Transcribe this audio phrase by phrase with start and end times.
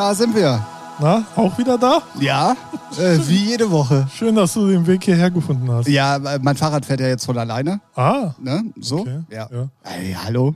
[0.00, 0.64] Da sind wir.
[0.98, 2.00] Na, auch wieder da?
[2.18, 2.56] Ja,
[2.98, 4.06] äh, wie jede Woche.
[4.16, 5.88] Schön, dass du den Weg hierher gefunden hast.
[5.88, 7.82] Ja, mein Fahrrad fährt ja jetzt von alleine.
[7.94, 8.64] Ah, Ne?
[8.80, 9.00] So?
[9.00, 9.46] Okay, Ja.
[9.52, 9.68] ja.
[9.84, 10.54] Ey, hallo.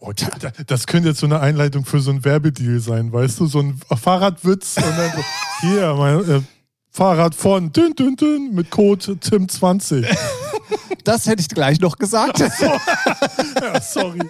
[0.00, 3.38] oh, da- da- das könnte jetzt so eine Einleitung für so ein Werbedeal sein, weißt
[3.38, 3.46] du?
[3.48, 5.22] So ein Fahrradwitz und dann so,
[5.60, 6.40] hier, mein äh,
[6.90, 10.06] Fahrrad von dünn, dünn, dünn mit Code Tim20.
[11.04, 12.38] Das hätte ich gleich noch gesagt.
[13.60, 14.20] Ja, sorry.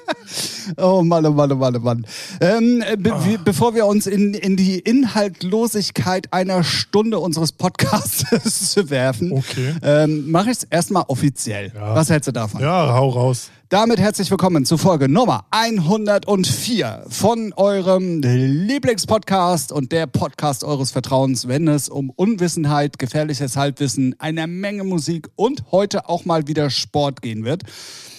[0.77, 2.07] Oh Mann, oh Mann, oh Mann, oh Mann.
[2.41, 8.77] Ähm, äh, be wir, bevor wir uns in, in die Inhaltlosigkeit einer Stunde unseres Podcasts
[8.91, 9.75] werfen, Okay.
[9.83, 11.73] ähm, mache ich es erstmal offiziell.
[11.75, 11.95] Ja.
[11.95, 12.61] Was hältst du davon?
[12.61, 13.51] Ja, hau raus.
[13.69, 21.49] Damit herzlich willkommen zu Folge Nummer 104 von eurem Lieblingspodcast und der Podcast eures Vertrauens,
[21.49, 27.23] wenn es um Unwissenheit, gefährliches Halbwissen, eine Menge Musik und heute auch mal wieder Sport
[27.23, 27.65] gehen wird.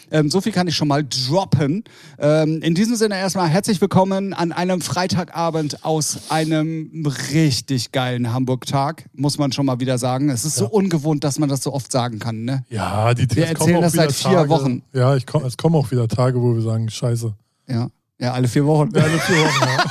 [0.09, 1.83] Ähm, so viel kann ich schon mal droppen.
[2.17, 9.05] Ähm, in diesem Sinne erstmal herzlich willkommen an einem Freitagabend aus einem richtig geilen Hamburg-Tag,
[9.13, 10.29] muss man schon mal wieder sagen.
[10.29, 12.45] Es ist so ungewohnt, dass man das so oft sagen kann.
[12.45, 12.63] Ne?
[12.69, 14.83] Ja, die Wir erzählen das seit vier Tage, Wochen.
[14.93, 17.33] Ja, ich komm, es kommen auch wieder Tage, wo wir sagen, scheiße.
[17.67, 18.89] Ja, ja alle vier Wochen.
[18.95, 19.83] Ja, alle vier Wochen, ja.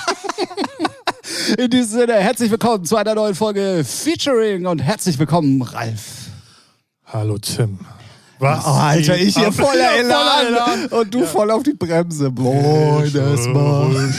[1.64, 6.30] In diesem Sinne, herzlich willkommen zu einer neuen Folge Featuring und herzlich willkommen, Ralf.
[7.04, 7.78] Hallo Tim.
[8.38, 8.64] Was?
[8.66, 12.30] Oh, Alter, ich hier voller Ja, Elan und du voll auf die Bremse.
[12.30, 14.14] Moin, erstmal.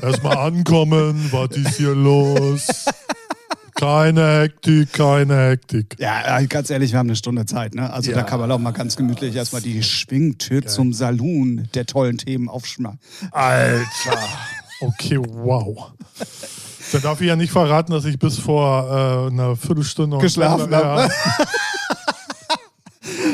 [0.00, 2.66] Erstmal ankommen, was ist hier los?
[3.74, 5.96] Keine Hektik, keine Hektik.
[5.98, 7.92] Ja, ganz ehrlich, wir haben eine Stunde Zeit, ne?
[7.92, 8.22] Also da Ja.
[8.24, 12.98] kann man auch mal ganz gemütlich erstmal die Schwingtür zum Saloon der tollen Themen aufschmachen.
[13.30, 14.18] Alter.
[14.80, 15.92] Okay, wow.
[16.92, 20.72] Dann darf ich ja nicht verraten, dass ich bis vor äh, einer Viertelstunde noch- Geschlafen
[20.72, 21.10] ja, hab.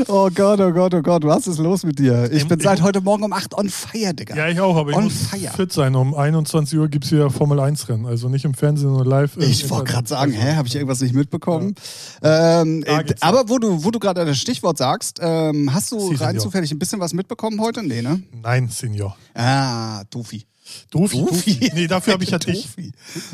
[0.09, 2.31] Oh Gott, oh Gott, oh Gott, was ist los mit dir?
[2.33, 4.37] Ich bin seit heute Morgen um 8 on fire, Digga.
[4.37, 5.51] ja, ich auch, aber ich On muss fire.
[5.55, 5.95] fit sein.
[5.95, 8.07] Um 21 Uhr gibt es wieder Formel 1 Rennen.
[8.07, 9.37] Also nicht im Fernsehen, sondern live.
[9.39, 11.75] Ich wollte gerade sagen, hä, habe ich irgendwas nicht mitbekommen?
[12.23, 15.99] Ähm, Da äh, aber wo du, wo du gerade das Stichwort sagst, ähm, hast du
[16.01, 16.43] Sie, rein Senior.
[16.45, 17.83] zufällig ein bisschen was mitbekommen heute?
[17.83, 18.23] Nee, ne?
[18.43, 19.17] Nein, Senior.
[19.35, 20.47] Ah, Dofi.
[20.91, 21.71] Dofi, Dofi.
[21.75, 22.69] Nee, dafür habe ich ja dich.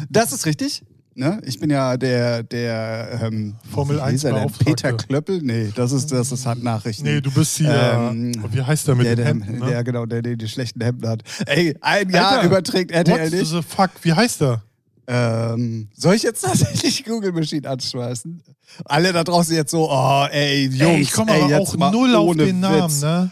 [0.09, 0.83] Das ist richtig.
[1.15, 1.41] Ne?
[1.45, 4.43] Ich bin ja der, der ähm, Formel wie hieß er denn?
[4.45, 5.07] 1 Peter Beauftragte.
[5.09, 5.43] Klöppel?
[5.43, 7.05] Nee, das ist, das ist Handnachrichten.
[7.05, 7.73] Nee, du bist hier.
[7.73, 9.59] Ähm, wie heißt der mit der, den der, Hemden?
[9.59, 9.67] Ne?
[9.67, 11.23] der, genau, der, der die schlechten Hemden hat.
[11.47, 13.51] Ey, ein Jahr Alter, überträgt RTL What nicht.
[13.51, 13.91] the fuck?
[14.03, 14.63] Wie heißt der?
[15.09, 18.43] Ähm, soll ich jetzt tatsächlich Google Machine anschmeißen?
[18.85, 22.37] Alle da draußen jetzt so, oh, ey, Jungs, Ey, ich komme aber auch null auf
[22.37, 23.03] den Namen, Witz.
[23.03, 23.31] ne?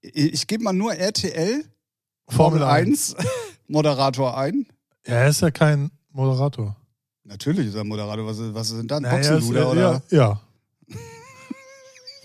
[0.00, 1.64] Ich, ich gebe mal nur RTL,
[2.28, 3.14] Formel 1,
[3.68, 4.66] Moderator ein.
[5.06, 6.76] Ja, er ist ja kein Moderator.
[7.32, 8.26] Natürlich ist er Moderator.
[8.26, 9.02] Was, was sind dann?
[9.02, 10.02] Naja, Boxenluder oder?
[10.10, 10.18] Ja.
[10.18, 10.40] Ja,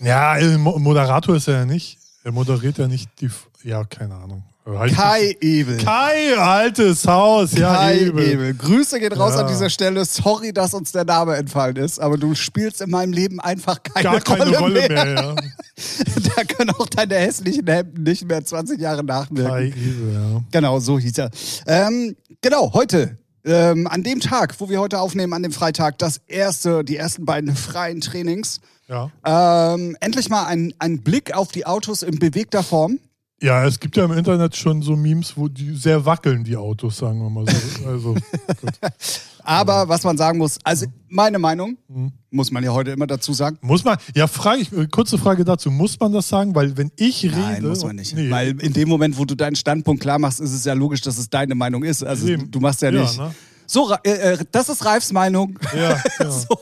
[0.00, 1.98] ja äh, Mo- Moderator ist er ja nicht.
[2.24, 3.30] Er moderiert ja nicht die.
[3.64, 4.42] Ja, keine Ahnung.
[4.66, 5.78] Halt- Kai Ebel.
[5.78, 7.52] Kai, altes Haus.
[7.54, 8.28] Ja, Kai Ebel.
[8.32, 8.54] Ebel.
[8.54, 9.40] Grüße gehen raus Ja.
[9.40, 10.04] an dieser Stelle.
[10.04, 14.04] Sorry, dass uns der Name entfallen ist, aber du spielst in meinem Leben einfach keine,
[14.04, 15.04] Gar keine Rolle, Rolle mehr.
[15.06, 15.34] mehr, ja.
[16.36, 19.46] da können auch deine hässlichen Hemden nicht mehr 20 Jahre nachwirken.
[19.50, 20.40] Kai Ebel, ja.
[20.50, 21.30] Genau, so hieß er.
[21.66, 26.20] Ähm, genau, heute, ähm, an dem Tag, wo wir heute aufnehmen, an dem Freitag, das
[26.26, 28.60] erste, die ersten beiden freien Trainings.
[28.88, 29.10] Ja.
[29.24, 32.98] Ähm, endlich mal ein, ein Blick auf die Autos in bewegter Form.
[33.40, 36.98] ja, es gibt ja im Internet schon so Memes, wo die sehr wackeln, die Autos,
[36.98, 37.86] sagen wir mal so.
[37.86, 38.14] Also.
[39.48, 42.12] Aber was man sagen muss, also meine Meinung, Mhm.
[42.30, 43.56] muss man ja heute immer dazu sagen.
[43.62, 46.54] Muss man, ja, frage ich, äh, kurze Frage dazu, muss man das sagen?
[46.54, 47.38] Weil wenn ich rede.
[47.38, 48.14] Nein, muss man nicht.
[48.14, 51.00] Nee, Weil in dem Moment, wo du deinen Standpunkt klar machst, ist es ja logisch,
[51.00, 52.04] dass es deine Meinung ist.
[52.04, 52.50] Also Eben.
[52.50, 53.16] du machst ja Ja, nicht.
[53.18, 53.34] ne?
[53.66, 55.58] So, äh, äh, das ist Ralfs Meinung.
[55.74, 56.30] Ja, ja.
[56.30, 56.58] So.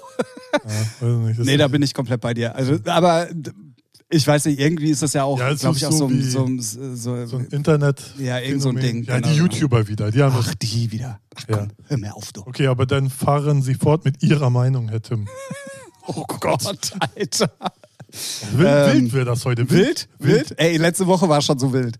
[1.00, 2.54] ja nicht, Nee, da bin ich komplett bei dir.
[2.54, 3.26] Also, aber
[4.16, 7.26] ich weiß nicht, irgendwie ist das ja auch, Ja, glaube ich, auch so, so so,
[7.26, 8.02] so, ein Internet.
[8.18, 8.76] Ja, irgend so ein.
[8.76, 9.52] Ding, Ja, genau, die genau.
[9.52, 10.10] YouTuber wieder.
[10.10, 11.20] Die haben Ach, die wieder.
[11.34, 11.68] Ach komm, Ja.
[11.88, 12.40] hör mir auf, du.
[12.42, 15.28] Okay, aber dann fahren sie fort mit ihrer Meinung, Herr Tim.
[16.08, 17.50] Oh Gott, Alter.
[18.52, 19.68] Wild, Ähm, wild wäre das heute.
[19.70, 20.08] Wild?
[20.18, 20.54] Wild?
[20.58, 21.96] Ey, letzte Woche war schon so wild.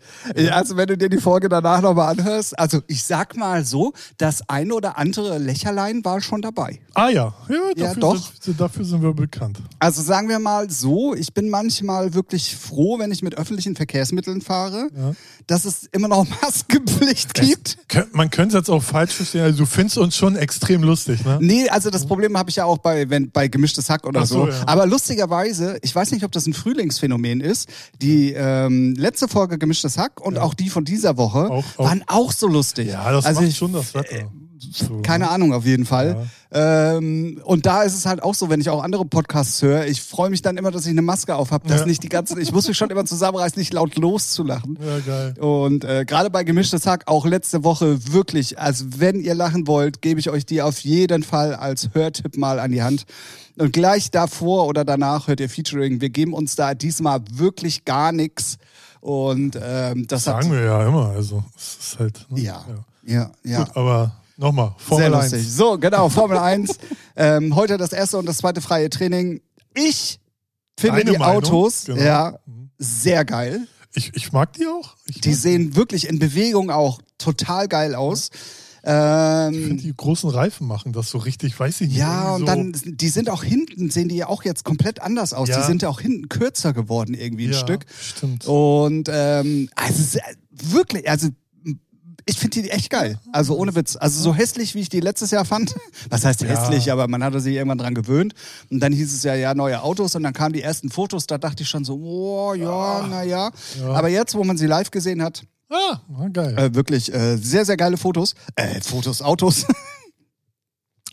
[0.51, 4.49] Also, wenn du dir die Folge danach nochmal anhörst, also ich sag mal so, das
[4.49, 6.81] ein oder andere Lächerlein war schon dabei.
[6.95, 8.33] Ah ja, ja, Ja, dafür, doch.
[8.41, 9.59] Sind, dafür sind wir bekannt.
[9.79, 14.41] Also sagen wir mal so, ich bin manchmal wirklich froh, wenn ich mit öffentlichen Verkehrsmitteln
[14.41, 15.13] fahre, Ja.
[15.47, 17.79] dass es immer noch Maskenpflicht gibt.
[17.89, 19.43] Kön- Man könnte es jetzt auch falsch verstehen.
[19.43, 21.39] Also du findest uns schon extrem lustig, ne?
[21.41, 24.27] Nee, also das Problem habe ich ja auch bei, wenn, bei gemischtes Hack oder Ach
[24.27, 24.49] so, so.
[24.53, 24.63] ja.
[24.67, 27.69] Aber lustigerweise, ich weiß nicht, ob das ein Frühlingsphänomen ist.
[28.03, 32.03] Die ähm, letzte Folge gemischtes Hack und auch die von dieser Woche Auch- auch- waren
[32.07, 32.89] auch so lustig.
[32.89, 34.31] Ja, das also macht ich, schon das Wetter.
[34.59, 36.29] So, Keine Ahnung, auf jeden Fall.
[36.51, 40.01] Ähm, und da ist es halt auch so, wenn ich auch andere Podcasts höre, ich
[40.01, 41.87] freue mich dann immer, dass ich eine Maske auf habe, dass Ja.
[41.87, 44.79] nicht die ganze, ich muss mich schon immer zusammenreißen, nicht laut loszulachen.
[44.81, 45.35] Ja, geil.
[45.39, 50.01] Und äh, gerade bei Gemischtes Hack, auch letzte Woche wirklich, also wenn ihr lachen wollt,
[50.01, 53.05] gebe ich euch die auf jeden Fall als Hörtipp mal an die Hand.
[53.59, 56.01] Und gleich davor oder danach hört ihr Featuring.
[56.01, 58.57] Wir geben uns da diesmal wirklich gar nichts.
[59.01, 60.53] Und ähm, das Sagen hat.
[60.53, 61.11] wir ja immer.
[61.11, 62.27] Also, es ist halt.
[62.31, 62.41] Ne?
[62.41, 62.65] Ja,
[63.05, 63.65] ja, ja.
[63.65, 65.33] Gut, aber nochmal, Formel Sehr 1.
[65.33, 65.53] lustig.
[65.53, 66.79] So, genau, Formel 1.
[67.17, 69.41] ähm, heute das erste und das zweite freie Training.
[69.75, 70.21] Ich
[70.79, 71.37] finde Deine die Meinung?
[71.45, 72.01] Autos Genau.
[72.01, 72.39] ja,
[72.79, 73.67] sehr geil.
[73.95, 74.97] Ich, ich mag die auch.
[75.07, 78.31] Ich, Die sehen wirklich in Bewegung auch total geil aus.
[78.33, 81.97] ich finde, Ähm, die großen Reifen machen das so richtig, weiß ich nicht.
[81.97, 85.49] ja, und dann, die sind auch hinten, sehen die ja auch jetzt komplett anders aus.
[85.49, 85.61] Ja.
[85.61, 87.87] Die sind ja auch hinten kürzer geworden, irgendwie ein ja, Stück.
[88.01, 88.47] Stimmt.
[88.47, 91.29] Und ähm, also es ist, wirklich, also
[92.29, 93.19] ich finde die echt geil.
[93.33, 93.97] Also ohne Witz.
[93.97, 95.75] Also so hässlich, wie ich die letztes Jahr fand.
[96.11, 96.49] Was heißt Ja.
[96.49, 98.35] hässlich, aber man hatte sich irgendwann dran gewöhnt.
[98.71, 101.39] Und dann hieß es ja, ja, neue Autos und dann kamen die ersten Fotos, da
[101.39, 103.51] dachte ich schon so, oh ja, ja.
[103.79, 103.89] Ja.
[103.93, 105.99] Aber jetzt, wo man sie live gesehen hat, ah,
[106.33, 106.59] geil.
[106.59, 108.35] äh, wirklich äh, sehr, sehr geile Fotos.
[108.57, 109.65] Äh, Fotos, Autos.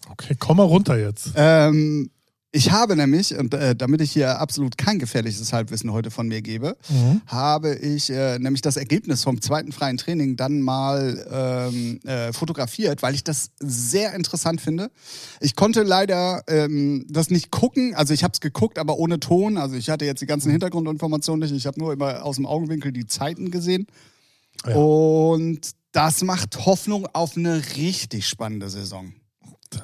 [0.10, 1.30] Okay, komm mal runter jetzt.
[1.36, 2.12] ähm,
[2.56, 6.44] ich habe nämlich, und äh, damit ich hier absolut kein gefährliches Halbwissen heute von mir
[6.44, 7.22] gebe, Mhm.
[7.26, 13.02] habe ich äh, nämlich das Ergebnis vom zweiten freien Training dann mal ähm, äh, fotografiert,
[13.02, 14.92] weil ich das sehr interessant finde.
[15.40, 19.58] Ich konnte leider ähm, das nicht gucken, also ich habe es geguckt, aber ohne Ton.
[19.58, 21.58] Also ich hatte jetzt die ganzen Hintergrundinformationen nicht.
[21.58, 23.88] Ich habe nur immer aus dem Augenwinkel die Zeiten gesehen.
[24.68, 24.76] Ja.
[24.76, 29.14] Und das macht Hoffnung auf eine richtig spannende Saison.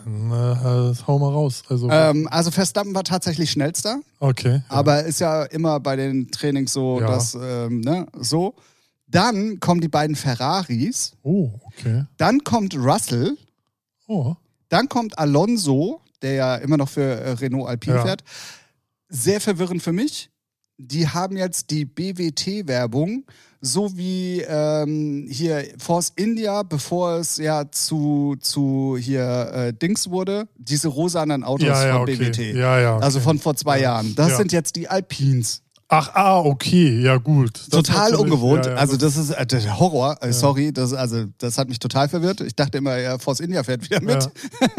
[0.05, 1.63] Dann äh, hau mal raus.
[1.69, 3.99] Also, Ähm, also Verstappen war tatsächlich schnellster.
[4.19, 4.55] okay.
[4.69, 4.75] Ja.
[4.75, 7.07] Aber ist ja immer bei den Trainings so, Ja.
[7.07, 8.55] dass, ähm, ne, so.
[9.07, 12.05] Dann kommen die beiden Ferraris, oh, okay.
[12.17, 13.37] dann kommt Russell,
[14.07, 14.35] Oh,
[14.69, 18.01] dann kommt Alonso, der ja immer noch für äh, Renault Alpine Ja.
[18.05, 18.23] fährt.
[19.07, 20.29] Sehr verwirrend für mich.
[20.81, 23.25] Die haben jetzt die BWT-Werbung,
[23.59, 30.47] so wie ähm, hier Force India, bevor es ja zu, zu hier äh, Dings wurde,
[30.57, 32.15] diese rosanen Autos ja, ja, von okay.
[32.15, 32.37] BWT.
[32.55, 32.95] Ja, ja.
[32.95, 33.03] Okay.
[33.03, 34.15] Also von vor zwei Jahren.
[34.15, 34.37] Das Ja.
[34.37, 35.63] sind jetzt die Alpines.
[35.91, 37.01] Ach, ah, okay.
[37.01, 37.57] Ja, gut.
[37.57, 38.67] Das total ungewohnt.
[38.67, 40.17] Ja, ja, also das ist äh, der Horror.
[40.21, 42.39] Äh, Sorry, das also das hat mich total verwirrt.
[42.39, 44.23] Ich dachte immer, ja, Force India fährt wieder mit.
[44.23, 44.31] Ja.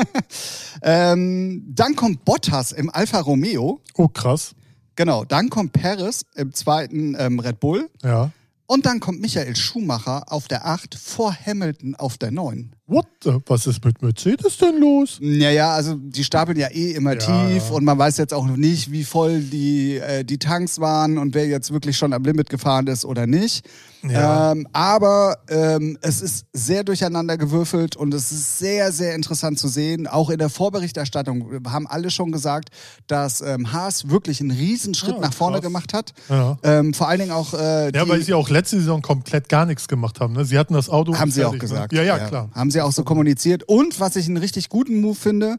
[0.82, 3.82] Ähm, dann kommt Bottas im Alfa Romeo.
[3.97, 4.55] Oh, krass.
[5.00, 5.25] Genau.
[5.25, 7.88] Dann kommt Perez im zweiten ähm, Red Bull.
[8.02, 8.32] Ja.
[8.67, 12.76] Und dann kommt Michael Schumacher auf der 8 vor Hamilton auf der 9.
[12.90, 13.06] What?
[13.22, 15.19] the- Was ist mit Mercedes denn los?
[15.20, 17.75] Naja, also die stapeln ja eh immer Ja, tief ja.
[17.75, 21.34] und man weiß jetzt auch noch nicht, wie voll die, äh, die Tanks waren und
[21.34, 23.64] wer jetzt wirklich schon am Limit gefahren ist oder nicht.
[24.02, 24.52] Ja.
[24.52, 29.69] Ähm, aber ähm, es ist sehr durcheinander gewürfelt und es ist sehr, sehr interessant zu
[29.69, 30.06] sehen.
[30.06, 32.70] Auch in der Vorberichterstattung haben alle schon gesagt,
[33.06, 35.64] dass ähm, Haas wirklich einen Riesenschritt Ja, nach vorne krass.
[35.64, 36.14] gemacht hat.
[36.31, 36.56] Ja.
[36.62, 39.87] Ähm, vor allen Dingen auch äh, Ja, weil sie auch letzte Saison komplett gar nichts
[39.87, 40.32] gemacht haben.
[40.32, 40.46] Ne?
[40.46, 41.14] Sie hatten das Auto.
[41.19, 41.92] Haben sie auch fertig, gesagt.
[41.92, 41.98] Ne?
[41.98, 42.48] Ja, ja, klar.
[42.54, 43.62] Haben sie auch so kommuniziert.
[43.69, 45.56] Und was ich einen richtig guten Move finde,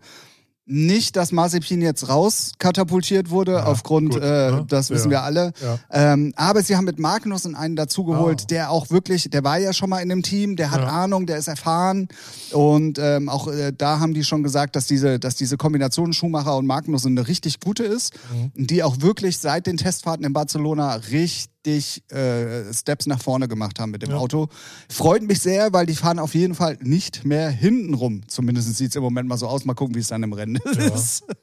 [0.65, 4.65] nicht, dass Mazepin jetzt rauskatapultiert wurde, Ja, aufgrund, gut, äh, ne?
[4.69, 5.17] das wissen Ja.
[5.17, 5.53] wir alle.
[5.61, 5.79] Ja.
[6.13, 8.45] Ähm, aber sie haben mit Magnussen einen dazugeholt, Ah.
[8.49, 10.87] der auch wirklich, der war ja schon mal in dem Team, der hat Ja.
[10.87, 12.07] Ahnung, der ist erfahren.
[12.53, 16.55] Und ähm, auch äh, da haben die schon gesagt, dass diese, dass diese Kombination Schumacher
[16.55, 18.13] und Magnussen eine richtig gute ist,
[18.55, 18.67] Mhm.
[18.67, 23.91] die auch wirklich seit den Testfahrten in Barcelona richtig äh, Steps nach vorne gemacht haben
[23.91, 24.17] mit dem Ja.
[24.17, 24.47] Auto.
[24.89, 28.21] Freut mich sehr, weil die fahren auf jeden Fall nicht mehr hinten rum.
[28.27, 29.65] Zumindest sieht es im Moment mal so aus.
[29.65, 31.23] Mal gucken, wie es dann im Rennen ist.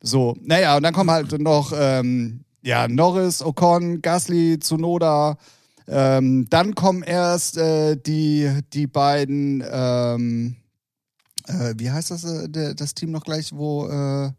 [0.00, 5.36] So, naja, und dann kommen halt noch ähm, ja, Norris, Ocon, Gasly, Tsunoda.
[5.88, 10.54] Ähm, dann kommen erst äh, die, die beiden, ähm,
[11.48, 14.30] äh, wie heißt das, äh, das Team noch gleich, wo äh,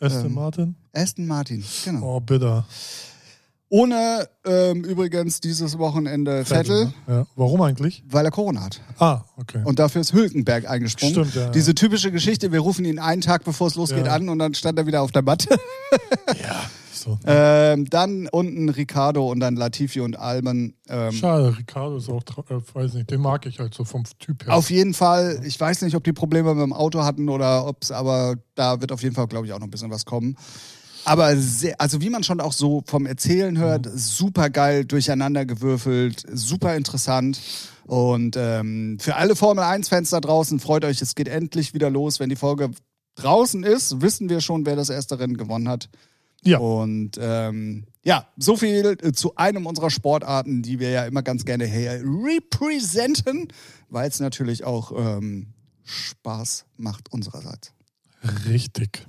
[0.00, 0.76] Aston Ähm, Martin?
[0.94, 2.16] Aston Martin, genau.
[2.16, 2.66] Oh, bitter.
[3.74, 6.92] Ohne ähm, übrigens dieses Wochenende Vettel, ne?
[7.08, 7.26] Ja.
[7.36, 8.04] Warum eigentlich?
[8.06, 8.82] weil er Corona hat.
[8.98, 9.62] Ah, okay.
[9.64, 11.14] Und dafür ist Hülkenberg eingesprungen.
[11.14, 11.48] Stimmt, ja.
[11.48, 14.12] Diese typische Geschichte, wir rufen ihn einen Tag bevor es losgeht Ja.
[14.12, 15.48] an und dann stand er wieder auf der Matte.
[16.42, 16.60] ja.
[16.92, 17.18] So.
[17.24, 20.74] ähm, dann unten Ricardo und dann Latifi und Alban.
[20.90, 24.44] Ähm, Schade, Ricardo ist auch, äh, weiß nicht, den mag ich halt so vom Typ
[24.46, 24.54] her.
[24.54, 27.78] auf jeden Fall, ich weiß nicht, ob die Probleme mit dem Auto hatten oder ob
[27.82, 30.36] es, aber da wird auf jeden Fall, glaube ich, auch noch ein bisschen was kommen.
[31.04, 36.24] Aber sehr, also wie man schon auch so vom Erzählen hört, super geil, durcheinander gewürfelt,
[36.32, 37.40] super interessant.
[37.84, 42.20] Und ähm, für alle Formel 1-Fans da draußen, freut euch, es geht endlich wieder los.
[42.20, 42.70] Wenn die Folge
[43.16, 45.88] draußen ist, wissen wir schon, wer das erste Rennen gewonnen hat.
[46.44, 46.58] Ja.
[46.58, 51.44] Und ähm, ja, so viel äh, zu einem unserer Sportarten, die wir ja immer ganz
[51.44, 53.48] gerne hier representen,
[53.88, 55.48] weil es natürlich auch ähm,
[55.84, 57.72] Spaß macht unsererseits.
[58.48, 59.06] Richtig.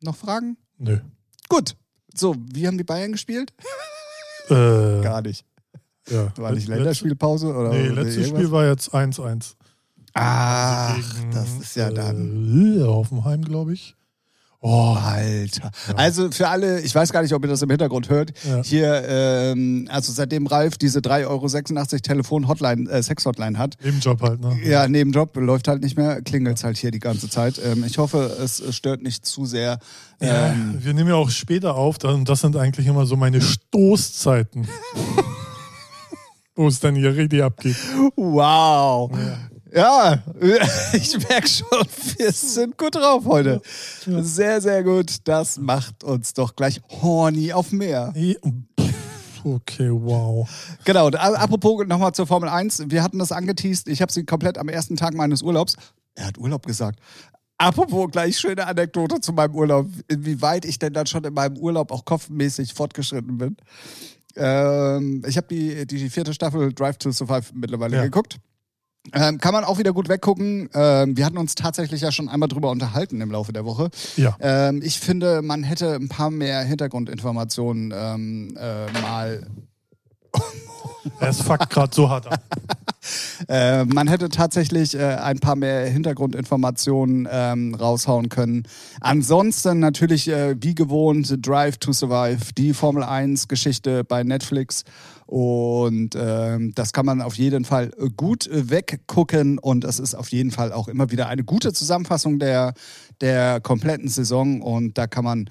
[0.00, 0.56] Noch Fragen?
[0.78, 1.00] Nö.
[1.48, 1.76] Gut.
[2.14, 3.52] So, wie haben die Bayern gespielt?
[4.48, 5.44] Äh, Gar nicht.
[6.08, 6.32] ja.
[6.36, 8.28] War nicht Länderspielpause oder Nee, letztes?
[8.28, 9.54] Spiel war jetzt 1-1.
[10.14, 12.78] Ach, Gegen, das ist ja dann.
[12.80, 13.95] Äh, Hoffenheim, glaube ich.
[14.60, 15.70] Oh, Alter.
[15.96, 18.62] Also für alle, ich weiß gar nicht, ob ihr das im Hintergrund hört, Ja.
[18.64, 24.58] hier, ähm, also seitdem Ralf diese 3,86 Euro Telefon-Hotline, äh, Sex-Hotline hat, Nebenjob halt, ne?
[24.64, 27.60] ja, Nebenjob läuft halt nicht mehr, klingelt halt hier die ganze Zeit.
[27.64, 29.78] Ähm, ich hoffe, es stört nicht zu sehr.
[30.20, 34.66] Ja, Ähm, wir nehmen ja auch später auf, das sind eigentlich immer so meine Stoßzeiten.
[36.58, 37.76] Wo es dann hier richtig abgeht.
[38.16, 39.10] wow.
[39.12, 39.38] Ja,
[40.94, 43.60] ich merke schon, wir sind gut drauf heute.
[44.06, 45.16] Sehr, sehr gut.
[45.24, 48.12] Das macht uns doch gleich horny auf mehr.
[49.44, 50.48] Okay, wow.
[50.84, 52.84] Genau, apropos nochmal zur Formel 1.
[52.88, 53.88] Wir hatten das angeteased.
[53.88, 55.76] Ich habe sie komplett am ersten Tag meines Urlaubs.
[56.14, 56.98] Er hat Urlaub gesagt.
[57.58, 59.86] Apropos, gleich schöne Anekdote zu meinem Urlaub.
[60.08, 63.56] Inwieweit ich denn dann schon in meinem Urlaub auch kopfmäßig fortgeschritten bin.
[64.36, 68.02] Ähm, ich habe die, die vierte Staffel Drive to Survive mittlerweile Ja.
[68.04, 68.38] geguckt.
[69.12, 70.68] Ähm, kann man auch wieder gut weggucken.
[70.74, 73.90] Ähm, wir hatten uns tatsächlich ja schon einmal drüber unterhalten im Laufe der Woche.
[74.16, 74.36] Ja.
[74.40, 79.46] Ähm, ich finde, man hätte ein paar mehr Hintergrundinformationen ähm, äh, mal
[81.20, 82.40] Es fuckt gerade so hart ab.
[83.48, 88.66] Äh, man hätte tatsächlich äh, ein paar mehr Hintergrundinformationen ähm, raushauen können.
[89.00, 94.82] Ansonsten natürlich äh, wie gewohnt Drive to Survive, die Formel 1 Geschichte bei Netflix.
[95.26, 99.58] Und ähm, das kann man auf jeden Fall gut weggucken.
[99.58, 102.74] Und es ist auf jeden Fall auch immer wieder eine gute Zusammenfassung der,
[103.20, 104.62] der kompletten Saison.
[104.62, 105.50] Und da kann man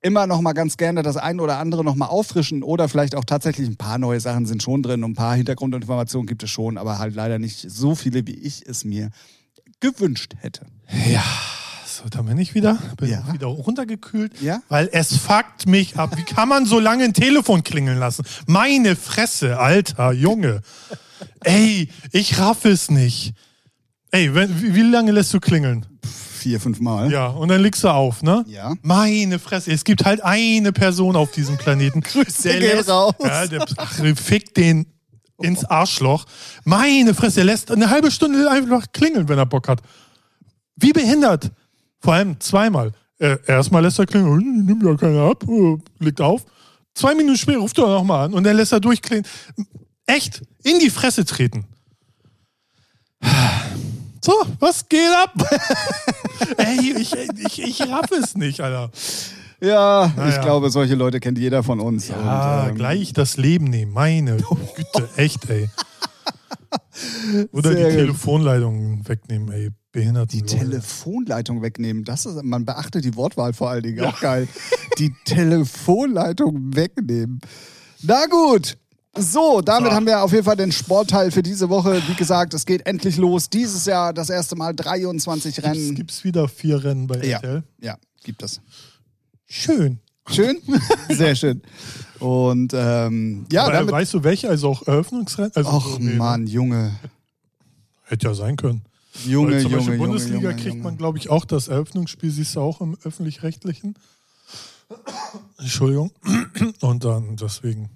[0.00, 3.24] immer noch mal ganz gerne das eine oder andere noch mal auffrischen oder vielleicht auch
[3.24, 6.78] tatsächlich ein paar neue Sachen sind schon drin und ein paar Hintergrundinformationen gibt es schon,
[6.78, 9.10] aber halt leider nicht so viele, wie ich es mir
[9.80, 10.66] gewünscht hätte.
[11.12, 11.24] Ja,
[11.98, 12.78] so, da bin ich wieder.
[12.96, 13.32] Bin Ja.
[13.32, 14.40] wieder runtergekühlt.
[14.40, 14.62] Ja?
[14.68, 16.16] Weil es fuckt mich ab.
[16.16, 18.24] Wie kann man so lange ein Telefon klingeln lassen?
[18.46, 20.60] Meine Fresse, Alter, Junge.
[21.40, 23.34] Ey, ich raff es nicht.
[24.10, 25.86] Ey, wie, lange lässt du klingeln?
[26.38, 27.10] Vier, fünf Mal.
[27.10, 28.44] Ja, und dann legst du auf, ne?
[28.46, 28.74] Ja.
[28.82, 32.00] Meine Fresse, es gibt halt eine Person auf diesem Planeten.
[32.02, 33.14] Grüße gehen raus.
[33.22, 34.86] Ja, der ach, fick den
[35.40, 36.26] ins Arschloch.
[36.64, 39.82] Meine Fresse, der lässt eine halbe Stunde einfach klingeln, wenn er Bock hat.
[40.76, 41.50] Wie behindert.
[42.00, 42.92] Vor allem zweimal.
[43.18, 46.44] Äh, erstmal lässt er klingeln, "Hm, nimmt ja keiner ab, äh, legt auf.
[46.94, 49.26] Zwei Minuten später ruft er nochmal an und dann lässt er durchklingeln.
[50.06, 51.64] Echt, in die Fresse treten.
[54.20, 55.32] So, was geht ab?
[56.58, 58.90] Ey, ich, ich, ich raff es nicht, Alter.
[59.60, 60.28] Ja, Naja.
[60.36, 62.08] ich glaube, solche Leute kennt jeder von uns.
[62.08, 63.92] Ja, Und, ähm, gleich das Leben nehmen.
[63.92, 64.36] Meine
[64.76, 65.68] Güte, echt, ey.
[67.52, 67.96] Oder Sehr die.
[67.96, 69.70] Telefonleitungen wegnehmen, ey.
[69.98, 74.46] Behindert Die Telefonleitung wegnehmen, das ist, man beachte die Wortwahl vor allen Dingen, auch geil.
[74.98, 77.40] Die Telefonleitung wegnehmen.
[78.02, 78.76] Na gut.
[79.16, 79.96] So, damit So.
[79.96, 82.00] haben wir auf jeden Fall den Sportteil für diese Woche.
[82.06, 83.48] Wie gesagt, es geht endlich los.
[83.50, 85.94] Dieses Jahr das erste Mal 23 Es Rennen.
[85.96, 87.62] gibt wieder vier Rennen bei Ja, RTL.
[87.80, 88.60] ja, gibt es.
[89.46, 89.98] Schön.
[90.30, 90.58] Schön?
[91.08, 91.62] Sehr schön.
[92.20, 93.90] Und ähm, ja, Aber damit.
[93.92, 94.48] weißt du welche?
[94.48, 95.52] Also auch Eröffnungsrennen?
[95.54, 96.16] Also so, nee, ne?
[96.16, 96.92] Mann, Junge.
[98.04, 98.82] Hätte ja sein können.
[99.26, 100.82] Junge, Weil zum Junge, Beispiel Junge, Bundesliga Junge, kriegt Junge.
[100.82, 103.94] man, glaube ich, auch das Eröffnungsspiel, siehst du auch im Öffentlich-Rechtlichen.
[105.58, 106.10] Entschuldigung.
[106.80, 107.90] Und dann deswegen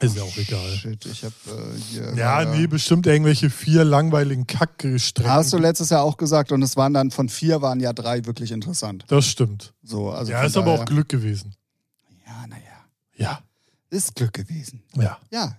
[0.00, 0.68] ist ja auch egal.
[0.72, 2.14] Shit, ich hab äh, hier.
[2.14, 5.30] Ja, nee, bestimmt irgendwelche vier langweiligen Kackstrecken.
[5.32, 8.24] Hast du letztes Jahr auch gesagt und es waren dann von vier waren ja drei
[8.24, 9.04] wirklich interessant.
[9.08, 9.74] Das stimmt.
[9.82, 11.54] So, also ja, ist aber auch daher- Glück gewesen.
[12.26, 12.62] Ja, naja.
[13.16, 13.40] Ja.
[13.90, 14.82] Ist Glück gewesen.
[14.96, 15.18] Ja.
[15.30, 15.56] Ja.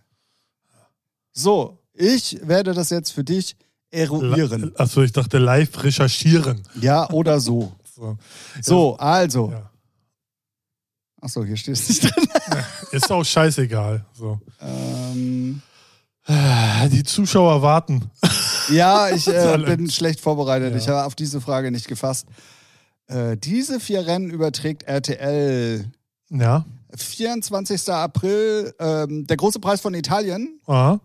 [1.32, 3.56] So, ich werde das jetzt für dich
[3.94, 4.74] eruieren.
[4.78, 6.62] Achso, ich dachte live recherchieren.
[6.82, 7.72] Ja, oder so.
[7.96, 8.18] So.
[8.60, 9.52] So, also.
[9.52, 9.70] Ja.
[11.22, 12.28] Achso, hier steht es nicht drin.
[12.92, 14.04] Ist auch scheißegal.
[14.14, 14.40] So.
[14.60, 15.62] Ähm,
[16.92, 18.10] Die Zuschauer warten.
[18.70, 20.72] ja, ich äh, bin schlecht vorbereitet.
[20.72, 20.78] Ja.
[20.78, 22.28] Ich habe auf diese Frage nicht gefasst.
[23.06, 25.86] Äh, diese vier Rennen überträgt RTL.
[26.32, 26.66] Ja.
[26.96, 27.90] 24.
[27.90, 30.60] April, ähm, der große Preis von Italien.
[30.66, 31.00] Aha.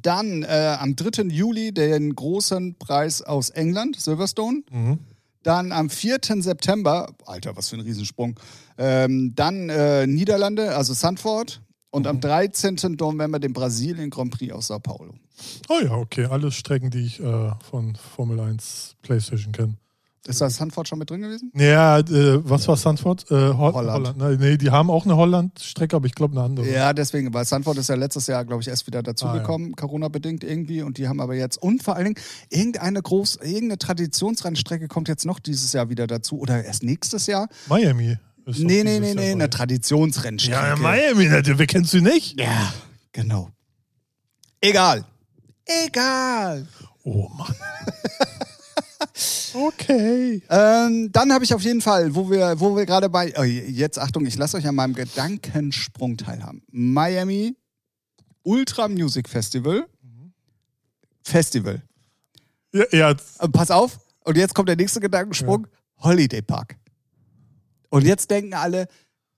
[0.00, 1.24] Dann äh, am 3.
[1.24, 4.62] Juli den großen Preis aus England, Silverstone.
[4.70, 4.98] Mhm.
[5.42, 6.18] Dann am 4.
[6.38, 8.38] September, Alter, was für ein Riesensprung.
[8.78, 11.60] Ähm, dann äh, Niederlande, also Sandford.
[11.90, 12.08] Und Mhm.
[12.08, 12.76] am 13.
[12.98, 15.12] November den Brasilien Grand Prix aus Sao Paulo.
[15.68, 16.24] Oh ja, okay.
[16.24, 19.74] Alles Strecken, die ich äh, von Formel 1 Playstation kenne.
[20.24, 21.50] Ist da Sanford schon mit drin gewesen?
[21.56, 23.28] Ja, äh, was war Sanford?
[23.28, 24.16] Äh, Ho Holland.
[24.16, 24.18] Holland.
[24.18, 26.70] Ne, Nee, die haben auch eine Holland-Strecke, aber ich glaube eine andere.
[26.70, 30.82] Ja, deswegen, weil Sanford ist ja letztes Jahr, glaube ich, erst wieder dazugekommen, Corona-bedingt irgendwie.
[30.82, 32.18] Und die haben aber jetzt, und vor allen Dingen,
[32.50, 37.48] irgendeine groß, irgendeine Traditionsrennstrecke kommt jetzt noch dieses Jahr wieder dazu oder erst nächstes Jahr.
[37.66, 38.16] Miami.
[38.46, 40.56] ist Nee, nee, nee, nee, eine Traditionsrennstrecke.
[40.56, 42.38] Ja, Miami, wer kennst du nicht?
[42.38, 42.72] Ja,
[43.12, 43.50] genau.
[44.60, 45.04] Egal.
[45.64, 46.68] Egal.
[47.02, 47.54] Oh Mann.
[49.54, 50.42] okay.
[50.48, 53.98] Ähm, dann habe ich auf jeden Fall, wo wir, wo wir gerade bei, oh, jetzt
[53.98, 56.62] Achtung, ich lasse euch an meinem Gedankensprung teilhaben.
[56.70, 57.56] Miami
[58.42, 59.86] Ultra Music Festival.
[61.22, 61.82] Festival.
[62.72, 65.66] Ja, ja, Äh, pass auf, und jetzt kommt der nächste Gedankensprung.
[65.98, 66.76] Holiday Park.
[67.90, 68.88] Und jetzt denken alle,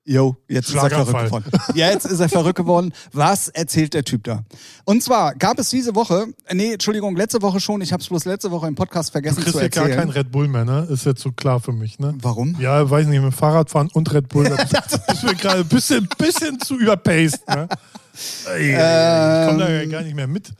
[0.05, 1.45] yo, jetzt ist er verrückt geworden.
[1.75, 2.93] Ja, jetzt ist er verrückt geworden.
[3.13, 4.45] Was erzählt der Typ da?
[4.85, 8.25] Und zwar gab es diese Woche, nee, Entschuldigung, letzte Woche schon, ich habe es bloß
[8.27, 10.01] letzte Woche im Podcast du vergessen kriegst zu ja gar erzählen.
[10.01, 10.87] kein Red Bull mehr, ne?
[10.91, 12.15] Ist jetzt so klar für mich, ne?
[12.21, 12.57] Warum?
[12.61, 16.09] Ja, weiß nicht, mit dem Fahrradfahren und Red Bull, da bist du gerade ein bisschen,
[16.19, 17.69] bisschen zu überpaced, ne?
[18.15, 19.91] Ich komme da ja Ähm.
[19.91, 20.53] gar nicht mehr mit.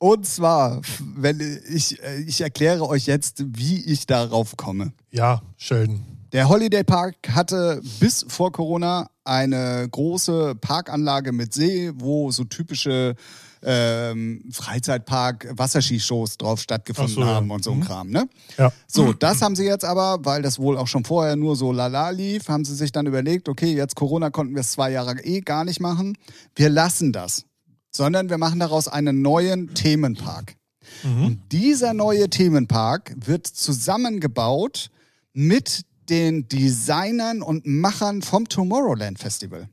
[0.00, 0.80] Und zwar,
[1.16, 4.92] wenn ich, äh, ich erkläre euch jetzt, wie ich darauf komme.
[5.10, 6.04] Ja, Sheldon.
[6.32, 13.14] Der Holiday Park hatte bis vor Corona eine große Parkanlage mit See, wo so typische
[13.62, 17.26] ähm, Freizeitpark Wasserskishows drauf stattgefunden so, ja.
[17.26, 17.82] haben und so ein Mhm.
[17.84, 18.28] Kram, ne?
[18.58, 18.72] Ja.
[18.86, 22.10] So, das haben sie jetzt aber, weil das wohl auch schon vorher nur so lala
[22.10, 25.40] lief, haben sie sich dann überlegt, okay, jetzt Corona konnten wir es zwei Jahre eh
[25.40, 26.16] gar nicht machen.
[26.54, 27.44] Wir lassen das.
[27.90, 30.56] Sondern wir machen daraus einen neuen Themenpark.
[31.04, 34.90] Und dieser neue Themenpark wird zusammengebaut
[35.32, 39.68] mit den Designern und Machern vom Tomorrowland Festival.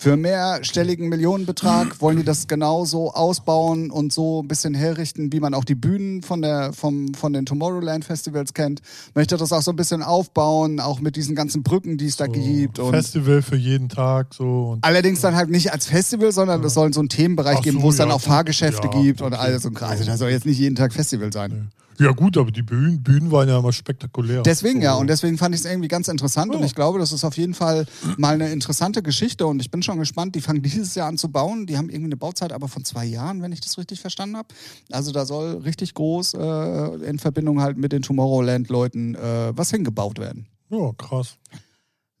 [0.00, 5.52] Für mehrstelligen Millionenbetrag wollen die das genauso ausbauen und so ein bisschen herrichten, wie man
[5.52, 8.80] auch die Bühnen von, der, vom, von den Tomorrowland Festivals kennt.
[9.14, 12.28] Möchte das auch so ein bisschen aufbauen, auch mit diesen ganzen Brücken, die es da
[12.28, 12.78] gibt.
[12.78, 14.70] Und Festival für jeden Tag, so.
[14.70, 17.76] Und allerdings dann halt nicht als Festival, sondern es soll so einen Themenbereich Ach geben,
[17.76, 18.28] so, wo es dann ja, auch gut.
[18.28, 19.42] Fahrgeschäfte Ja, gibt und okay.
[19.42, 21.72] alles und Also da soll jetzt nicht jeden Tag Festival sein.
[22.00, 24.42] Ja, gut, aber die Bühnen, Bühnen waren ja immer spektakulär.
[24.42, 26.66] Deswegen ja, und deswegen fand ich es irgendwie ganz interessant und Ja.
[26.66, 27.86] ich glaube, das ist auf jeden Fall
[28.16, 30.34] mal eine interessante Geschichte und ich bin schon gespannt.
[30.34, 31.66] Die fangen dieses Jahr an zu bauen.
[31.66, 34.48] Die haben irgendwie eine Bauzeit aber von zwei Jahren, wenn ich das richtig verstanden habe.
[34.90, 40.18] Also da soll richtig groß äh, in Verbindung halt mit den Tomorrowland-Leuten äh, was hingebaut
[40.18, 40.46] werden.
[40.70, 41.36] Ja, krass.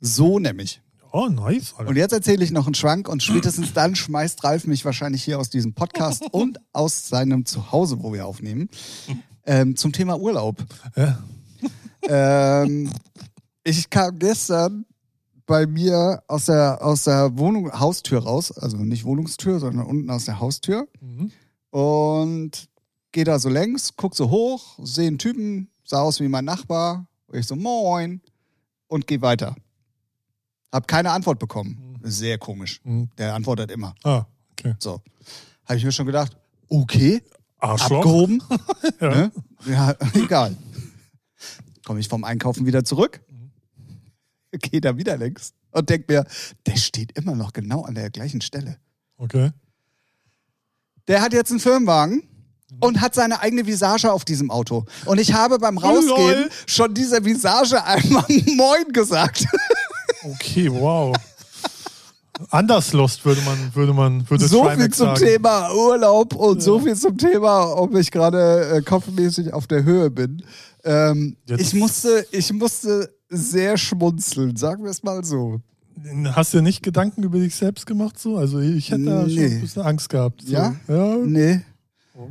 [0.00, 0.80] So nämlich.
[1.12, 1.74] Oh, nice.
[1.76, 1.90] Alter.
[1.90, 5.38] Und jetzt erzähle ich noch einen Schwank und spätestens dann schmeißt Ralf mich wahrscheinlich hier
[5.40, 8.68] aus diesem Podcast und aus seinem Zuhause, wo wir aufnehmen,
[9.46, 10.64] ähm, zum Thema Urlaub.
[10.96, 11.18] Ja.
[12.08, 12.90] ähm,
[13.64, 14.86] ich kam gestern
[15.46, 20.24] bei mir aus der, aus der Wohnung, Haustür raus, also nicht Wohnungstür, sondern unten aus
[20.26, 21.30] der Haustür Mhm.
[21.70, 22.68] und
[23.12, 27.06] gehe da so längs, guck so hoch, sehe einen Typen, sah aus wie mein Nachbar,
[27.26, 28.20] und ich so moin
[28.86, 29.56] und gehe weiter.
[30.72, 31.98] Hab keine Antwort bekommen.
[32.02, 32.80] Sehr komisch.
[32.84, 33.10] Mhm.
[33.18, 33.94] Der antwortet immer.
[34.04, 34.74] Ah, okay.
[34.78, 35.00] So.
[35.64, 36.36] Habe ich mir schon gedacht,
[36.68, 37.22] okay,
[37.60, 37.98] Arschloch.
[37.98, 38.42] abgehoben.
[39.00, 39.08] Ja.
[39.08, 39.32] ne?
[39.66, 40.56] ja, egal.
[41.84, 43.20] Komme ich vom Einkaufen wieder zurück,
[44.52, 46.24] gehe da wieder längs und denk mir,
[46.66, 48.78] der steht immer noch genau an der gleichen Stelle.
[49.16, 49.50] Okay.
[51.08, 52.22] Der hat jetzt einen Firmenwagen
[52.80, 54.84] und hat seine eigene Visage auf diesem Auto.
[55.06, 56.50] Und ich habe beim Oh, Rausgehen lol.
[56.66, 59.46] schon dieser Visage einmal Moin gesagt.
[60.22, 61.16] Okay, wow.
[62.50, 65.20] Anders lost würde man, würde man, würde so viel Trimax zum sagen.
[65.24, 70.10] Thema Urlaub und so viel zum Thema, ob ich gerade äh, kopfmäßig auf der Höhe
[70.10, 70.42] bin.
[70.84, 75.60] Ähm, ich, musste, ich musste sehr schmunzeln, sagen wir es mal so.
[76.32, 78.38] Hast du nicht Gedanken über dich selbst gemacht so?
[78.38, 79.44] Also ich hätte da schon Nee.
[79.56, 80.42] ein bisschen Angst gehabt.
[80.42, 80.52] So.
[80.52, 80.74] Ja?
[80.88, 81.16] Ja.
[81.16, 81.60] Nee.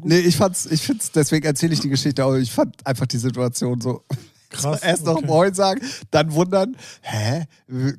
[0.03, 2.35] Nee, ich fand's, ich find's, deswegen erzähle ich die Geschichte auch.
[2.35, 4.03] Ich fand einfach die Situation so.
[4.49, 4.81] Krass.
[4.81, 5.25] Erst noch okay.
[5.27, 5.81] Moin sagen,
[6.11, 7.45] dann wundern, hä?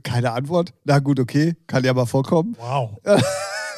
[0.02, 0.72] Keine Antwort?
[0.84, 2.56] Na gut, okay, kann ja mal vorkommen.
[2.58, 2.98] Wow.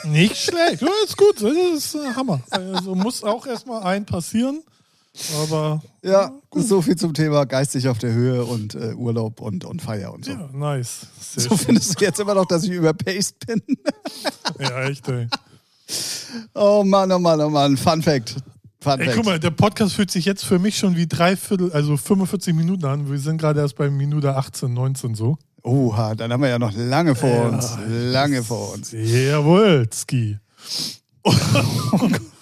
[0.05, 0.83] Nicht schlecht.
[0.83, 1.41] Ja, ist gut.
[1.43, 2.41] Das ist äh, Hammer.
[2.51, 4.63] Also muss auch erstmal ein passieren.
[5.43, 9.83] Aber Ja, so viel zum Thema geistig auf der Höhe und äh, Urlaub und, und
[9.83, 10.33] Feier und so.
[10.33, 11.07] ja, nice.
[11.21, 11.59] Sehr So schön.
[11.59, 13.63] findest du jetzt immer noch, dass ich überpaced bin?
[14.59, 15.29] Ja, echt, ey.
[16.55, 17.77] Oh Mann, oh Mann, oh Mann.
[17.77, 18.37] Fun Fact.
[18.83, 21.97] Fun Ey, guck mal, der Podcast fühlt sich jetzt für mich schon wie dreiviertel, also
[21.97, 23.09] 45 Minuten an.
[23.11, 25.39] Wir sind gerade erst bei Minute 18, 19 so.
[25.63, 27.43] Oha, dann haben wir ja noch lange vor Ja.
[27.49, 27.79] uns.
[27.87, 28.91] Lange vor uns.
[28.93, 30.39] Jawohl, Ski.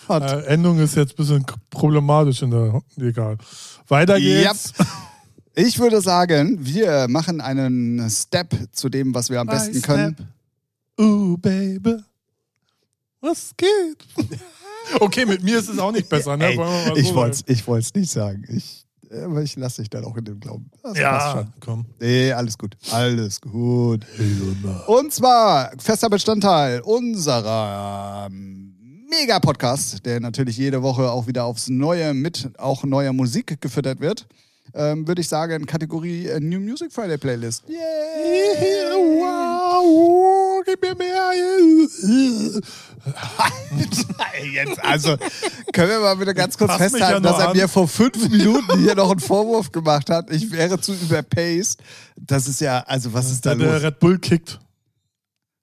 [0.06, 0.22] Gott.
[0.22, 2.80] Äh, Endung ist jetzt ein bisschen problematisch in der.
[2.98, 3.36] Egal.
[3.88, 4.72] Weiter geht's.
[5.56, 10.14] Ich würde sagen, wir machen einen Step zu dem, was wir am besten I können.
[10.14, 10.26] step.
[11.06, 11.96] Uh, baby.
[13.20, 13.98] Was geht?
[15.00, 16.50] okay, mit mir ist es auch nicht besser, ne?
[16.50, 18.44] Ey, mal ich so wollte es wollt's nicht sagen.
[18.48, 20.70] Ich, Aber ich lasse dich dann auch in dem Glauben.
[20.82, 21.86] Das passt Ja, komm.
[22.00, 22.76] Nee, alles gut.
[22.90, 24.06] Alles gut.
[24.86, 32.14] Und zwar fester Bestandteil unserer ähm, Mega-Podcast, der natürlich jede Woche auch wieder aufs Neue
[32.14, 34.26] mit auch neuer Musik gefüttert wird.
[34.72, 37.64] Ähm, Würde ich sagen, Kategorie äh, New Music Friday Playlist.
[37.68, 38.96] Yeah!
[38.96, 41.32] Wow, gib mir mehr.
[44.52, 45.16] Jetzt, also,
[45.72, 47.56] können wir mal bitte ganz kurz festhalten, ja dass er an.
[47.56, 50.30] mir vor fünf Minuten hier noch einen Vorwurf gemacht hat.
[50.30, 51.80] Ich wäre zu überpaced.
[52.16, 53.82] Das ist ja, also, was ist da Der, der los?
[53.82, 54.60] Red Bull kickt.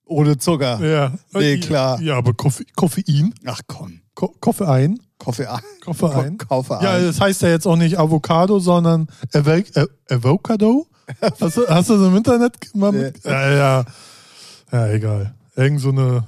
[0.06, 0.84] Ohne Zucker.
[0.86, 1.14] Ja.
[1.34, 2.00] Nee, klar.
[2.02, 3.34] Ja, aber Koffe Koffein.
[3.46, 4.02] Ach komm.
[4.16, 5.00] Ko Koffein.
[5.20, 5.48] Kaffee,
[5.82, 6.38] Koffein.
[6.38, 7.06] Ko- Kaufe Ja, ein.
[7.06, 9.64] das heißt ja jetzt auch nicht Avocado, sondern äh,
[10.10, 10.88] Avocado.
[11.40, 13.24] Hast du, hast du das im Internet mal mit?
[13.24, 13.86] Ja, ja.
[14.74, 15.34] Ja, egal.
[15.56, 16.26] Irgend so eine.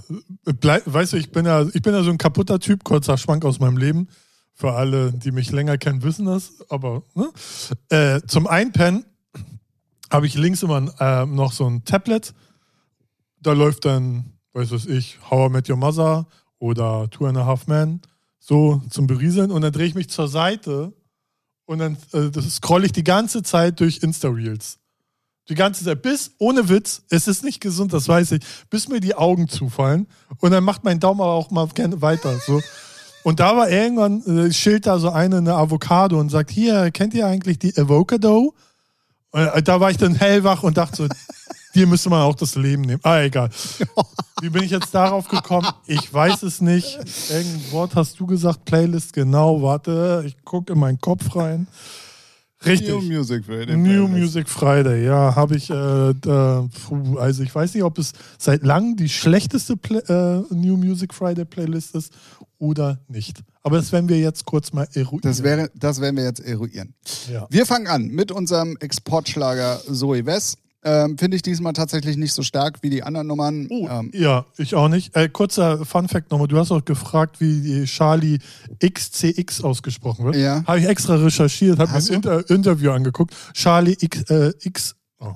[0.86, 3.60] Weißt du, ich bin ja, ich bin ja so ein kaputter Typ, kurzer Schwank aus
[3.60, 4.08] meinem Leben.
[4.54, 6.54] Für alle, die mich länger kennen, wissen das.
[6.70, 7.30] Aber ne?
[7.90, 9.04] äh, zum Einpennen
[10.10, 12.34] habe ich links immer äh, noch so ein Tablet.
[13.42, 16.26] Da läuft dann, weiß was ich, How I Met Your Mother
[16.58, 18.02] oder Two and a Half Men
[18.50, 20.92] so zum Berieseln und dann drehe ich mich zur Seite
[21.66, 24.80] und dann äh, das scroll ich die ganze Zeit durch Insta-Reels.
[25.50, 29.02] Die ganze Zeit, bis, ohne Witz, es ist nicht gesund, das weiß ich, bis mir
[29.02, 30.08] die Augen zufallen
[30.40, 32.40] und dann macht mein Daumen aber auch mal gerne weiter.
[32.40, 32.60] So.
[33.24, 37.14] Und da war irgendwann, äh, schild da so eine, eine Avocado und sagt, hier, kennt
[37.14, 38.56] ihr eigentlich die Avocado?
[39.32, 41.08] Äh, da war ich dann hellwach und dachte so,
[41.76, 43.02] dir müsste man auch das Leben nehmen.
[43.04, 43.52] Ah, egal.
[44.42, 45.68] Wie bin ich jetzt darauf gekommen?
[45.86, 46.98] Ich weiß es nicht.
[47.30, 51.68] Irgendein Wort hast du gesagt, Playlist, genau, warte, ich gucke in meinen Kopf rein.
[52.66, 52.90] Richtig.
[52.90, 54.08] New Music Friday New.
[54.08, 58.64] Music Friday, ja, habe ich, äh, da, puh, also ich weiß nicht, ob es seit
[58.64, 62.12] langem die schlechteste Play, äh, New Music Friday Playlist ist
[62.58, 63.42] oder nicht.
[63.64, 65.22] Aber das werden wir jetzt kurz mal eruieren.
[65.22, 66.94] Das, wäre, das werden wir jetzt eruieren.
[67.32, 67.48] ja.
[67.50, 70.58] Wir fangen an mit unserem Exportschlager Zoe West.
[70.84, 73.68] Ähm, Finde ich diesmal tatsächlich nicht so stark wie die anderen Nummern.
[73.70, 75.14] Oh, Ähm, ja, ich auch nicht.
[75.16, 76.48] Äh, kurzer Fun Fact nochmal.
[76.48, 78.40] Du hast auch gefragt, wie die Charlie
[78.82, 80.38] XCX ausgesprochen wird.
[80.38, 80.64] Ja.
[80.66, 82.08] Habe ich extra recherchiert, habe mir ein?
[82.08, 83.36] Inter Interview angeguckt.
[83.54, 85.34] Charlie X, äh, X oh,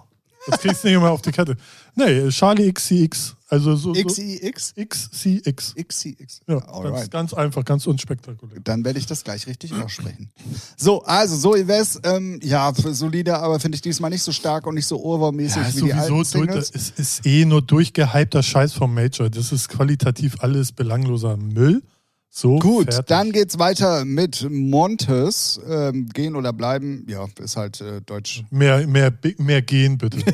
[0.48, 1.58] das kriegst du nicht mehr auf die Kette.
[1.96, 3.36] Nee, Charlie XCX.
[3.54, 4.74] Also so, so XIX?
[4.74, 5.76] XCX.
[5.76, 6.40] XCX.
[6.48, 7.12] Ja, ganz, Alright.
[7.12, 8.60] ganz einfach, ganz unspektakulär.
[8.64, 10.32] Dann werde ich das gleich richtig aussprechen.
[10.76, 14.74] So, also Zoe West, ähm, ja, solide, aber finde ich diesmal nicht so stark und
[14.74, 16.72] nicht so ohrwurmmäßig Ja, wie die alten Singles.
[16.74, 19.30] es ist eh nur durchgehypter Scheiß vom Major.
[19.30, 21.84] Das ist qualitativ alles belangloser Müll.
[22.32, 23.06] So, Gut, fertig.
[23.10, 25.62] dann geht's weiter mit Montes.
[25.70, 28.44] Ähm, gehen oder bleiben, ja, ist halt äh, Deutsch.
[28.50, 30.18] Mehr, mehr, mehr gehen, bitte.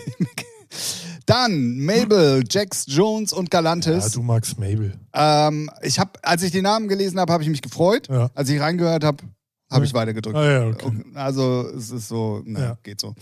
[1.30, 4.12] Dann Mabel, Jax Jones und ja, Galantis.
[4.14, 4.98] du magst Mabel.
[5.14, 8.08] ähm, ich habe, als ich die Namen gelesen habe, habe ich mich gefreut.
[8.10, 8.32] Ja.
[8.34, 9.24] Als ich reingehört habe,
[9.72, 10.36] habe ich weitergedrückt.
[10.36, 10.92] Ah, ja, okay.
[11.14, 12.78] Also es ist so, na, Ja.
[12.82, 13.14] geht so.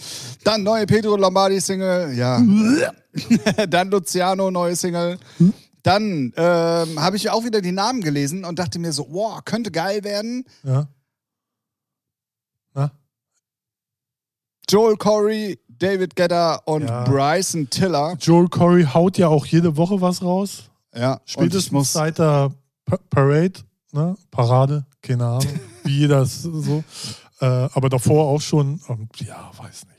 [0.46, 2.41] Dann neue Pedro Lombardi Single, ja.
[3.70, 5.20] Dann Luciano neue Single.
[5.84, 9.72] Dann ähm, habe ich auch wieder die Namen gelesen und dachte mir so, wow, könnte
[9.72, 10.46] geil werden.
[10.63, 10.88] Ja.
[12.74, 12.91] Na?
[14.70, 17.04] Joel Corey, David Guetta und Ja.
[17.04, 18.16] Bryson Tiller.
[18.20, 20.63] Joel Corey haut ja auch jede Woche was raus.
[20.96, 22.52] Ja, und Spätestens muss, seit der
[22.86, 23.60] Pa- Parade,
[23.92, 24.16] ne?
[24.32, 26.84] Parade, keine Ahnung, wie jeder es so.
[27.40, 29.97] Äh, aber davor auch schon, ähm, ja, weiß nicht.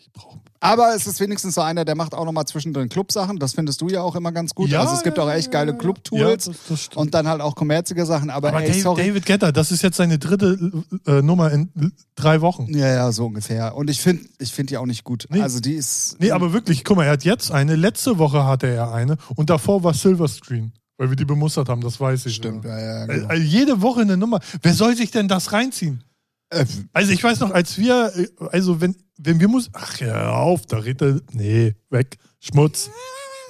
[0.61, 3.39] Aber es ist wenigstens so einer, der macht auch nochmal zwischendrin Clubsachen.
[3.39, 4.71] Das findest du ja auch immer ganz gut.
[4.71, 5.77] Ja, also es gibt ja, auch echt ja, geile.
[5.77, 6.51] Club-Tools
[6.95, 8.31] und dann halt auch kommerzige Sachen.
[8.31, 9.07] Aber, Aber ey, Dave, sorry.
[9.07, 10.73] David Guetta, das ist jetzt seine dritte
[11.07, 12.67] äh, Nummer in drei Wochen.
[12.77, 13.77] Ja, ja, so ungefähr.
[13.77, 15.27] Und ich finde ich find die auch nicht gut.
[15.31, 15.41] Nee.
[15.43, 16.17] Also die ist.
[16.19, 19.51] Nee, aber wirklich, guck mal, er hat jetzt eine, letzte Woche hatte er eine und
[19.51, 22.35] davor war Silverscreen, weil wir die bemustert haben, das weiß ich.
[22.35, 22.79] Stimmt, Ja.
[22.79, 23.05] ja.
[23.05, 23.29] Äh, Genau.
[23.33, 24.41] äh, jede Woche eine Nummer.
[24.63, 26.03] Wer soll sich denn das reinziehen?
[26.51, 30.33] Äh, Also ich weiß noch, als wir, äh, also wenn, wenn wir muss, ach ja,
[30.33, 32.91] auf, da redet er, nee, weg, Schmutz.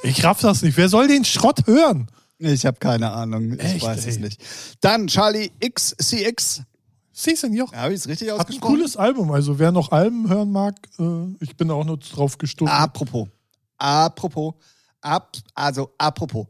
[0.02, 0.76] Ich raff das nicht.
[0.76, 2.08] Wer soll den Schrott hören?
[2.38, 3.54] ich habe keine Ahnung.
[3.54, 4.22] Ich Echt, weiß es ey.
[4.22, 4.40] nicht.
[4.80, 6.62] Dann Charlie XCX.
[7.12, 7.72] Season Joch.
[7.72, 8.74] Habe ich es richtig Hat ein ausgesprochen?
[8.76, 9.32] cooles Album.
[9.32, 12.72] Also wer noch Alben hören mag, äh, ich bin auch nur drauf gestoßen.
[12.72, 13.26] Apropos.
[13.76, 14.54] Apropos.
[15.00, 16.46] Ab, also apropos.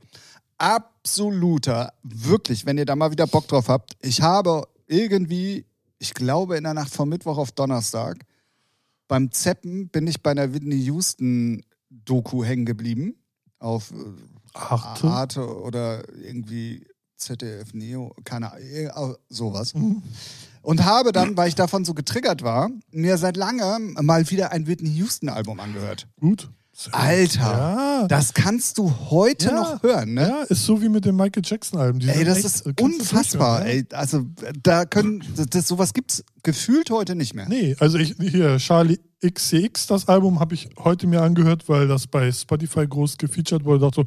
[0.59, 3.97] Absoluter, wirklich, wenn ihr da mal wieder Bock drauf habt.
[4.03, 5.65] Ich habe irgendwie,
[5.99, 8.27] ich glaube in der Nacht von Mittwoch auf Donnerstag,
[9.09, 13.15] beim Zeppen bin ich bei einer Whitney Houston Doku hängen geblieben.
[13.59, 13.95] Auf äh,
[14.55, 15.09] Arte.
[15.09, 19.75] Arte oder irgendwie ZDF Neo, keine Ahnung, äh, sowas.
[19.75, 20.03] Mhm.
[20.63, 24.67] Und habe dann, weil ich davon so getriggert war, mir seit langem mal wieder ein
[24.67, 26.09] Whitney Houston Album angehört.
[26.21, 26.51] Gut.
[26.93, 28.07] Alter, Ja.
[28.09, 29.53] das kannst du heute Ja.
[29.55, 30.29] noch hören, ne?
[30.29, 31.99] Ja, ist so wie mit den Michael Jackson-Alben.
[32.01, 33.61] Die Ey, das echt- ist du unfassbar.
[33.63, 34.25] durchhören, Ey, also
[34.63, 37.49] da können, das, das, sowas gibt's gefühlt heute nicht mehr.
[37.49, 42.07] Nee, also ich hier, Charlie XCX, das Album habe ich heute mir angehört, weil das
[42.07, 43.81] bei Spotify groß gefeatured wurde.
[43.91, 44.05] dachte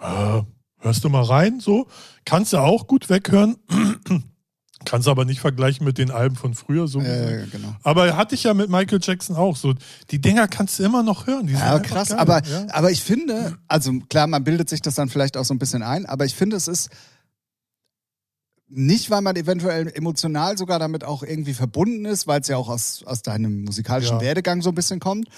[0.00, 0.42] so, äh,
[0.78, 1.86] hörst du mal rein, so.
[2.24, 3.56] Kannst du auch gut weghören.
[4.84, 6.88] Kannst aber nicht vergleichen mit den Alben von früher.
[6.88, 7.74] So Äh, genau.
[7.82, 9.74] Aber hatte ich ja mit Michael Jackson auch so.
[10.10, 11.48] Die Dinger kannst du immer noch hören.
[11.48, 12.66] Ja, krass, geil, aber, ja.
[12.70, 15.82] aber ich finde, also klar, man bildet sich das dann vielleicht auch so ein bisschen
[15.82, 16.90] ein, aber ich finde, es ist
[18.74, 22.70] nicht, weil man eventuell emotional sogar damit auch irgendwie verbunden ist, weil es ja auch
[22.70, 24.22] aus, aus deinem musikalischen Ja.
[24.22, 25.28] Werdegang so ein bisschen kommt.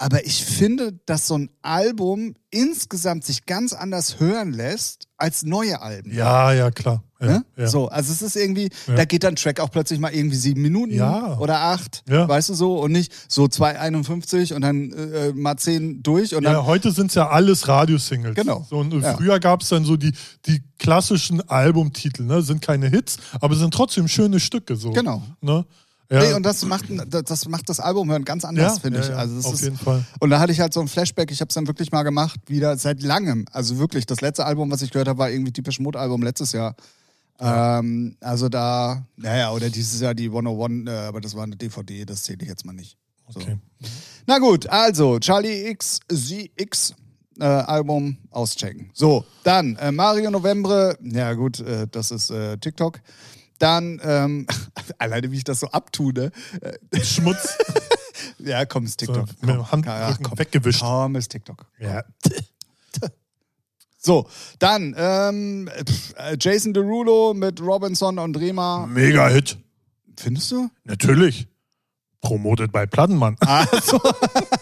[0.00, 5.82] Aber ich finde, dass so ein Album insgesamt sich ganz anders hören lässt als neue
[5.82, 6.14] Alben.
[6.14, 7.02] Ja, ja, klar.
[7.20, 7.44] Ja, Ne?
[7.56, 7.66] ja.
[7.66, 8.94] So, also es ist irgendwie, Ja.
[8.94, 10.94] da geht dann Track auch plötzlich mal irgendwie sieben Minuten
[11.40, 16.34] oder acht, weißt du so, und nicht so 2,51 und dann äh, mal zehn durch
[16.36, 18.36] und Ja, heute sind es ja alles Radiosingles.
[18.36, 18.64] Genau.
[18.70, 18.94] So, und.
[19.04, 20.12] Früher gab es dann so die,
[20.46, 22.42] die klassischen Albumtitel, ne?
[22.42, 24.76] Sind keine Hits, aber sind trotzdem schöne Stücke.
[24.76, 24.92] So.
[24.92, 25.22] Genau.
[25.40, 25.66] Ne?
[26.10, 26.20] Ja.
[26.20, 29.08] Nee, und das macht, das macht das Album hören ganz anders, Ja, finde ich.
[29.08, 30.04] ja, Also es auf ist, jeden Fall.
[30.20, 32.40] Und da hatte ich halt so ein Flashback, ich habe es dann wirklich mal gemacht,
[32.46, 33.44] wieder seit langem.
[33.52, 36.52] Also wirklich, das letzte Album, was ich gehört habe, war irgendwie Deepish Mode Album letztes
[36.52, 36.76] Jahr.
[37.40, 42.04] Ähm, also da, naja, oder dieses Jahr die 101, äh, aber das war eine DVD,
[42.04, 42.96] das zähle ich jetzt mal nicht.
[43.28, 43.40] So.
[43.40, 43.58] Okay.
[44.26, 46.94] Na gut, also Charlie X, ZX
[47.38, 48.90] äh, Album auschecken.
[48.94, 53.00] So, dann äh, Mario Novembre, ja gut, äh, das ist äh, TikTok.
[53.58, 54.46] Dann, ähm,
[54.98, 56.30] alleine wie ich das so abtue, ne?
[56.60, 57.56] Äh, Schmutz.
[58.38, 59.26] ja, komm, ist So, TikTok.
[59.40, 60.80] dem Komm, Handrücken ja, komm, weggewischt.
[60.80, 61.66] komm, ist TikTok.
[61.78, 62.02] Ja.
[64.00, 64.28] So,
[64.60, 65.68] dann ähm,
[66.16, 68.86] äh, Jason Derulo mit Robinson und Rema.
[68.86, 69.58] Mega-Hit.
[70.16, 70.70] Findest du?
[70.84, 71.48] Natürlich.
[72.20, 73.36] Promoted bei Plattenmann.
[73.40, 74.00] Also,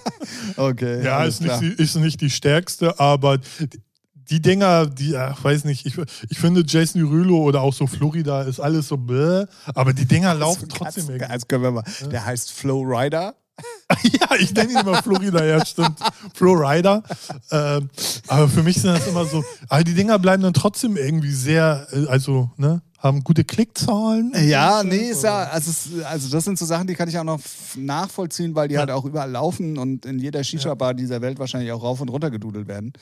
[0.57, 1.05] okay.
[1.05, 3.39] Ja, ist nicht, die- ist nicht die stärkste, aber
[4.31, 5.97] die, Dinger, die, ach, weiß nicht, ich,
[6.29, 10.35] ich finde Jason Derulo oder auch so Florida ist alles so bläh, aber die Dinger
[10.35, 11.33] laufen trotzdem Ganz, irgendwie.
[11.33, 11.85] also können wir mal.
[12.11, 13.35] Der heißt Flow Rider.
[14.03, 15.99] ja, ich nenne ihn immer Florida, ja, stimmt.
[16.35, 17.03] Florida.
[17.51, 17.89] Ähm,
[18.27, 21.87] aber für mich sind das immer so, aber die Dinger bleiben dann trotzdem irgendwie sehr,
[21.93, 24.33] äh, also, ne, haben gute Klickzahlen.
[24.47, 27.19] Ja, so, nee, ist ja, also, es, also das sind so Sachen, die kann ich
[27.19, 27.41] auch noch
[27.77, 31.83] nachvollziehen, weil die halt auch überall laufen und in jeder Shisha-Bar dieser Welt wahrscheinlich auch
[31.83, 32.93] rauf und runter gedudelt werden.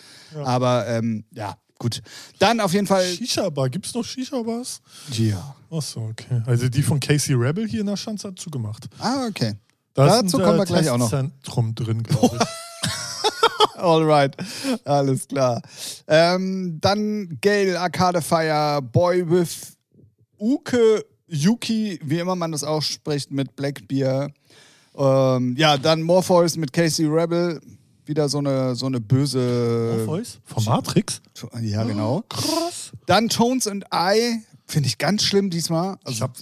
[0.45, 2.03] Aber ähm, ja, gut.
[2.39, 3.05] Dann auf jeden Fall.
[3.05, 4.81] Shisha-Bar, gibt's noch Shisha-Bars?
[5.13, 5.55] Ja.
[5.71, 6.43] Achso, okay.
[6.47, 8.89] Also die von Casey Rebel hier in der Schanze hat zugemacht.
[8.99, 9.55] Ah, okay.
[9.95, 11.11] Da Dazu kommen wir gleich auch noch.
[11.11, 12.49] Testzentrum drin, glaube ich.
[13.77, 14.37] Alright,
[14.85, 15.61] alles klar.
[16.07, 19.74] Ähm, dann Gale, Arcade Fire, Boy with
[20.39, 24.31] Uke Yuki, wie immer man das ausspricht, mit Blackbeer.
[24.97, 27.61] Ähm, ja, dann Morpheus mit Casey Rebel.
[28.07, 30.03] Wieder so eine, so eine böse.
[30.05, 30.39] Voice?
[30.45, 31.23] Von Matrix?
[31.63, 32.23] Ja, genau.
[32.29, 32.93] Krass.
[33.07, 34.43] Dann Tones and I.
[34.67, 35.97] Finde ich ganz schlimm diesmal.
[36.05, 36.37] Also, Ich hab-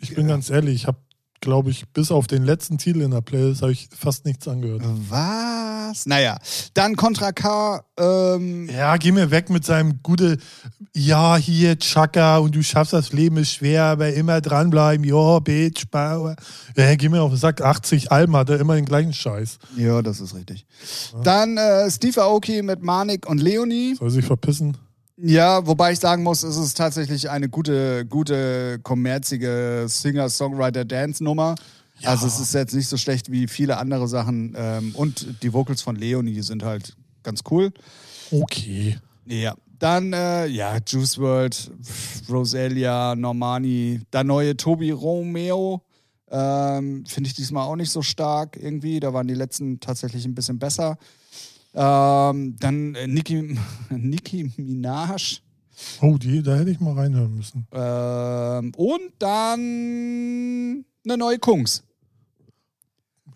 [0.00, 0.98] Ich bin ganz ehrlich, ich habe,
[1.44, 4.82] glaube ich, bis auf den letzten Titel in der Playlist habe ich fast nichts angehört.
[5.08, 6.06] was?
[6.06, 6.38] Naja.
[6.74, 7.84] Dann Contra K.
[7.98, 10.38] Ähm, Ja, geh mir weg mit seinem gute,
[10.94, 15.84] ja, hier, Chaka und du schaffst das Leben ist schwer, aber immer dranbleiben, ja, Bitch,
[15.90, 16.36] Bauer.
[16.76, 19.58] Ja, geh mir auf den Sack, 80 Alben hat er immer den gleichen Scheiß.
[19.76, 20.66] ja, das ist richtig.
[21.22, 23.94] Dann äh, Steve Aoki mit Manik und Leonie.
[23.96, 24.76] Soll sich verpissen?
[25.16, 31.54] Ja, wobei ich sagen muss, es ist tatsächlich eine gute, gute, kommerzige Singer-Songwriter-Dance-Nummer.
[32.02, 34.54] Also es ist jetzt nicht so schlecht wie viele andere Sachen.
[34.56, 37.72] Ähm, und die Vocals von Leonie sind halt ganz cool.
[38.30, 38.98] Okay.
[39.26, 39.54] Ja.
[39.78, 41.70] Dann, äh, ja, Juice World,
[42.28, 45.82] Roselia, Normani, der neue Tobi Romeo.
[46.30, 48.98] Ähm, Finde ich diesmal auch nicht so stark irgendwie.
[48.98, 50.96] Da waren die letzten tatsächlich ein bisschen besser.
[51.74, 53.58] Ähm, dann äh, Nicki,
[53.90, 55.40] Nicki Minaj.
[56.00, 57.66] Oh, die, da hätte ich mal reinhören müssen.
[57.72, 61.82] Ähm, und dann eine neue Kungs.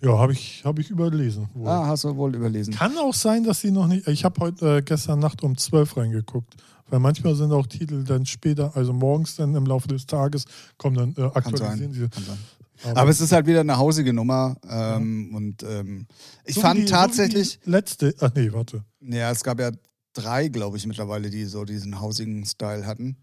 [0.01, 1.49] Ja, habe ich, hab ich überlesen.
[1.55, 1.67] wohl.
[1.67, 2.73] Ah, hast du wohl überlesen.
[2.75, 4.07] Kann auch sein, dass sie noch nicht.
[4.07, 6.55] Ich habe heute äh, gestern Nacht um 12 reingeguckt.
[6.91, 10.47] Weil manchmal sind auch Titel dann später, also morgens dann im Laufe des Tages,
[10.79, 11.93] kommen dann äh, Kann aktualisieren sein.
[11.93, 12.09] sie.
[12.09, 12.39] Kann sein.
[12.85, 14.57] Aber, Aber es ist halt wieder eine hausige Nummer.
[14.69, 16.07] Ähm, Und ähm,
[16.45, 18.15] ich so fand die- tatsächlich, So letzte.
[18.21, 18.85] Ach nee, warte.
[19.01, 19.71] ja, es gab ja
[20.13, 23.17] drei, glaube ich, mittlerweile, die so diesen hausigen Style hatten.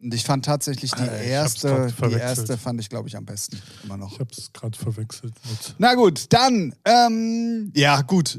[0.00, 3.60] Und ich fand tatsächlich die Äh, erste, die erste fand ich, glaube ich, am besten.
[3.82, 4.12] Immer noch.
[4.12, 5.74] Ich habe es gerade verwechselt mit.
[5.78, 8.38] Na gut, dann, ähm, ja gut.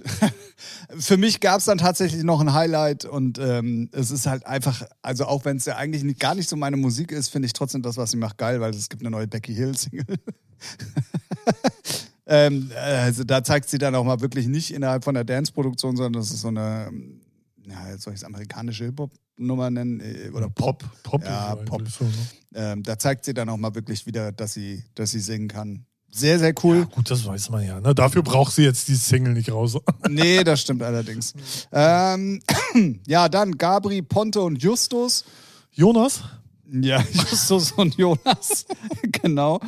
[0.97, 4.83] Für mich gab es dann tatsächlich noch ein Highlight und ähm, es ist halt einfach,
[5.01, 7.53] also auch wenn es ja eigentlich nicht, gar nicht so meine Musik ist, finde ich
[7.53, 10.05] trotzdem das, was sie macht, geil, weil es gibt eine neue Becky Hill Single.
[12.31, 16.13] Ähm, also da zeigt sie dann auch mal wirklich nicht innerhalb von der Dance-Produktion, sondern
[16.21, 16.91] das ist so eine,
[17.69, 19.99] ja, soll ich es amerikanische Hip-Hop-Nummer nennen?
[19.99, 20.83] Äh, Oder Pop.
[21.03, 21.87] Pop Ja, ist Pop.
[21.87, 22.11] So, ne?
[22.55, 25.85] Ähm, da zeigt sie dann auch mal wirklich wieder, dass sie, dass sie singen kann.
[26.11, 26.79] Sehr, sehr cool.
[26.79, 27.79] Ja, gut, das weiß man ja.
[27.79, 27.93] Ne?
[27.93, 29.77] Dafür braucht sie jetzt die Single nicht raus.
[30.09, 31.33] Nee, das stimmt allerdings.
[31.71, 32.41] Ähm,
[33.07, 35.23] ja, dann Gabri, Ponte und Justus.
[35.71, 36.23] Jonas?
[36.71, 38.65] Ja, Justus und Jonas.
[39.21, 39.59] genau.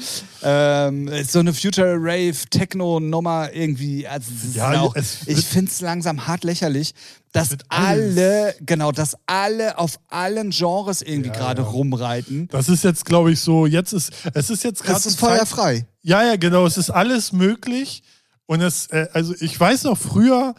[0.44, 4.08] Ähm, so eine Future Rave Techno Nummer irgendwie.
[4.08, 6.94] Also es Ja, auch, es ich finde es langsam hart lächerlich,
[7.32, 11.68] dass alle, genau, dass alle auf allen Genres irgendwie Ja, gerade ja.
[11.68, 12.48] rumreiten.
[12.50, 14.96] Das ist jetzt, glaube ich, so, jetzt ist, es ist jetzt gerade.
[14.96, 15.86] Das ist feuerfrei.
[16.02, 18.04] Ja, ja, genau, es ist alles möglich.
[18.46, 20.56] Und es, äh, also ich weiß noch früher,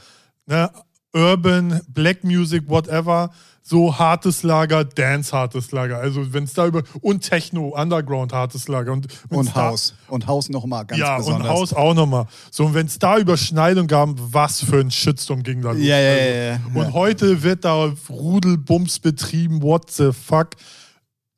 [0.46, 0.70] ne,
[1.12, 3.30] Urban, Black Music, whatever,
[3.64, 5.98] so hartes Lager, Dance hartes Lager.
[5.98, 8.92] Also wenn es da über, und Techno, Underground hartes Lager.
[8.92, 9.94] Und, Und da, Haus.
[10.08, 11.42] Und Haus nochmal ganz Ja, besonders.
[11.42, 12.26] und Haus auch nochmal.
[12.50, 15.80] So, und wenn es da Überschneidung gab, was für ein Shitstorm ging da los.
[15.80, 16.60] Ja, ja, also, ja, ja.
[16.74, 20.50] Und heute wird da Rudelbums betrieben, what the fuck.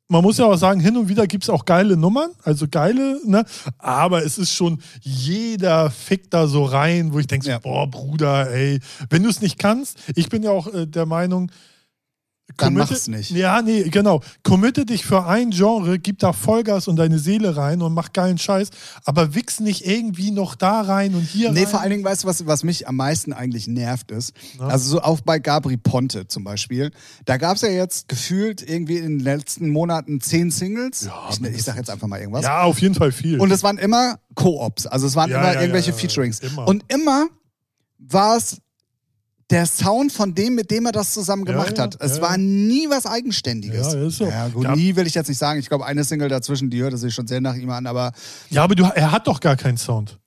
[0.07, 3.19] Man muss ja auch sagen, hin und wieder gibt es auch geile Nummern, also geile,
[3.25, 3.43] ne?
[3.79, 7.57] Aber es ist schon, jeder fickt da so rein, wo ich denke, so, Ja.
[7.59, 11.51] boah, Bruder, ey, wenn du es nicht kannst, ich bin ja auch äh, der Meinung,
[12.57, 13.31] Dann committe- mach's nicht.
[13.31, 14.21] Ja, nee, genau.
[14.43, 18.37] Committe dich für ein Genre, gib da Vollgas und deine Seele rein und mach geilen
[18.37, 18.69] Scheiß,
[19.03, 21.67] aber wichs nicht irgendwie noch da rein und hier Nee, rein.
[21.67, 24.31] vor allen Dingen, weißt du, was, was mich am meisten eigentlich nervt ist?
[24.59, 26.91] Also so auch bei Gabri Ponte zum Beispiel.
[27.25, 31.09] Da gab es ja jetzt gefühlt irgendwie in den letzten Monaten zehn Singles.
[31.31, 32.43] ich, ich sag jetzt einfach mal irgendwas.
[32.43, 33.39] Ja, auf jeden Fall viel.
[33.39, 36.39] Und es waren immer Co-ops, also es waren Ja, immer ja, irgendwelche ja, ja, Featurings.
[36.39, 36.67] immer.
[36.67, 37.27] Und immer
[37.97, 38.57] war es
[39.51, 41.97] der Sound von dem, mit dem er das zusammen Ja, gemacht ja, hat.
[42.01, 42.37] Es ja, war ja.
[42.37, 43.93] nie was Eigenständiges.
[43.93, 44.25] Ja, ist so.
[44.25, 44.75] Ja, gut, Ja.
[44.75, 45.59] nie will ich jetzt nicht sagen.
[45.59, 48.11] Ich glaube, eine Single dazwischen, die hörte sich schon sehr nach ihm an, aber
[48.49, 50.19] ja, aber du, er hat doch gar keinen Sound.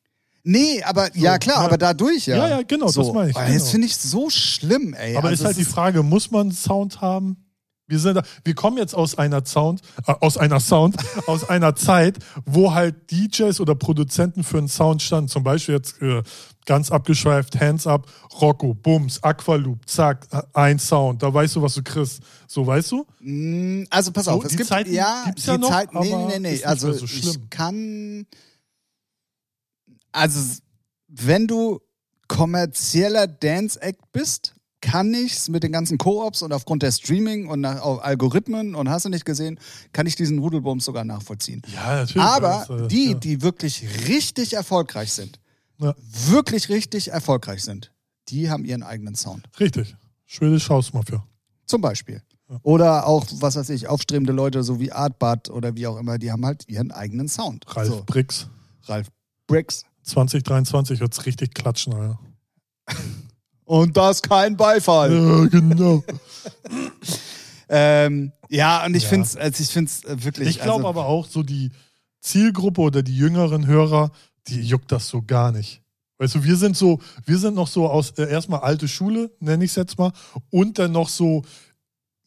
[0.44, 1.64] Nee, aber ja klar, ja.
[1.64, 2.36] aber dadurch ja.
[2.36, 3.12] Ja, ja, genau, das so.
[3.12, 3.52] meine ich, genau.
[3.52, 5.16] Das finde ich so schlimm, ey.
[5.16, 7.47] Aber Also ist halt die Frage, muss man Sound haben?
[7.88, 10.96] Wir, sind da, wir kommen jetzt aus einer Sound, äh, aus einer Sound,
[11.26, 15.28] aus einer Zeit, wo halt DJs oder Produzenten für einen Sound standen.
[15.28, 16.22] Zum Beispiel jetzt äh,
[16.66, 18.06] ganz abgeschweift, Hands Up,
[18.40, 21.22] Rocco, Bums, Aqualoop, zack, äh, ein Sound.
[21.22, 22.20] Da weißt du, was du kriegst.
[22.46, 23.06] So, weißt du?
[23.20, 25.92] Mm, Also pass So, auf, es die gibt Zeiten ja gibt's die ja noch, Zeit,
[25.94, 28.26] nee, nee, nee, also so ich kann
[30.12, 30.60] also
[31.08, 31.80] wenn du
[32.28, 37.60] kommerzieller Dance Act bist, kann ich's mit den ganzen Koops und aufgrund der Streaming und
[37.60, 39.58] nach, auf Algorithmen und hast du nicht gesehen,
[39.92, 41.62] kann ich diesen Rudelbums sogar nachvollziehen.
[41.74, 42.22] Ja, natürlich.
[42.22, 43.14] Aber das, äh, die, ja.
[43.14, 45.40] die wirklich richtig erfolgreich sind,
[45.78, 45.94] Ja.
[46.28, 47.92] wirklich richtig erfolgreich sind,
[48.28, 49.48] die haben ihren eigenen Sound.
[49.58, 49.96] Richtig.
[50.26, 51.24] Schwedisch Hausmafia.
[51.66, 52.22] Zum Beispiel.
[52.62, 56.32] Oder auch, was weiß ich, aufstrebende Leute, so wie Artbud oder wie auch immer, die
[56.32, 57.64] haben halt ihren eigenen Sound.
[57.76, 58.48] Ralf So, Brix.
[58.84, 59.08] Ralf
[59.46, 59.84] Briggs.
[60.04, 62.18] 2023 wird's richtig klatschen, Alter.
[63.68, 65.12] Und das kein Beifall.
[65.14, 66.02] Ja, genau.
[67.70, 69.08] Ähm, ja, und ich Ja.
[69.10, 70.48] finde es also ich find's äh, wirklich.
[70.48, 71.70] Ich glaube also, aber auch, so die
[72.22, 74.10] Zielgruppe oder die jüngeren Hörer,
[74.46, 75.82] die juckt das so gar nicht.
[76.16, 79.64] Weißt du, wir sind so, wir sind noch so aus äh, erstmal alte Schule, nenne
[79.64, 80.12] ich es jetzt mal,
[80.48, 81.44] und dann noch so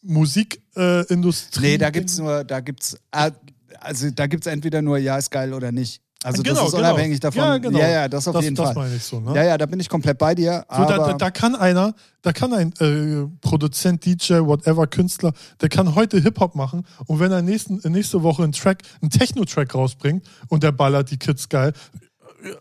[0.04, 1.66] Musikindustrie.
[1.66, 3.32] Äh, Nee, da gibt's nur, da gibt's, äh,
[3.80, 6.02] also da gibt's entweder nur Ja ist geil oder nicht.
[6.24, 6.90] Also Genau, das ist genau.
[6.90, 7.42] unabhängig davon.
[7.42, 7.80] Ja, genau.
[7.80, 8.76] ja, ja, das auf das, jeden das Fall.
[8.76, 9.36] meine ich so, ne?
[9.36, 10.66] Ja, ja, da bin ich komplett bei dir.
[10.70, 15.70] So, da, da, da kann einer, da kann ein äh, Produzent, DJ, whatever, Künstler, der
[15.70, 20.24] kann heute Hip-Hop machen und wenn er nächsten, nächste Woche einen Track, einen Techno-Track rausbringt
[20.48, 21.74] und der ballert die Kids geil,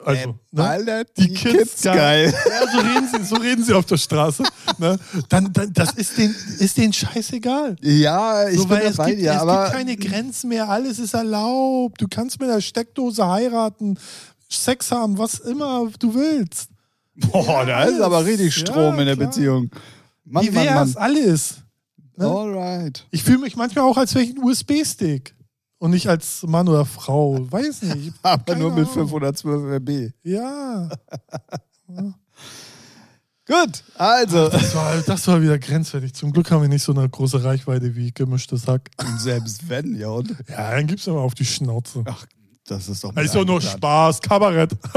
[0.05, 1.05] also, ne?
[1.17, 2.33] die, die Kids, Kids geil.
[2.33, 2.35] geil.
[2.49, 4.43] Ja, so reden sie, so reden sie auf der Straße.
[4.79, 4.99] Ne?
[5.29, 7.77] Dann, dann, das ist den, ist denen scheißegal.
[7.83, 10.69] Ja, ich So, bin weil da es, gibt, dir, es aber gibt keine Grenzen mehr,
[10.69, 12.01] alles ist erlaubt.
[12.01, 13.99] Du kannst mit der Steckdose heiraten,
[14.51, 16.71] Sex haben, was immer du willst.
[17.15, 19.29] boah, da ist aber richtig Ja, Strom in der klar.
[19.29, 19.71] Beziehung.
[20.25, 21.03] Mann, Mann, Divers, Mann.
[21.03, 21.55] alles.
[22.17, 22.27] ne?
[22.27, 23.07] Alright.
[23.11, 25.35] Ich fühle mich manchmal auch, als wäre ich ein USB-Stick.
[25.81, 27.39] Und nicht als Mann oder Frau.
[27.51, 28.13] Weiß nicht.
[28.23, 29.09] Aber nur mit Ahnung.
[29.09, 30.13] 512 RB.
[30.23, 30.91] Ja.
[33.47, 34.51] Gut, also.
[34.51, 36.13] Das war, das war wieder grenzwertig.
[36.15, 38.91] Zum Glück haben wir nicht so eine große Reichweite wie gemischtes Hack.
[39.17, 40.09] Selbst wenn, ja.
[40.09, 42.05] Und, Ja, dann gibt's aber auf die Schnauze.
[42.07, 42.27] ach,
[42.67, 43.15] das ist doch.
[43.15, 43.63] Das ist doch nur.
[43.63, 44.77] Spaß, Kabarett.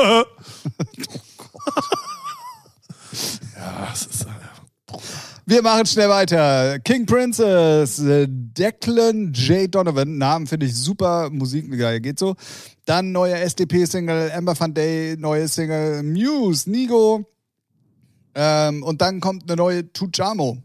[3.55, 4.26] ja, es ist.
[4.26, 4.28] äh,
[5.46, 6.80] Wir machen schnell weiter.
[6.80, 9.74] King Princess, äh, Declan J.
[9.74, 12.36] Donovan, Namen finde ich super, Musik, geil, geht so.
[12.86, 17.26] Dann neue SDP-Single, Amber Van Day, neue Single, Muse, Nigo.
[18.36, 20.64] Ähm, und dann kommt eine neue Tujamo.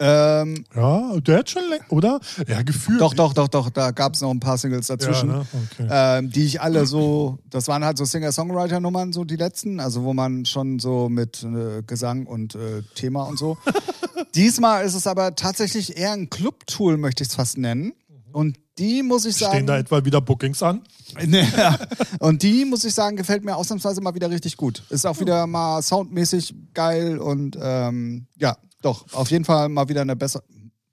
[0.00, 2.20] Ähm, Ja, der hat schon länger, oder?
[2.46, 3.00] Ja, gefühlt.
[3.00, 5.28] doch, doch, doch, doch, da gab es noch ein paar Singles Ja, dazwischen.
[5.28, 5.46] ne?
[5.72, 5.88] okay.
[5.90, 10.14] ähm, die ich alle so, das waren halt so Singer-Songwriter-Nummern, so die letzten, also wo
[10.14, 13.58] man schon so mit äh, Gesang und äh, Thema und so.
[14.34, 17.92] Diesmal ist es aber tatsächlich eher ein Club-Tool, möchte ich es fast nennen.
[18.32, 19.54] Und die muss ich sagen.
[19.54, 20.82] Stehen da etwa wieder Bookings an?
[21.26, 21.78] Ja.
[22.20, 24.82] Und die, muss ich sagen, gefällt mir ausnahmsweise mal wieder richtig gut.
[24.90, 30.02] Ist auch wieder mal soundmäßig geil und ähm, ja, doch, auf jeden Fall mal wieder
[30.02, 30.44] eine bessere,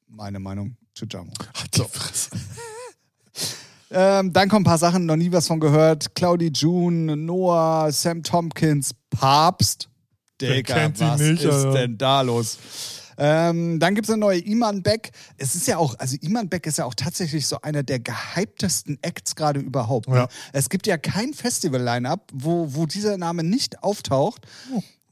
[0.07, 1.31] meine Meinung, Chujamo.
[1.73, 2.29] Die Fresse.
[3.91, 6.15] Ähm, dann kommen ein paar Sachen, noch nie was von gehört.
[6.15, 9.89] Claudie June, Noah, Sam Tompkins, Papst.
[10.41, 11.71] Digga, was nicht, ist Alter?
[11.71, 12.57] denn da los?
[13.17, 15.11] Ähm, dann gibt es eine neue Iman Beck.
[15.37, 18.97] Es ist ja auch, also Iman Beck ist ja auch tatsächlich so einer der gehyptesten
[19.01, 20.09] Acts gerade überhaupt.
[20.09, 20.17] Ne?
[20.17, 20.27] Ja.
[20.51, 24.45] Es gibt ja kein Festival-Line-Up, wo, wo dieser Name nicht auftaucht.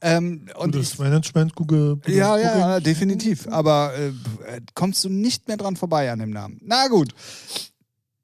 [0.04, 1.96] Ähm, und ich, Gutes Management, Google.
[1.96, 3.48] Google ja, ja, ja, definitiv.
[3.48, 4.12] Aber äh,
[4.74, 6.60] kommst du nicht mehr dran vorbei an dem Namen.
[6.62, 7.14] Na gut.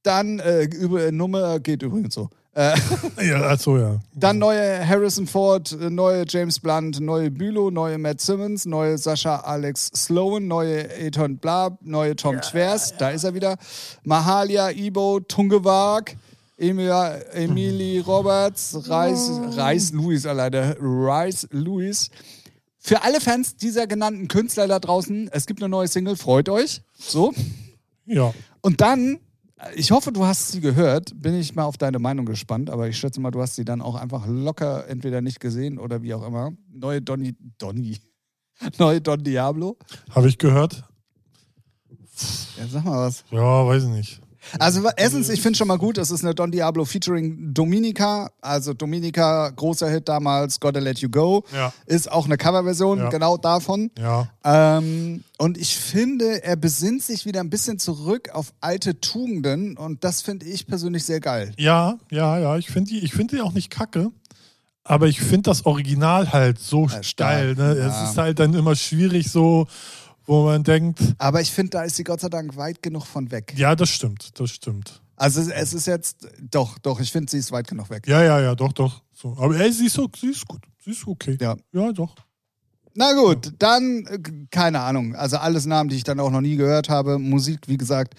[0.03, 2.29] Dann, äh, über, Nummer geht übrigens so.
[2.53, 2.75] Äh,
[3.23, 4.01] Ja, achso, ja.
[4.15, 9.37] dann neue Harrison Ford, äh, neue James Blunt, neue Bülow, neue Matt Simmons, neue Sascha
[9.37, 13.57] Alex Sloan, neue Eton Blab, neue Tom Twers, da ist er wieder.
[14.05, 16.17] Mahalia, Ibo, Tungewag,
[16.61, 22.11] Emilia, Emily Roberts, Reis, Reis Louis alleine, Rice Louis.
[22.79, 26.83] Für alle Fans dieser genannten Künstler da draußen, es gibt eine neue Single, freut euch.
[26.99, 27.33] So.
[28.05, 28.35] Ja.
[28.61, 29.21] Und dann,
[29.75, 32.99] ich hoffe, du hast sie gehört, bin ich mal auf deine Meinung gespannt, aber ich
[32.99, 36.27] schätze mal, du hast sie dann auch einfach locker entweder nicht gesehen oder wie auch
[36.27, 36.53] immer.
[36.71, 37.99] Neue Donny, Donny,
[38.79, 39.79] neue Don Diablo.
[40.11, 40.85] Habe ich gehört?
[42.59, 43.25] Ja, sag mal was.
[43.31, 44.21] Ja, weiß ich nicht.
[44.59, 48.31] Also erstens, ich finde schon mal gut, es ist eine Don Diablo featuring Dominica.
[48.41, 51.45] Also Dominica, großer Hit damals, Gotta Let You Go.
[51.55, 51.73] Ja.
[51.87, 53.09] Ist auch eine Coverversion Ja.
[53.11, 53.91] genau davon.
[53.99, 54.29] Ja.
[54.45, 60.05] Ähm, und ich finde, er besinnt sich wieder ein bisschen zurück auf alte Tugenden und
[60.05, 61.53] das finde ich persönlich sehr geil.
[61.59, 62.57] Ja, ja, ja.
[62.57, 64.11] Ich finde die, ich finde die auch nicht kacke.
[64.83, 67.31] Aber ich finde das Original halt so Ja, stark.
[67.31, 67.55] geil.
[67.55, 67.79] Ne?
[67.79, 67.87] Ja.
[68.05, 69.67] Es ist halt dann immer schwierig, so,
[70.27, 73.31] wo man denkt, Aber ich finde, da ist sie Gott sei Dank weit genug von
[73.31, 73.55] weg.
[73.57, 75.01] ja, das stimmt, das stimmt.
[75.17, 78.07] Also es- ist jetzt, doch, doch, ich finde, sie ist weit genug weg.
[78.09, 79.03] Ja, ja, ja, doch, doch.
[79.13, 79.37] So.
[79.39, 80.63] Aber ey, sie ist, so, sie ist gut.
[80.83, 81.37] Sie ist okay.
[81.41, 81.57] Ja.
[81.73, 82.15] Ja, doch.
[82.95, 84.19] Na gut, dann, äh,
[84.51, 85.15] keine Ahnung.
[85.15, 87.19] Also alles Namen, die ich dann auch noch nie gehört habe.
[87.19, 88.15] Musik, wie gesagt,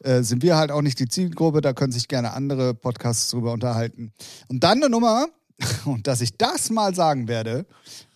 [0.00, 1.62] äh, sind wir halt auch nicht die Zielgruppe.
[1.62, 4.12] Da können sich gerne andere Podcasts drüber unterhalten.
[4.48, 5.26] Und dann eine Nummer,
[5.84, 7.66] und dass ich das mal sagen werde.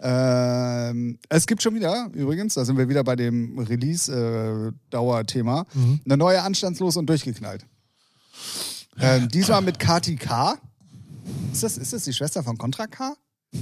[0.00, 5.66] Ähm, es gibt schon wieder, übrigens, da sind wir wieder bei dem Release-Dauer-Thema,
[6.04, 7.64] eine neue Anstandslos und durchgeknallt.
[9.00, 10.58] Ähm, diesmal mit Kati K.
[11.52, 13.14] Ist das, ist das die Schwester von Contra K?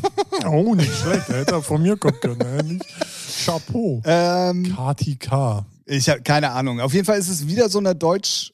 [0.44, 1.28] Oh, nicht schlecht.
[1.28, 2.38] Der hätte er von mir kommen können.
[2.38, 2.62] ne?
[2.62, 2.84] Nicht?
[3.44, 4.02] Chapeau.
[4.04, 5.64] Ähm, Kati K.
[5.86, 6.80] Ich habe keine Ahnung.
[6.80, 8.52] Auf jeden Fall ist es wieder so eine Deutsch.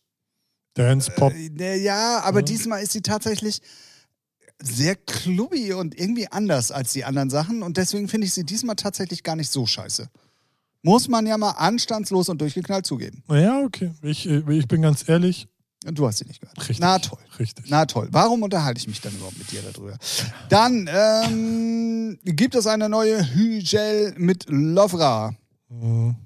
[0.74, 1.32] Dance Pop.
[1.32, 3.60] Äh, ja, aber diesmal ist sie tatsächlich
[4.60, 7.62] sehr clubby und irgendwie anders als die anderen Sachen.
[7.62, 10.08] Und deswegen finde ich sie diesmal tatsächlich gar nicht so scheiße.
[10.82, 13.22] Muss man ja mal anstandslos und durchgeknallt zugeben.
[13.28, 13.92] Ja, okay.
[14.02, 15.48] Ich, äh, ich bin ganz ehrlich.
[15.84, 16.58] Und du hast sie nicht gehört.
[16.58, 16.78] Richtig.
[16.80, 17.18] Na toll.
[17.38, 17.66] Richtig.
[17.68, 18.08] Na toll.
[18.12, 19.96] Warum unterhalte ich mich dann überhaupt mit dir darüber?
[20.48, 25.34] Dann ähm, gibt es eine neue Hygel mit Lovra.
[25.68, 26.16] Mhm.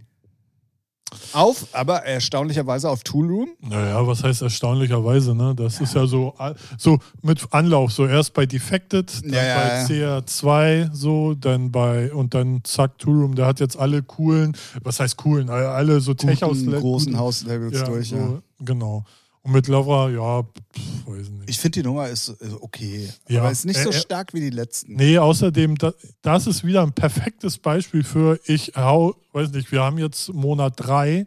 [1.33, 3.49] Auf, aber erstaunlicherweise auf Toolroom.
[3.61, 5.55] Naja, was heißt erstaunlicherweise, ne?
[5.55, 6.35] Das ist ja so,
[6.79, 7.93] so mit Anlauf.
[7.93, 12.99] So erst bei Defected, dann Ja, ja, bei CR2, so, dann bei, und dann zack,
[12.99, 17.19] Toolroom, der hat jetzt alle coolen, was heißt coolen, alle so tech aus guten, großen
[17.19, 18.09] House-Labels durch.
[18.09, 18.41] so, Ja.
[18.61, 19.05] Genau.
[19.47, 21.49] Und mit Lavra, ja, pff, weiß nicht.
[21.51, 23.43] Ich finde die Nummer ist ist okay, Ja.
[23.43, 24.95] aber ist nicht so Äh, äh, stark wie die letzten.
[24.97, 25.93] Nee, außerdem, da,
[26.23, 30.75] das ist wieder ein perfektes Beispiel für, ich hau, weiß nicht, wir haben jetzt Monat
[30.77, 31.27] drei,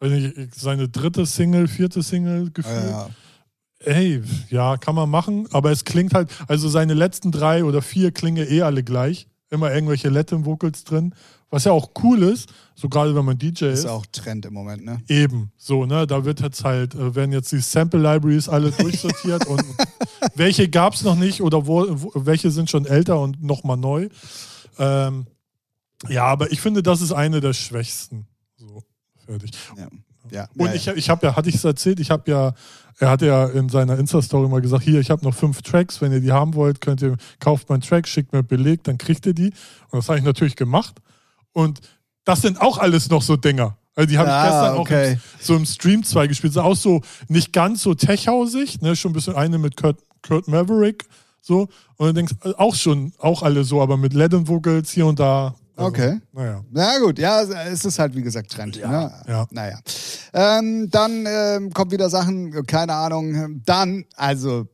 [0.00, 2.90] weiß nicht, seine dritte Single, vierte Single gefühlt.
[2.90, 3.10] Ja,
[3.80, 8.10] Ey, ja, kann man machen, aber es klingt halt, also seine letzten drei oder vier
[8.10, 9.28] klingen eh alle gleich.
[9.50, 11.14] Immer irgendwelche Latin Vocals drin,
[11.50, 13.80] was ja auch cool ist, so gerade wenn man DJ ist.
[13.80, 15.02] ist auch Trend im Moment, ne?
[15.08, 16.06] Eben, so, ne?
[16.06, 19.64] Da wird jetzt halt, äh, werden jetzt die Sample Libraries alle durchsortiert und
[20.34, 24.08] welche gab es noch nicht oder wo, wo, welche sind schon älter und nochmal neu.
[24.78, 25.26] Ähm,
[26.08, 28.26] ja, aber ich finde, das ist eine der schwächsten.
[28.56, 28.84] So,
[29.24, 29.52] fertig.
[29.76, 29.88] Ja.
[30.30, 30.48] ja.
[30.56, 32.52] Und ja, ich, ich habe ja, hatte ich es erzählt, ich habe ja,
[32.98, 36.12] er hatte ja in seiner Insta-Story mal gesagt, hier, ich habe noch fünf Tracks, wenn
[36.12, 39.34] ihr die haben wollt, könnt ihr, kauft meinen Track, schickt mir Beleg, dann kriegt ihr
[39.34, 39.52] die.
[39.90, 41.00] Und das habe ich natürlich gemacht.
[41.52, 41.80] Und
[42.24, 43.76] das sind auch alles noch so Dinger.
[43.94, 45.12] Also die habe Ah, ich gestern auch okay.
[45.12, 46.52] im, so im Stream 2 gespielt.
[46.52, 48.94] Sind auch so nicht ganz so tech-hausig, ne?
[48.94, 51.04] schon ein bisschen eine mit Kurt, Kurt Maverick.
[51.40, 51.68] So.
[51.96, 55.18] Und dann denkst du, auch schon, auch alle so, aber mit Leaden Vocals hier und
[55.18, 55.54] da.
[55.74, 56.20] Also, Okay.
[56.32, 56.64] Naja.
[56.70, 58.76] Na gut, ja, es ist halt wie gesagt Trend.
[58.76, 59.12] Ja, ne?
[59.26, 59.46] ja.
[59.50, 59.78] Naja.
[60.32, 63.62] Ähm, dann ähm, kommt wieder Sachen, keine Ahnung.
[63.64, 64.66] Dann, also,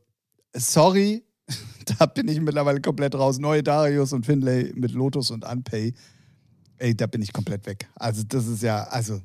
[0.55, 1.23] sorry,
[1.99, 3.37] da bin ich mittlerweile komplett raus.
[3.39, 5.93] Neue Darius und Finlay mit Lotus und Unpay.
[6.77, 7.87] Ey, da bin ich komplett weg.
[7.95, 9.19] Also, das ist ja, also,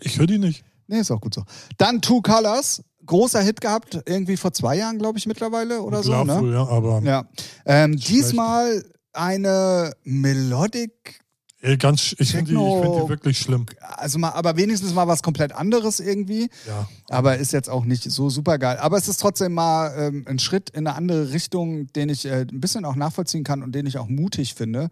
[0.00, 0.64] Ich höre die nicht.
[0.86, 1.42] nee, ist auch gut so.
[1.78, 6.10] Dann Two Colors, großer Hit gehabt, irgendwie vor zwei Jahren, glaube ich, mittlerweile oder so.
[6.10, 6.52] Glaub Ne?
[6.52, 7.28] ja, aber Ja.
[7.64, 11.20] Ähm, diesmal eine Melodic
[11.60, 13.66] ey, ganz, ich finde die, ich find die wirklich schlimm.
[13.80, 16.50] also mal, aber wenigstens mal was komplett anderes irgendwie.
[16.66, 16.88] Ja.
[17.08, 18.78] Aber ist jetzt auch nicht so super geil.
[18.78, 22.42] Aber es ist trotzdem mal ähm, ein Schritt in eine andere Richtung, den ich äh,
[22.42, 24.90] ein bisschen auch nachvollziehen kann und den ich auch mutig finde.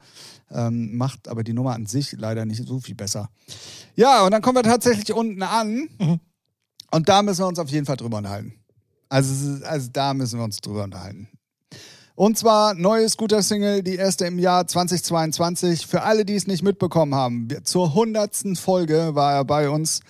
[0.50, 3.30] Ähm, macht aber die Nummer an sich leider nicht so viel besser.
[3.94, 5.88] Ja, und dann kommen wir tatsächlich unten an.
[5.98, 6.20] Mhm.
[6.90, 8.54] Und da müssen wir uns auf jeden Fall drüber unterhalten.
[9.08, 11.28] Also, also da müssen wir uns drüber unterhalten.
[12.16, 15.86] Und zwar neue Scooter-Single, die erste im Jahr 2022.
[15.86, 20.00] Für alle, die es nicht mitbekommen haben, zur hundertsten Folge war er bei uns.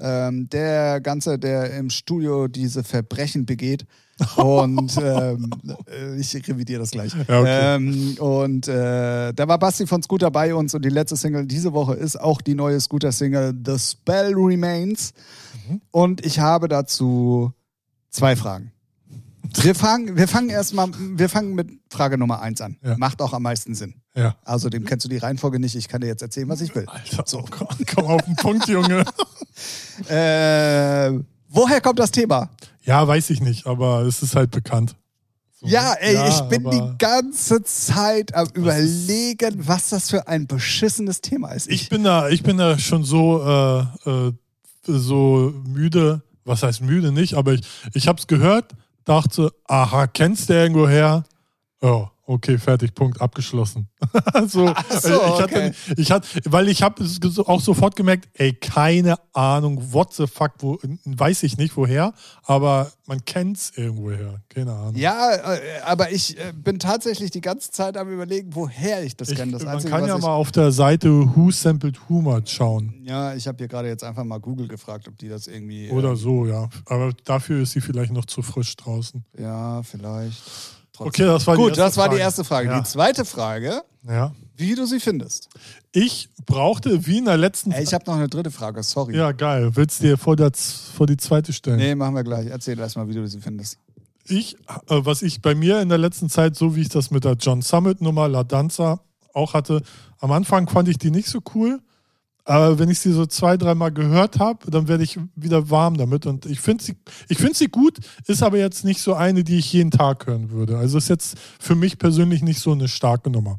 [0.00, 3.84] Ähm, der Ganze, der im Studio diese Verbrechen begeht.
[4.36, 5.50] Und ähm,
[5.86, 7.12] äh, ich revidiere das gleich.
[7.28, 7.76] Ja, okay.
[7.76, 11.72] ähm, und äh, da war Basti von Scooter bei uns und die letzte Single diese
[11.72, 15.14] Woche ist auch die neue Scooter-Single The Spell Remains.
[15.68, 15.80] Mhm.
[15.92, 17.52] Und ich habe dazu
[18.10, 18.72] zwei Fragen.
[19.62, 22.76] Wir fangen, wir fangen erstmal, wir fangen mit Frage Nummer eins an.
[22.82, 22.96] Ja.
[22.98, 23.94] Macht auch am meisten Sinn.
[24.14, 24.36] Ja.
[24.44, 25.74] Außerdem kennst du die Reihenfolge nicht.
[25.74, 26.86] Ich kann dir jetzt erzählen, was ich will.
[26.86, 27.44] Alter, so.
[27.50, 29.04] komm, komm auf den Punkt, Junge.
[30.08, 31.18] Äh,
[31.48, 32.48] woher kommt das Thema?
[32.82, 34.94] Ja, weiß ich nicht, aber es ist halt bekannt.
[35.60, 35.66] So.
[35.66, 41.20] Ja, ey, Ja, ich bin die ganze Zeit am überlegen, was das für ein beschissenes
[41.20, 41.68] Thema ist.
[41.68, 43.42] Ich bin da, ich bin da schon so,
[44.06, 44.32] äh, äh,
[44.86, 46.22] so müde.
[46.44, 47.34] Was heißt müde nicht?
[47.34, 48.72] Aber ich, ich habe es gehört,
[49.08, 51.24] dachte, aha, kennst du irgendwo her?
[52.30, 53.88] Okay, fertig, Punkt, abgeschlossen.
[54.48, 55.72] so, Ach so, ich hatte, okay.
[55.96, 57.02] ich hatte, weil ich habe
[57.46, 62.12] auch sofort gemerkt, ey, keine Ahnung, what the fuck, wo, weiß ich nicht woher,
[62.42, 64.96] aber man kennt's irgendwoher, keine Ahnung.
[64.96, 69.34] ja, äh, aber ich äh, bin tatsächlich die ganze Zeit am überlegen, woher ich das
[69.34, 69.52] kenne.
[69.52, 72.92] Das man Einzige, kann ja ich, mal auf der Seite Who Sampled Who mal schauen.
[73.04, 75.90] Ja, ich habe hier gerade jetzt einfach mal Google gefragt, ob die das irgendwie.
[75.90, 76.68] Oder äh, so, ja.
[76.84, 79.24] Aber dafür ist sie vielleicht noch zu frisch draußen.
[79.38, 80.42] Ja, vielleicht.
[80.98, 81.26] Trotzdem.
[81.28, 82.22] Okay, das war die Gut, erste das war die Frage.
[82.22, 82.68] erste Frage.
[82.68, 82.78] Ja.
[82.80, 84.32] Die zweite Frage, Ja.
[84.56, 85.48] wie du sie findest.
[85.92, 87.70] Ich brauchte wie in der letzten.
[87.72, 89.16] Ey, ich habe noch eine dritte Frage, sorry.
[89.16, 89.70] ja, geil.
[89.74, 91.76] Willst du dir vor, der, Z- vor die zweite stellen?
[91.76, 92.46] Nee, machen wir gleich.
[92.48, 93.78] Erzähl erstmal, wie du sie findest.
[94.26, 97.24] Ich, äh, was ich bei mir in der letzten Zeit, so wie ich das mit
[97.24, 99.00] der John Summit Nummer La Danza
[99.32, 99.80] auch hatte,
[100.20, 101.80] am Anfang fand ich die nicht so cool.
[102.48, 106.24] Aber wenn ich sie so zwei, dreimal gehört habe, dann werde ich wieder warm damit.
[106.24, 106.96] Und ich finde sie,
[107.28, 110.50] ich finde sie gut, ist aber jetzt nicht so eine, die ich jeden Tag hören
[110.50, 110.78] würde.
[110.78, 113.58] Also ist jetzt für mich persönlich nicht so eine starke Nummer.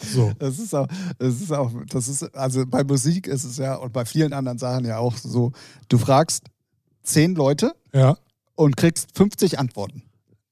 [0.00, 0.32] So.
[0.38, 3.92] Das ist auch, das ist auch, das ist, also bei Musik ist es ja und
[3.92, 5.52] bei vielen anderen Sachen ja auch so,
[5.88, 6.44] du fragst
[7.02, 8.16] zehn Leute Ja,
[8.56, 10.02] und kriegst 50 Antworten.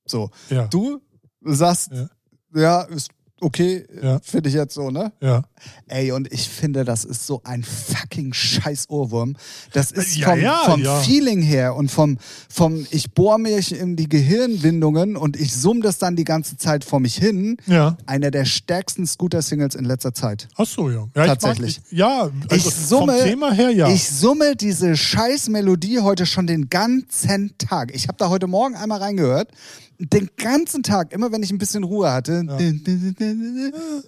[0.07, 0.31] So.
[0.51, 1.01] ja, Du
[1.43, 2.09] sagst, Ja.
[2.55, 3.11] ja, ist
[3.41, 4.19] okay, Ja.
[4.23, 5.13] finde ich jetzt so, ne?
[5.21, 5.43] ja.
[5.89, 9.37] Ey, und ich finde, das ist so ein fucking scheiß Ohrwurm.
[9.73, 11.01] Das ist vom, ja, vom ja.
[11.01, 12.19] Feeling her und vom,
[12.49, 16.85] vom ich bohr mich in die Gehirnwindungen und ich summ das dann die ganze Zeit
[16.85, 17.57] vor mich hin.
[17.67, 17.97] Ja.
[18.07, 20.49] Einer der stärksten Scooter-Singles in letzter Zeit.
[20.57, 21.07] Ach so, ja.
[21.15, 21.81] Tatsächlich.
[21.91, 23.89] Ich mag, ja, also ich summe, vom Thema her, ja.
[23.89, 27.95] ich summe diese scheiß Melodie heute schon den ganzen Tag.
[27.95, 29.51] Ich habe da heute Morgen einmal reingehört.
[29.99, 32.45] Den ganzen Tag, immer wenn ich ein bisschen Ruhe hatte.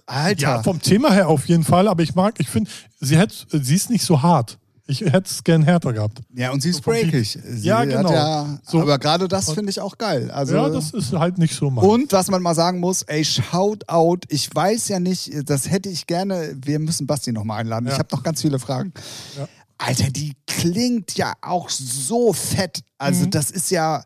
[0.06, 0.40] Alter.
[0.40, 2.70] ja, vom Thema her auf jeden Fall, aber ich mag, ich finde,
[3.00, 3.18] sie,
[3.52, 4.58] sie ist nicht so hart.
[4.90, 6.20] Ich hätte es gern härter gehabt.
[6.34, 7.10] Ja, und sie ist Beat.
[7.10, 7.38] breakig.
[7.44, 8.10] Sie Ja, genau.
[8.10, 8.80] Ja, So.
[8.80, 10.30] Aber gerade das finde ich auch geil.
[10.30, 11.84] Also, ja, das ist halt nicht so mein.
[11.84, 14.24] und was man mal sagen muss, ey, shout out.
[14.30, 16.54] Ich weiß ja nicht, das hätte ich gerne.
[16.64, 17.84] Wir müssen Basti nochmal einladen.
[17.86, 17.92] Ja.
[17.92, 18.94] Ich habe noch ganz viele Fragen.
[19.36, 19.46] Ja.
[19.76, 22.80] Alter, die klingt ja auch so fett.
[22.96, 23.30] Also, Mhm.
[23.30, 24.02] das ist ja.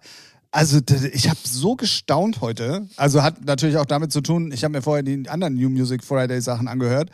[0.53, 0.81] Also
[1.13, 2.87] ich habe so gestaunt heute.
[2.97, 6.05] Also hat natürlich auch damit zu tun, ich habe mir vorher die anderen New Music
[6.05, 7.11] Friday Sachen angehört.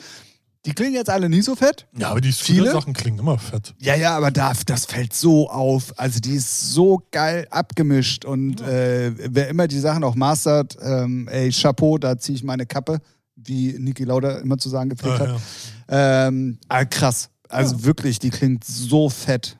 [0.66, 1.86] Die klingen jetzt alle nie so fett.
[1.96, 2.72] ja, aber die Viele?
[2.72, 3.74] Sachen klingen immer fett.
[3.78, 5.94] Ja, ja, aber da, das fällt so auf.
[5.98, 11.28] Also die ist so geil abgemischt und äh, wer immer die Sachen auch mastert, ähm,
[11.28, 12.98] ey, Chapeau, da ziehe ich meine Kappe,
[13.36, 15.40] wie Niki Lauda immer zu sagen gepflegt Ah, hat.
[15.88, 17.30] Ähm, ah, krass.
[17.48, 19.56] Also wirklich, die klingt so fett.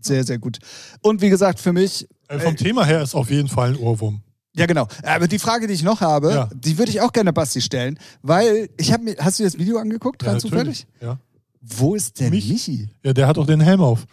[0.00, 0.58] Sehr, sehr gut.
[1.02, 4.20] Und wie gesagt, für mich, Äh, vom Thema her ist auf jeden Fall ein Ohrwurm.
[4.54, 4.86] ja genau.
[5.02, 6.48] Aber die Frage, die ich noch habe, Ja.
[6.54, 9.78] die würde ich auch gerne Basti stellen, weil ich habe mir, hast du das Video
[9.78, 10.86] angeguckt, rein zufällig?
[11.00, 11.18] Ja.
[11.60, 12.48] Wo ist der Mich?
[12.48, 12.88] Michi?
[13.02, 14.04] ja, der hat auch den Helm auf.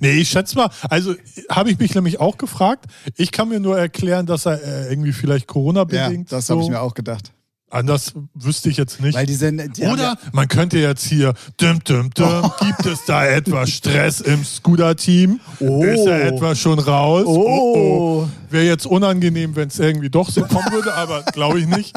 [0.00, 1.14] Nee, ich schätze mal, also
[1.50, 2.86] habe ich mich nämlich auch gefragt.
[3.16, 6.30] Ich kann mir nur erklären, dass er äh, irgendwie vielleicht Ja, Corona-bedingt.
[6.30, 7.32] das so, habe ich mir auch gedacht.
[7.72, 9.18] Anders wüsste ich jetzt nicht.
[9.38, 9.78] Sind.
[9.80, 14.44] Oder ja, man könnte jetzt hier, düm, düm, düm, gibt es da etwas Stress im
[14.44, 15.40] Scooter-Team?
[15.58, 15.82] Oh.
[15.82, 17.24] Ist da etwas schon raus?
[17.26, 18.28] Oh.
[18.50, 21.96] Wäre jetzt unangenehm, wenn es irgendwie doch so kommen würde, aber glaube ich nicht.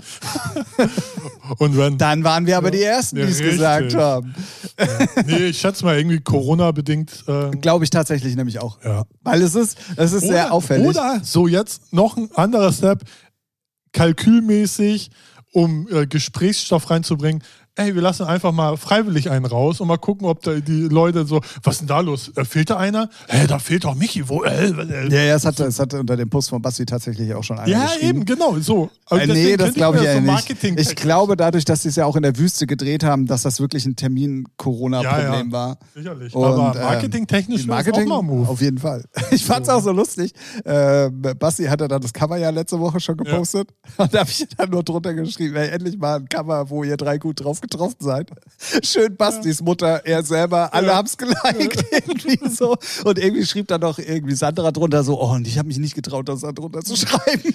[1.57, 4.33] Und wenn, dann waren wir aber die Ersten, die Ja, es gesagt haben.
[5.25, 7.25] nee, ich schätze mal irgendwie Corona-bedingt.
[7.27, 8.79] ähm, Glaube ich tatsächlich nämlich auch.
[8.81, 9.03] ja.
[9.23, 10.87] Weil es ist, es ist sehr auffällig.
[10.87, 13.03] Oder so jetzt noch ein anderer Step,
[13.91, 15.09] kalkülmäßig,
[15.55, 17.41] um äh, Gesprächsstoff reinzubringen.
[17.77, 21.25] Ey, wir lassen einfach mal freiwillig einen raus und mal gucken, ob da die Leute
[21.25, 22.31] so, was ist denn da los?
[22.37, 23.09] Äh, fehlt da einer?
[23.27, 24.29] Hä, da fehlt doch Michi.
[24.29, 24.43] Wo?
[24.43, 25.09] Äh, äh.
[25.09, 27.67] ja, ja, es hat, es hat unter dem Post von Basti tatsächlich auch schon einer
[27.67, 28.89] Ja, eben, genau, so.
[29.07, 30.31] Also nee, das glaube ich ja so nicht.
[30.31, 33.41] Marketing Ich glaube, dadurch, dass sie es ja auch in der Wüste gedreht haben, dass
[33.41, 35.51] das wirklich ein Termin-Corona-Problem Ja, ja.
[35.51, 35.77] war.
[35.93, 36.33] Sicherlich.
[36.33, 38.47] Und, aber ähm, marketingtechnisch Marketing auch mal ein Move.
[38.47, 39.03] auf jeden Fall.
[39.31, 40.31] Ich fand's auch so lustig.
[40.63, 43.67] Äh, Basti hatte dann das Cover ja letzte Woche schon gepostet.
[43.97, 46.95] Und da habe ich dann nur drunter geschrieben, ey, endlich mal ein Cover, wo ihr
[46.95, 48.31] drei gut drauf getroffen seid.
[48.83, 50.95] Schön Bastis Mutter, er selber, alle Ja.
[50.95, 52.75] haben's geliked irgendwie so.
[53.03, 55.95] Und irgendwie schrieb dann noch irgendwie Sandra drunter so, oh, und ich habe mich nicht
[55.95, 57.53] getraut, das da drunter zu schreiben.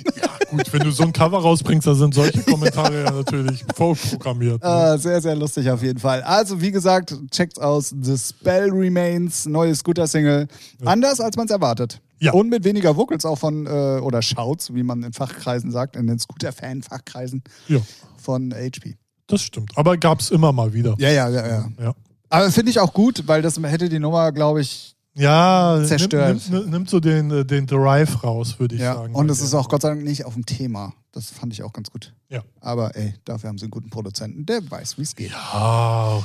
[0.51, 4.63] Gut, wenn du so ein Cover rausbringst, da sind solche Kommentare ja natürlich vorprogrammiert.
[4.63, 4.69] Ne?
[4.69, 6.23] Ah, sehr, sehr lustig auf jeden Fall.
[6.23, 7.95] Also, wie gesagt, checkt's aus.
[8.01, 10.49] The Spell Remains, neue Scooter-Single.
[10.85, 12.01] Anders, als man es erwartet.
[12.19, 12.33] Ja.
[12.33, 13.71] Und mit weniger Vocals auch von, äh,
[14.03, 17.79] oder Shouts, wie man in Fachkreisen sagt, in den Scooter-Fan-Fachkreisen Ja,
[18.19, 18.97] von HP.
[19.31, 19.73] Das stimmt.
[19.77, 20.95] Aber gab es immer mal wieder.
[20.99, 21.69] Ja, ja, ja, ja.
[21.81, 21.95] Ja.
[22.29, 26.29] Aber finde ich auch gut, weil das hätte die Nummer, glaube ich, Ja, Zerstört.
[26.29, 28.95] Nimmt, nimmt, nimmt so den, äh, den Drive raus, würde ich ja.
[28.95, 29.15] sagen.
[29.15, 30.95] Und es ist auch Gott sei Dank nicht auf dem Thema.
[31.13, 32.15] Das fand ich auch ganz gut.
[32.29, 32.43] Ja.
[32.61, 35.35] Aber ey, dafür haben sie einen guten Produzenten, der weiß, wie es geht.
[35.35, 36.23] Ah,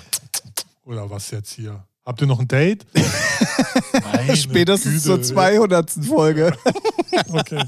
[0.86, 1.84] oder was jetzt hier?
[2.06, 2.86] Habt ihr noch ein Date?
[4.14, 5.28] Meine Spätestens zur Güte.
[5.30, 5.92] 200.
[6.08, 6.54] Folge.
[7.30, 7.64] Okay.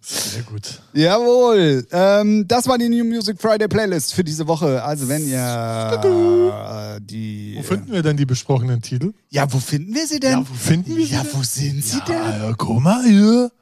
[0.00, 0.80] Sehr gut.
[0.94, 1.86] Jawohl.
[1.92, 4.82] Ähm, das war die New Music Friday Playlist für diese Woche.
[4.82, 7.56] Also wenn ihr äh, die.
[7.58, 9.12] Wo finden wir denn die besprochenen Titel?
[9.28, 10.30] ja, wo finden wir sie denn?
[10.30, 12.16] Ja, wo finden wir sie Ja, wo sind sie denn?
[12.16, 13.52] Ja, guck mal hier.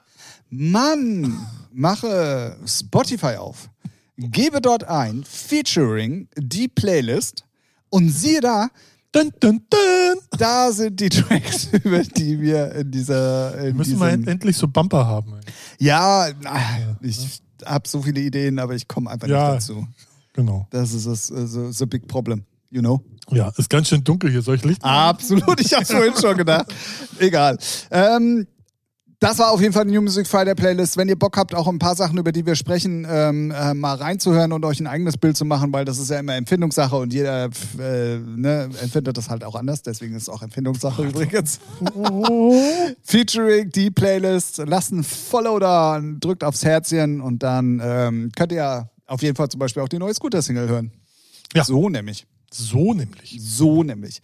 [0.51, 1.37] Mann,
[1.73, 3.69] mache Spotify auf.
[4.17, 7.45] Gebe dort ein Featuring die Playlist
[7.91, 8.69] und siehe da,
[9.13, 10.19] Dun, dun, dun.
[10.39, 13.57] da sind die Tracks, über die wir in dieser.
[13.59, 15.35] In Müssen wir diesem, end- endlich so Bumper haben.
[15.35, 15.87] ey.
[15.87, 16.61] ja, na,
[17.01, 19.55] ich habe so viele Ideen, aber ich komme einfach Ja.
[19.55, 19.87] nicht dazu.
[20.35, 20.67] Genau.
[20.71, 23.01] Das ist das äh, so, so big problem, you know?
[23.31, 24.43] Ja, ist ganz schön dunkel hier.
[24.43, 24.85] Soll ich Licht?
[24.85, 26.67] Absolut, ich hab's vorhin schon gedacht.
[27.19, 27.59] Egal.
[27.91, 28.47] Ähm,
[29.21, 30.97] das war auf jeden Fall die New Music Friday Playlist.
[30.97, 33.97] Wenn ihr Bock habt, auch ein paar Sachen, über die wir sprechen, ähm, äh, mal
[33.97, 37.12] reinzuhören und euch ein eigenes Bild zu machen, weil das ist ja immer Empfindungssache und
[37.12, 37.47] jeder
[37.81, 39.83] äh, ne, empfindet das halt auch anders.
[39.83, 41.59] Deswegen ist es auch Empfindungssache übrigens.
[43.03, 44.59] Featuring die Playlist.
[44.64, 49.49] Lasst ein Follow da, drückt aufs Herzchen und dann ähm, könnt ihr auf jeden Fall
[49.49, 50.93] zum Beispiel auch die neue Scooter-Single hören.
[51.55, 51.64] Ja.
[51.64, 52.25] So nämlich.
[52.53, 53.39] So nämlich.
[53.41, 54.21] So nämlich.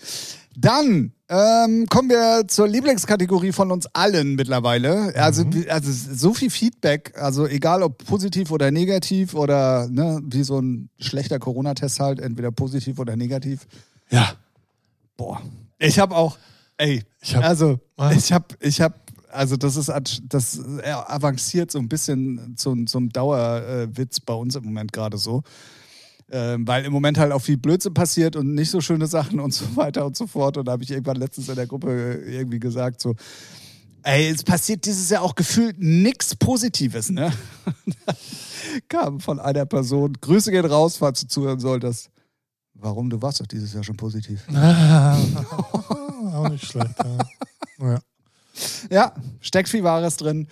[0.57, 5.13] Dann ähm, kommen wir zur Lieblingskategorie von uns allen mittlerweile.
[5.17, 10.45] Also, wie- also so viel Feedback, also egal ob positiv oder negativ oder ne, wie
[10.45, 13.67] so ein schlechter Corona-Test halt, entweder positiv oder negativ.
[14.11, 14.35] Ja.
[15.17, 15.43] Boah.
[15.79, 16.39] Ich habe auch,
[16.77, 18.15] ey, Ich hab- also Was?
[18.17, 18.95] ich habe, ich habe,
[19.33, 19.91] also das ist,
[20.29, 25.43] das äh, avanciert so ein bisschen zum, zum Dauerwitz bei uns im Moment gerade so.
[26.31, 29.53] Ähm, weil im Moment halt auch viel Blödsinn passiert und nicht so schöne Sachen und
[29.53, 30.57] so weiter und so fort.
[30.57, 33.15] Und da habe ich irgendwann letztens in der Gruppe irgendwie gesagt, so,
[34.03, 37.33] ey, es passiert dieses Jahr auch gefühlt nichts Positives, ne?
[38.89, 42.11] Kam von einer Person, Grüße gehen raus, falls du zuhören solltest.
[42.75, 43.11] Warum?
[43.11, 44.47] Du warst doch dieses Jahr schon positiv.
[46.35, 46.95] auch nicht schlecht.
[46.99, 47.19] Ja.
[47.81, 47.99] Ja.
[48.89, 50.47] Ja, steckt viel Wahres drin.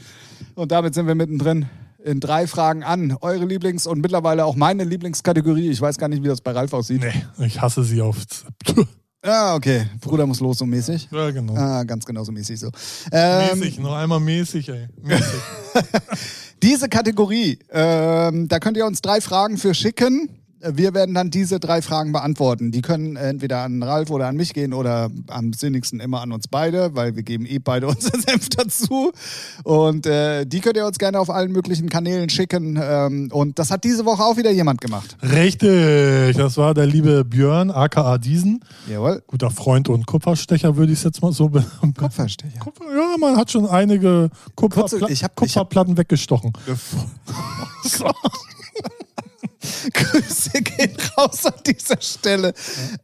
[0.57, 1.67] Und damit sind wir mittendrin
[2.05, 3.17] in drei Fragen an.
[3.21, 5.71] Eure Lieblings- und mittlerweile auch meine Lieblingskategorie.
[5.71, 7.03] Ich weiß gar nicht, wie das bei Ralf aussieht.
[7.03, 8.17] Nee, ich hasse sie auf.
[9.25, 9.87] Ah, okay.
[10.01, 11.09] Bruder muss los, so mäßig.
[11.13, 11.55] Ja, genau.
[11.55, 12.71] Ah, ganz genau so mäßig so.
[13.13, 14.89] Ähm, mäßig, noch einmal mäßig, ey.
[15.01, 15.41] Mäßig.
[16.65, 20.29] Diese Kategorie, ähm, da könnt ihr uns drei Fragen für schicken.
[20.65, 22.71] Wir werden dann diese drei Fragen beantworten.
[22.71, 26.47] Die können entweder an Ralf oder an mich gehen oder am sinnigsten immer an uns
[26.47, 29.11] beide, weil wir geben eh beide unseren Senf dazu.
[29.65, 32.79] Und äh, die könnt ihr uns gerne auf allen möglichen Kanälen schicken.
[32.81, 35.17] Ähm, und das hat diese Woche auch wieder jemand gemacht.
[35.23, 38.65] Richtig, das war der liebe Björn, aka Diesen.
[38.89, 39.23] Jawohl.
[39.27, 41.65] Guter Freund und Kupferstecher, würde ich es jetzt mal so be
[41.99, 42.61] Kupferstecher.
[42.61, 46.53] Kupfer, Ja, man hat schon einige Kupferpla ich hab- Kupferplatten weggestochen.
[49.93, 52.53] Grüße gehen raus an dieser Stelle.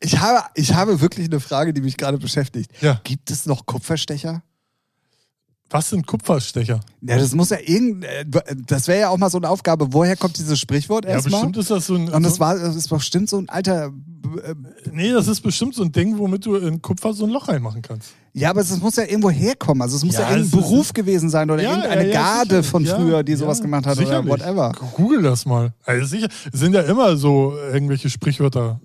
[0.00, 2.70] Ich habe, ich habe wirklich eine Frage, die mich gerade beschäftigt.
[2.80, 3.00] Ja.
[3.04, 4.42] Gibt es noch Kupferstecher?
[5.70, 6.80] Was sind Kupferstecher?
[7.02, 8.24] Ja, das muss ja irgend, äh,
[8.66, 9.92] das wäre ja auch mal so eine Aufgabe.
[9.92, 11.32] Woher kommt dieses Sprichwort Ja, erstmal?
[11.42, 12.08] bestimmt ist das so ein.
[12.08, 13.86] Und das so, war, das ist bestimmt so ein alter.
[13.86, 14.54] äh,
[14.92, 17.82] nee, das ist bestimmt so ein Ding, womit du in Kupfer so ein Loch reinmachen
[17.82, 18.10] kannst.
[18.32, 19.82] Ja, aber es muss ja irgendwo herkommen.
[19.82, 22.62] Also es muss ja, Ja, irgendein Beruf gewesen sein oder Ja, irgendeine ja, ja, Garde
[22.62, 24.30] von Ja, früher, die ja, sowas gemacht hat sicherlich.
[24.32, 24.72] oder whatever.
[24.96, 25.74] Google das mal.
[25.84, 28.80] Also sicher, es sind ja immer so irgendwelche Sprichwörter.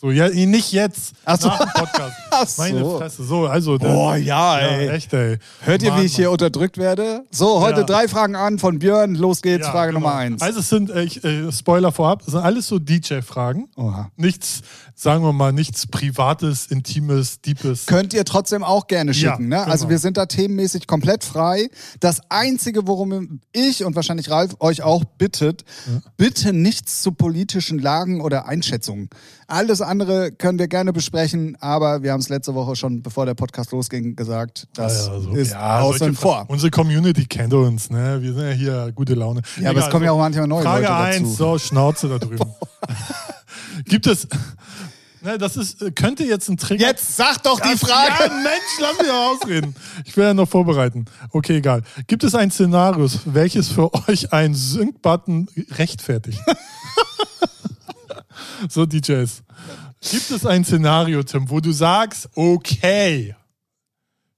[0.00, 1.12] So, ja, nicht jetzt.
[1.26, 1.48] Ach so.
[1.48, 2.16] Nach dem Podcast.
[2.30, 2.62] Ach so.
[2.62, 3.22] Meine Fresse.
[3.24, 3.76] So, also.
[3.76, 4.88] der- Boah, ja, ja, ey.
[4.88, 5.36] echt, ey.
[5.60, 7.26] Hört ihr, Mann, wie ich hier unterdrückt werde?
[7.30, 7.86] So, heute Ja.
[7.86, 9.14] drei Fragen an von Björn.
[9.14, 10.00] Los geht's, Ja, Frage genau.
[10.06, 10.40] Nummer eins.
[10.40, 13.68] Also es sind, äh, ich, äh, Spoiler vorab, es sind alles so DJ-Fragen.
[14.16, 14.62] Nichts,
[14.94, 17.84] sagen wir mal, nichts Privates, Intimes, Deepes.
[17.84, 19.48] Könnt ihr trotzdem auch gerne Ja, schicken.
[19.48, 19.56] ne?
[19.58, 19.70] genau.
[19.70, 21.68] Also wir sind da themenmäßig komplett frei.
[22.00, 25.64] Das Einzige, worum ich und wahrscheinlich Ralf euch auch bittet,
[26.16, 29.10] bitte nichts zu politischen Lagen oder Einschätzungen.
[29.46, 33.34] Alles andere können wir gerne besprechen, aber wir haben es letzte Woche schon, bevor der
[33.34, 36.44] Podcast losging, gesagt, das Ja, so- ist ja, außen vor.
[36.48, 38.18] Unsere Community kennt uns, ne?
[38.22, 39.42] Wir sind ja hier gute Laune.
[39.60, 41.24] Ja, aber es kommen ja auch manchmal neue Frage Leute dazu.
[41.24, 42.44] eins, so Schnauze da drüben.
[43.84, 44.28] Gibt es,
[45.22, 46.86] ne, das ist, könnte jetzt ein Trigger.
[46.86, 48.12] Jetzt sag doch die Frage.
[48.20, 49.74] Ja, Mensch, lass mich doch ausreden.
[50.04, 51.04] Ich will ja noch vorbereiten.
[51.32, 51.82] Okay, egal.
[52.06, 56.40] Gibt es ein Szenario, welches für euch einen Sync-Button rechtfertigt?
[58.68, 59.42] so, DJs.
[60.00, 63.34] Gibt es ein Szenario, Tim, wo du sagst, okay,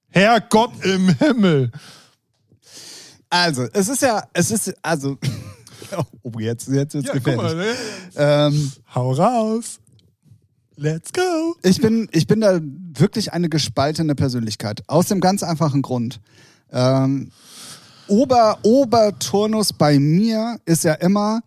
[0.09, 1.71] Herr Gott im Himmel.
[3.31, 5.17] Also, es ist ja, es ist, also,
[6.23, 7.43] oh, jetzt, jetzt wird's Ja, gefährlich.
[7.43, 7.75] mal, ne?
[8.17, 9.79] Ähm, Hau raus.
[10.77, 11.55] Let's go.
[11.63, 14.83] Ich bin, ich bin da wirklich eine gespaltene Persönlichkeit.
[14.89, 16.21] Aus dem ganz einfachen Grund.
[16.71, 17.31] Ähm,
[18.09, 21.41] Ober, Oberturnus bei mir ist ja immer,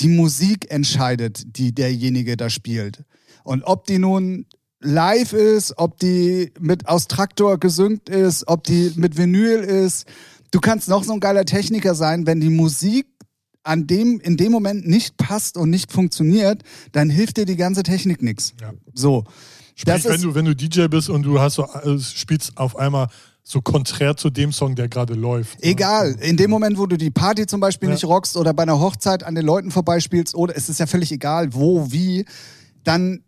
[0.00, 3.04] die Musik entscheidet, die derjenige da spielt.
[3.44, 4.46] Und ob die nun
[4.80, 10.06] live ist, ob die mit aus Traktor gesynkt ist, ob die mit Vinyl ist.
[10.50, 13.06] Du kannst noch so ein geiler Techniker sein, wenn die Musik
[13.62, 17.82] an dem, in dem Moment nicht passt und nicht funktioniert, dann hilft dir die ganze
[17.82, 18.54] Technik nichts.
[18.60, 18.72] Ja.
[18.94, 19.24] So.
[19.74, 23.08] Sprich, wenn du, wenn du DJ bist und du hast so, äh, spielst auf einmal
[23.42, 25.58] so konträr zu dem Song, der gerade läuft.
[25.60, 25.70] ne?
[25.70, 27.94] Egal, in dem Moment, wo du die Party zum Beispiel Ja.
[27.94, 31.10] nicht rockst oder bei einer Hochzeit an den Leuten vorbeispielst, oder es ist ja völlig
[31.12, 32.24] egal, wo, wie,
[32.84, 33.24] dann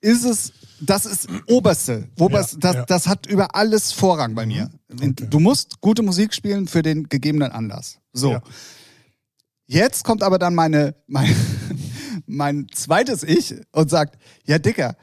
[0.00, 2.08] ist es, das ist Oberste.
[2.18, 2.84] Oberste Ja, das, ja.
[2.84, 4.70] das hat über alles Vorrang bei mir.
[4.92, 5.14] Okay.
[5.30, 7.98] Du musst gute Musik spielen für den gegebenen Anlass.
[8.12, 8.38] So.
[9.66, 11.34] Jetzt kommt aber dann meine, mein,
[12.26, 14.94] mein zweites Ich und sagt, ja Dicker,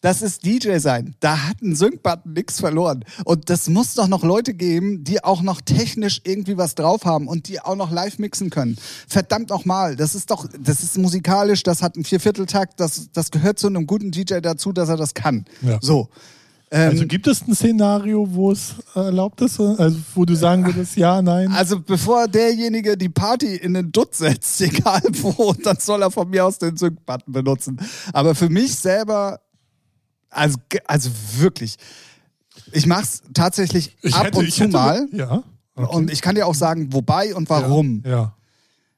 [0.00, 1.14] das ist DJ sein.
[1.20, 3.04] Da hat ein Sync-Button nichts verloren.
[3.24, 7.28] Und das muss doch noch Leute geben, die auch noch technisch irgendwie was drauf haben
[7.28, 8.76] und die auch noch live mixen können.
[9.06, 13.30] Verdammt noch mal, das ist doch, das ist musikalisch, das hat einen Viervierteltakt, das, das
[13.30, 15.44] gehört zu einem guten DJ dazu, dass er das kann.
[15.62, 15.78] Ja.
[15.82, 16.08] So.
[16.70, 19.58] Ähm, Also gibt es ein Szenario, wo es erlaubt ist?
[19.60, 21.50] Also wo du sagen würdest, ja, nein?
[21.52, 26.30] Also bevor derjenige die Party in den Dutt setzt, egal wo, dann soll er von
[26.30, 27.78] mir aus den Sync-Button benutzen.
[28.12, 29.40] Aber für mich selber,
[30.30, 31.76] also, also wirklich,
[32.72, 35.08] ich mach's tatsächlich Ich ab hätte- und zu hätte- mal.
[35.12, 35.42] Ja.
[35.74, 35.96] Okay.
[35.96, 38.02] Und ich kann dir auch sagen, wobei und warum.
[38.06, 38.34] Ja.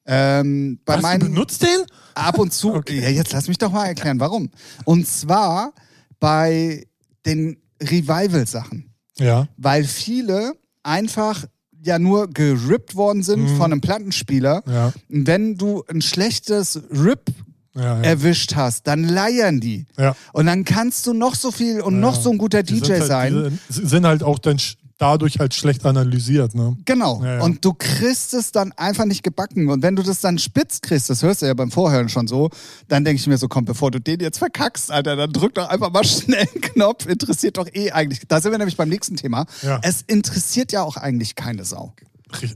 [0.05, 1.85] Ähm, bei Was, du meinen benutzt den?
[2.15, 2.75] ab und zu.
[2.75, 3.01] Okay.
[3.01, 4.51] Ja, jetzt lass mich doch mal erklären, warum.
[4.85, 5.73] Und zwar
[6.19, 6.87] bei
[7.27, 8.89] den Revival-Sachen.
[9.19, 9.47] Ja.
[9.59, 11.45] weil viele einfach
[11.85, 13.57] ja nur gerippt worden sind Mhm.
[13.59, 14.63] von einem Plattenspieler.
[14.67, 14.93] Ja.
[15.09, 17.27] Wenn du ein schlechtes Rip
[17.75, 18.03] Ja, ja.
[18.03, 19.87] erwischt hast, dann leiern die.
[19.97, 20.15] ja.
[20.33, 23.05] Und dann kannst du noch so viel und noch so ein guter Die DJ halt,
[23.07, 23.59] sein.
[23.71, 24.59] Die sind halt auch dann
[25.03, 26.77] dadurch halt schlecht analysiert, ne?
[26.85, 27.23] Genau.
[27.43, 29.69] Und du kriegst es dann einfach nicht gebacken.
[29.69, 32.51] Und wenn du das dann spitz kriegst, das hörst du ja beim Vorhören schon so,
[32.87, 35.69] dann denke ich mir so, komm, bevor du den jetzt verkackst, Alter, dann drück doch
[35.69, 37.07] einfach mal schnell einen Knopf.
[37.07, 38.21] Interessiert doch eh eigentlich.
[38.29, 39.47] Da sind wir nämlich beim nächsten Thema.
[39.63, 39.81] Ja.
[39.83, 41.95] Es interessiert ja auch eigentlich keine Sau.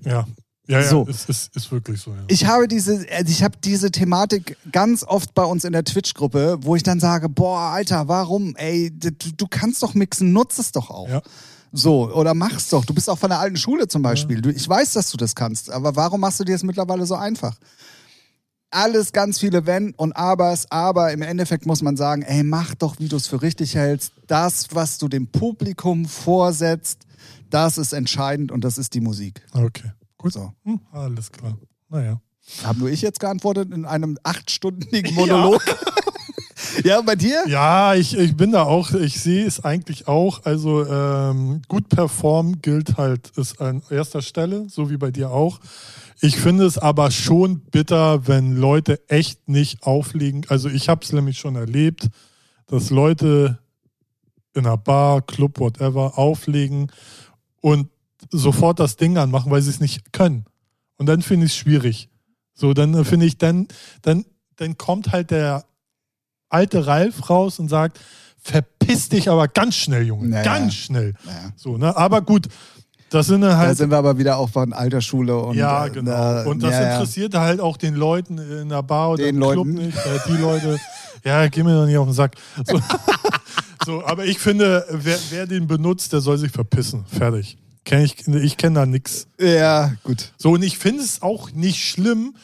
[0.05, 0.27] Ja.
[0.69, 1.05] Ja, ja, So.
[1.07, 2.23] ist, ist, ist wirklich so, ja.
[2.29, 6.59] Ich habe diese, also ich habe diese Thematik ganz oft bei uns in der Twitch-Gruppe,
[6.63, 8.57] wo ich dann sage, boah, Alter, warum?
[8.57, 11.09] Ey, du, du kannst doch mixen, nutz es doch auch.
[11.09, 11.23] Ja.
[11.73, 12.85] So, oder mach's doch.
[12.85, 14.41] Du bist auch von der alten Schule zum Beispiel.
[14.41, 17.15] Du, ich weiß, dass du das kannst, aber warum machst du dir das mittlerweile so
[17.15, 17.57] einfach?
[18.71, 22.99] Alles ganz viele Wenn und Abers, aber im Endeffekt muss man sagen, ey, mach doch,
[22.99, 24.13] wie du es für richtig hältst.
[24.27, 27.07] Das, was du dem Publikum vorsetzt,
[27.51, 29.43] das ist entscheidend und das ist die Musik.
[29.53, 29.93] Okay.
[30.19, 30.33] Gut.
[30.33, 30.53] So.
[30.65, 31.57] Hm, alles klar.
[31.89, 32.21] Naja.
[32.63, 35.63] Habe nur ich jetzt geantwortet in einem achtstündigen Monolog?
[36.85, 37.45] Ja, bei dir?
[37.49, 40.45] Ja, ich, ich bin da auch, ich sehe es eigentlich auch.
[40.45, 45.61] Also ähm, gut performen gilt halt, ist an erster Stelle, so wie bei dir auch.
[46.21, 50.47] Ich finde es aber schon bitter, wenn Leute echt nicht auflegen.
[50.49, 52.09] Also ich habe es nämlich schon erlebt,
[52.67, 53.59] dass Leute
[54.55, 56.91] in einer Bar, Club, whatever, auflegen
[57.61, 57.89] und
[58.31, 60.45] sofort das Ding anmachen, weil sie es nicht können.
[60.97, 62.09] Und dann finde ich es schwierig.
[62.55, 63.69] So, dann äh, finde ich, dann,
[64.03, 64.25] dann,
[64.57, 65.65] dann kommt halt der
[66.49, 68.01] alte Ralf raus und sagt,
[68.39, 70.29] verpiss dich aber ganz schnell, Junge.
[70.29, 70.45] Naja.
[70.45, 71.15] Ganz schnell.
[71.25, 71.53] Naja.
[71.57, 71.95] So, ne?
[71.97, 72.49] Aber gut,
[73.11, 73.77] das sind dann Da halt.
[73.77, 76.11] sind wir aber wieder auch von alter Schule und ja, äh, genau.
[76.11, 76.93] na, und das ja, ja.
[76.95, 79.75] interessiert halt auch den Leuten in der Bar oder Den im Club Leuten.
[79.75, 79.97] nicht.
[79.97, 80.81] Äh, die Leute,
[81.25, 82.37] ja, geh mir doch nicht auf den Sack.
[82.67, 82.81] So,
[83.87, 87.05] so aber ich finde, wer, wer den benutzt, der soll sich verpissen.
[87.07, 87.59] Fertig.
[87.87, 89.29] Kenn ich ich kenne da nichts.
[89.41, 90.33] Ja, gut.
[90.37, 92.35] So, und ich finde es auch nicht schlimm.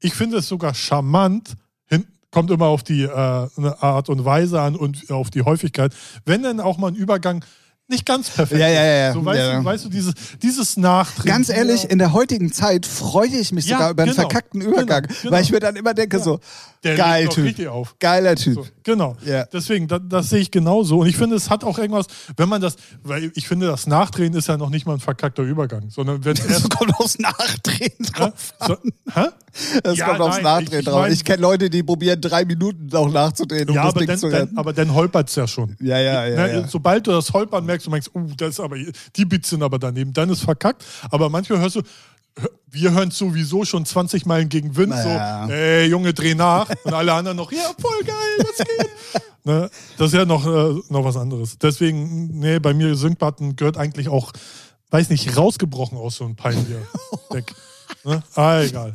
[0.00, 1.54] Ich finde es sogar charmant.
[1.84, 5.94] Hin, kommt immer auf die äh, Art und Weise an und auf die Häufigkeit.
[6.24, 7.44] Wenn dann auch mal ein Übergang
[7.88, 9.12] nicht ganz perfekt Ja, ja, ja, ja.
[9.12, 9.58] So, weißt, Ja.
[9.58, 11.26] Du, weißt du, dieses, dieses Nachdrehen.
[11.26, 14.60] Ganz ehrlich, in der heutigen Zeit freue ich mich Ja, sogar über einen genau, verkackten
[14.60, 15.32] Übergang, genau, genau.
[15.32, 16.40] weil ich mir dann immer denke so,
[16.84, 17.56] Der geil Typ,
[18.00, 18.54] geiler Typ.
[18.54, 19.16] So, genau.
[19.24, 19.44] Ja.
[19.52, 20.98] Deswegen, das, das sehe ich genauso.
[21.00, 22.06] Und ich finde, es hat auch irgendwas,
[22.36, 25.42] wenn man das, weil ich finde, das Nachdrehen ist ja noch nicht mal ein verkackter
[25.42, 26.70] Übergang, sondern wenn Das erst.
[26.70, 28.32] kommt aufs Nachdrehen drauf.
[28.66, 28.76] so,
[29.14, 29.26] hä?
[29.82, 31.00] Das Ja, kommt aufs nein, Nachdrehen ich- ich drauf.
[31.00, 34.08] mein- ich kenne Leute, die probieren drei Minuten auch nachzudrehen, um Ja, das aber Ding
[34.08, 34.58] dann, zu retten.
[34.58, 35.76] aber dann holpert es ja schon.
[35.80, 36.68] Ja, ja, ja, Ne, ja.
[36.68, 38.76] Sobald du das Holpern merkst, du merkst, uh, das ist aber,
[39.16, 40.84] die Beats sind aber daneben, dann ist verkackt.
[41.10, 41.82] Aber manchmal hörst du,
[42.70, 45.46] wir hören sowieso schon 20 Meilen gegen Wind, Naja.
[45.46, 46.68] so, ey, Junge, dreh nach.
[46.84, 49.22] Und alle anderen noch, ja, voll geil, was geht?
[49.44, 51.58] ne, das ist ja noch, äh, noch was anderes.
[51.58, 54.32] Deswegen, nee, bei mir Sync-Button gehört eigentlich auch,
[54.90, 57.54] weiß nicht, rausgebrochen aus so einem Pioneer-Deck.
[58.04, 58.22] ne?
[58.34, 58.94] Ah, egal.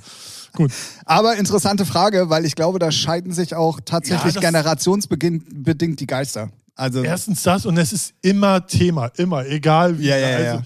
[0.53, 0.71] Gut.
[1.05, 6.07] Aber interessante Frage, weil ich glaube, da scheiden sich auch tatsächlich Ja, das- generationsbedingt die
[6.07, 6.49] Geister.
[6.81, 10.07] Also, Erstens das und es ist immer Thema, immer, egal wie.
[10.07, 10.63] Ja, ja, also, ja.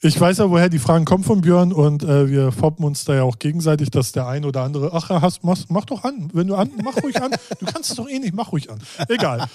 [0.00, 3.16] Ich weiß ja, woher die Fragen kommen von Björn und äh, wir foppen uns da
[3.16, 6.46] ja auch gegenseitig, dass der ein oder andere, ach, hast, mach, mach doch an, wenn
[6.46, 7.32] du an, mach ruhig an.
[7.58, 8.80] Du kannst es doch eh nicht, mach ruhig an.
[9.08, 9.48] Egal.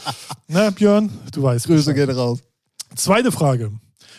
[0.50, 1.68] Na, Björn, du weißt.
[1.68, 2.40] Grüße gehen raus.
[2.96, 3.72] Zweite Frage.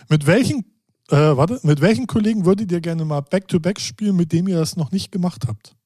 [0.09, 0.65] Mit welchen,
[1.11, 4.77] äh, warte, mit welchen Kollegen würdet ihr gerne mal Back-to-Back spielen, mit dem ihr das
[4.77, 5.77] noch nicht gemacht habt?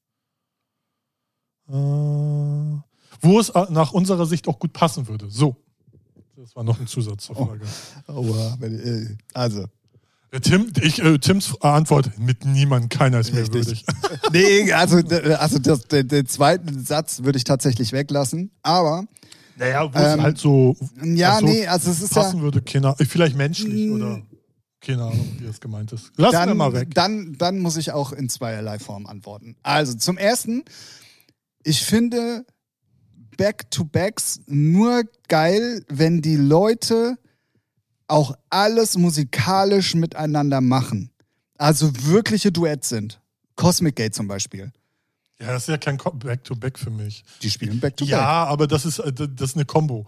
[1.67, 5.29] Äh, wo es äh, nach unserer Sicht auch gut passen würde.
[5.29, 5.57] So.
[6.43, 7.61] Das war noch ein Zusatz zur Frage.
[8.07, 9.65] Aua, wenn, äh, also.
[10.41, 13.53] Tim, ich, äh, Tims Antwort mit niemand, keiner ist mir Richtig.
[13.53, 13.85] würdig.
[14.33, 14.97] Nee, also,
[15.37, 18.51] also das, den, den zweiten Satz würde ich tatsächlich weglassen.
[18.61, 19.05] Aber,
[19.55, 22.21] Naja, wo Ähm, es halt so, ja, ach so, nee, also es ist ja.
[22.23, 24.21] passen würde, keine Ahnung, vielleicht menschlich oder
[24.81, 26.11] keine Ahnung, wie das gemeint ist.
[26.17, 26.93] Lassen wir Dann, mal weg.
[26.93, 29.55] dann, dann muss ich auch in zweierlei Form antworten.
[29.63, 30.65] Also zum ersten,
[31.63, 32.45] ich finde
[33.37, 37.17] Back-to-Backs nur geil, wenn die Leute
[38.07, 41.11] auch alles musikalisch miteinander machen.
[41.57, 43.19] Also wirkliche Duets sind.
[43.55, 44.71] Cosmic Gate zum Beispiel.
[45.39, 47.23] Ja, das ist ja kein Back-to-Back für mich.
[47.41, 48.11] Die spielen Back-to-Back.
[48.11, 50.07] Ja, aber das ist, äh, das ist eine Combo.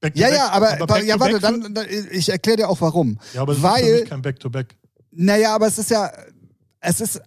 [0.00, 1.74] Back Ja, back, ja, aber, aber ja, warte, dann,
[2.10, 3.18] ich erkläre dir auch warum.
[3.32, 4.76] Ja, aber das ist für mich kein Back-to-Back.
[5.12, 6.10] naja, aber es ist ja,
[6.80, 7.20] es ist,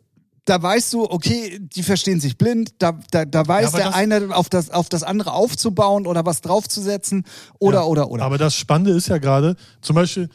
[0.49, 4.35] da weißt du, okay, die verstehen sich blind, da, da, da weiß Ja, der eine
[4.35, 7.25] auf das, auf das andere aufzubauen oder was draufzusetzen
[7.59, 8.23] oder, Ja, oder, oder.
[8.23, 10.29] Aber das Spannende ist ja gerade, zum Beispiel,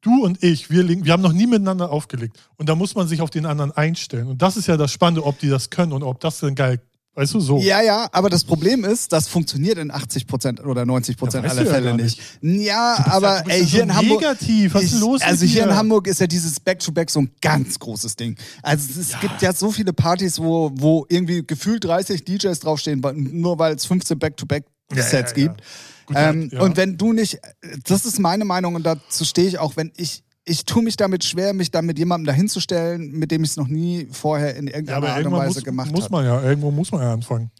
[0.00, 2.38] du und ich, wir, legen- wir haben noch nie miteinander aufgelegt.
[2.56, 4.28] Und da muss man sich auf den anderen einstellen.
[4.28, 6.80] Und das ist ja das Spannende, ob die das können und ob das denn geil,
[7.18, 7.58] weißt du, so.
[7.58, 11.62] Ja, ja, aber das Problem ist, das funktioniert in 80% oder 90% Ja, weißt aller
[11.62, 12.20] du ja Fälle gar nicht.
[12.40, 14.20] Ja, aber ja, ey, ja hier so in Hamburg.
[14.20, 15.70] Negativ, was ist los Also hier dir?
[15.70, 18.36] in Hamburg ist ja dieses Back-to-Back so ein ganz großes Ding.
[18.62, 23.02] Also es gibt ja so viele Partys, wo, wo irgendwie gefühlt 30 DJs draufstehen,
[23.32, 25.32] nur weil es 15 Back-to-Back-Sets Ja, ja, ja.
[25.32, 25.62] gibt.
[26.06, 26.60] Gut, Ähm, ja.
[26.60, 27.38] Und wenn du nicht,
[27.84, 31.24] das ist meine Meinung und dazu stehe ich auch, wenn ich, ich tue mich damit
[31.24, 34.74] schwer, mich dann mit jemandem dahinzustellen, mit dem ich es noch nie vorher in ja,
[34.74, 36.12] irgendeiner aber Art und Weise muss, gemacht muss habe.
[36.12, 37.50] man ja, irgendwo muss man ja anfangen.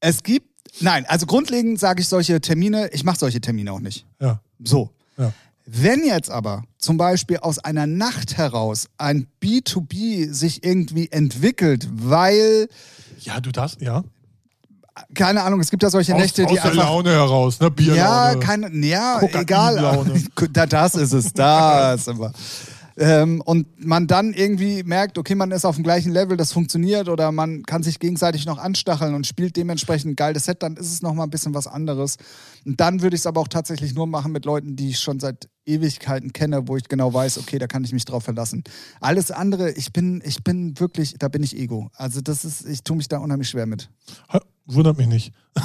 [0.00, 0.48] Es gibt,
[0.80, 4.06] nein, also grundlegend sage ich solche Termine, ich mache solche Termine auch nicht.
[4.20, 4.40] Ja.
[4.62, 4.90] So.
[5.18, 5.32] Ja.
[5.66, 12.68] Wenn jetzt aber zum Beispiel aus einer Nacht heraus ein B2B sich irgendwie entwickelt, weil,
[13.20, 14.02] Ja, du darfst, ja.
[15.14, 16.84] Keine Ahnung, es gibt ja solche Aus, Nächte, aus die der einfach.
[16.84, 17.70] Laune heraus, ne?
[17.70, 17.98] Bierlaune.
[17.98, 20.04] Ja, keine, ja, egal.
[20.52, 22.32] Da, das ist es, da ist immer.
[23.00, 27.08] Ähm, und man dann irgendwie merkt, okay, man ist auf dem gleichen Level, das funktioniert
[27.08, 30.92] oder man kann sich gegenseitig noch anstacheln und spielt dementsprechend ein geiles Set, dann ist
[30.92, 32.18] es nochmal ein bisschen was anderes.
[32.66, 35.18] Und dann würde ich es aber auch tatsächlich nur machen mit Leuten, die ich schon
[35.18, 38.64] seit Ewigkeiten kenne, wo ich genau weiß, okay, da kann ich mich drauf verlassen.
[39.00, 41.90] Alles andere, ich bin, ich bin wirklich, da bin ich Ego.
[41.94, 43.88] Also das ist, ich tue mich da unheimlich schwer mit.
[44.66, 45.32] Wundert mich nicht.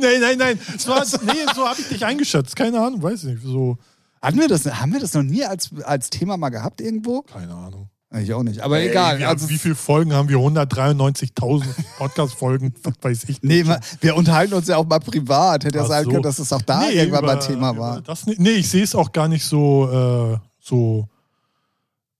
[0.00, 0.60] nein, nein, nein.
[0.78, 0.92] So,
[1.26, 2.54] nee, so habe ich dich eingeschätzt.
[2.54, 3.42] Keine Ahnung, weiß nicht.
[3.42, 3.76] So,
[4.24, 7.22] Hatten wir das, haben wir das noch nie als, als Thema mal gehabt irgendwo?
[7.22, 7.88] keine Ahnung.
[8.16, 8.60] Ich auch nicht.
[8.60, 9.18] Aber Ey, egal.
[9.18, 10.36] wir also, wie viele Folgen haben wir?
[10.36, 11.64] 193.000
[11.98, 12.72] Podcast-Folgen,
[13.02, 13.42] weiß ich.
[13.42, 15.64] nee, ma- wir unterhalten uns ja auch mal privat.
[15.64, 16.10] Hätte ja sein so.
[16.10, 18.00] können, dass es auch da Nee, irgendwann mal über- Thema über war.
[18.02, 21.08] Das, nicht- nee, ich sehe es auch gar nicht so, äh, so,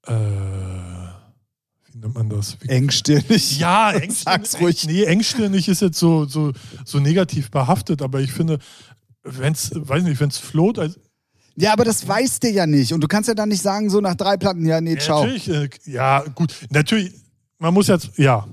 [0.06, 0.12] äh,
[1.92, 2.56] wie nennt man das?
[2.60, 3.58] Wie, Engstirnig.
[3.60, 4.18] ja, engstirnig.
[4.50, 4.84] Sag's ruhig.
[4.86, 6.52] Nee, engstirnig ist jetzt so, so,
[6.84, 8.58] so negativ behaftet, aber ich finde,
[9.22, 10.98] wenn's, weiß nicht, wenn's float, also,
[11.56, 12.92] Ja, aber das weißt du ja nicht.
[12.92, 15.24] Und du kannst ja dann nicht sagen, so nach drei Platten, ja, nee, Ja, ciao.
[15.24, 16.54] Natürlich, äh, ja, gut.
[16.70, 17.12] Natürlich,
[17.58, 18.46] man muss jetzt, ja.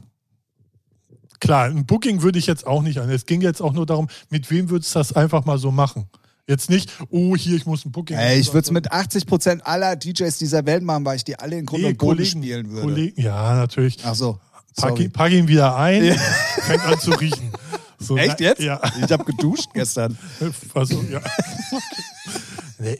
[1.39, 3.09] Klar, ein Booking würde ich jetzt auch nicht an.
[3.09, 6.05] Es ging jetzt auch nur darum, mit wem würdest du das einfach mal so machen?
[6.47, 8.17] Jetzt nicht, oh, hier, ich muss ein Booking.
[8.17, 11.57] Ey, ich würde es mit 80% aller DJs dieser Welt machen, weil ich die alle
[11.57, 12.81] in Grund nee, und Boden spielen würde.
[12.81, 13.97] Kollegen, ja, natürlich.
[14.03, 14.39] Ach so.
[14.75, 16.15] Pack ihn, pack ihn wieder ein, Ja.
[16.15, 17.51] fängt an zu riechen.
[18.03, 18.59] So, Echt jetzt?
[18.59, 18.81] Ja.
[18.99, 20.17] Ich habe geduscht gestern.
[20.73, 21.21] Also, ja.
[22.81, 22.99] nee.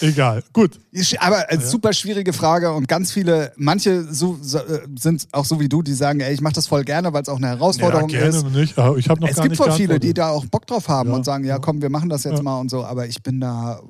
[0.00, 0.78] Egal, gut.
[1.18, 5.58] Aber eine super schwierige Frage und ganz viele, manche so, so, äh, sind auch so
[5.58, 7.52] wie du, die sagen, ey, ich mache das voll gerne, weil es auch eine Ja,
[7.54, 8.44] Herausforderung gerne ist.
[8.52, 8.78] nicht.
[8.78, 11.10] aber Ich habe noch Es gar gibt voll viele, die da auch Bock drauf haben
[11.10, 11.58] Ja, und sagen, ja, ja.
[11.58, 12.42] komm, wir machen das jetzt Ja.
[12.44, 13.82] mal und so, aber ich bin da.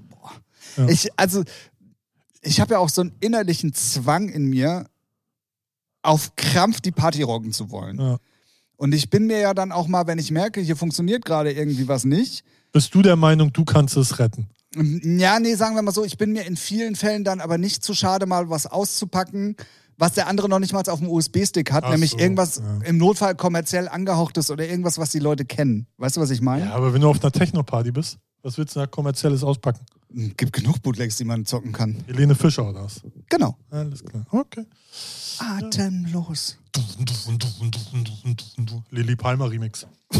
[0.78, 0.88] Ja.
[0.88, 1.42] Ich, also,
[2.40, 4.86] ich habe ja auch so einen innerlichen Zwang in mir,
[6.02, 7.98] auf Krampf die Party rocken zu wollen.
[8.00, 8.16] Ja.
[8.76, 11.88] Und ich bin mir ja dann auch mal, wenn ich merke, hier funktioniert gerade irgendwie
[11.88, 14.46] was nicht, Bist du der Meinung, du kannst es retten?
[14.74, 17.82] Ja, nee, sagen wir mal so, ich bin mir in vielen Fällen dann aber nicht
[17.82, 19.56] zu schade, mal was auszupacken,
[19.96, 22.86] was der andere noch nicht mal auf dem USB-Stick hat, Ach nämlich so, irgendwas ja.
[22.86, 25.86] im Notfall kommerziell angehauchtes oder irgendwas, was die Leute kennen.
[25.98, 26.66] Weißt du, was ich meine?
[26.66, 29.84] Ja, aber wenn du auf einer Techno-Party bist, was willst du da kommerzielles auspacken?
[30.36, 32.02] Gibt genug Bootlegs, die man zocken kann.
[32.06, 33.00] Helene Fischer oder was?
[33.28, 33.56] Genau.
[33.70, 34.24] Alles klar.
[34.30, 34.64] Okay.
[35.38, 36.56] Atemlos.
[38.90, 39.86] Lili Palmer Remix.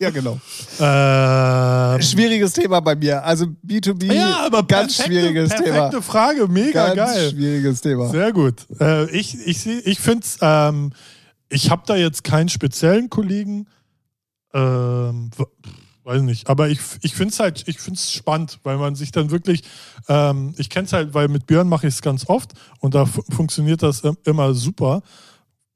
[0.00, 0.40] Ja, genau.
[0.80, 3.22] Ähm, Schwieriges Thema bei mir.
[3.22, 6.02] Also B2B, ja, aber ganz perfekte, schwieriges perfekte Thema.
[6.02, 7.30] Frage, mega Ganz geil.
[7.30, 8.08] schwieriges Thema.
[8.08, 8.66] Sehr gut.
[8.80, 10.92] Äh, ich ich, ich finde es, ähm,
[11.50, 13.66] ich habe da jetzt keinen speziellen Kollegen,
[14.54, 15.30] ähm,
[16.04, 19.12] weiß nicht, aber ich, ich finde es halt, ich finde es spannend, weil man sich
[19.12, 19.62] dann wirklich,
[20.08, 23.04] ähm, ich kenne es halt, weil mit Björn mache ich es ganz oft und da
[23.04, 25.02] fu- funktioniert das im- immer super.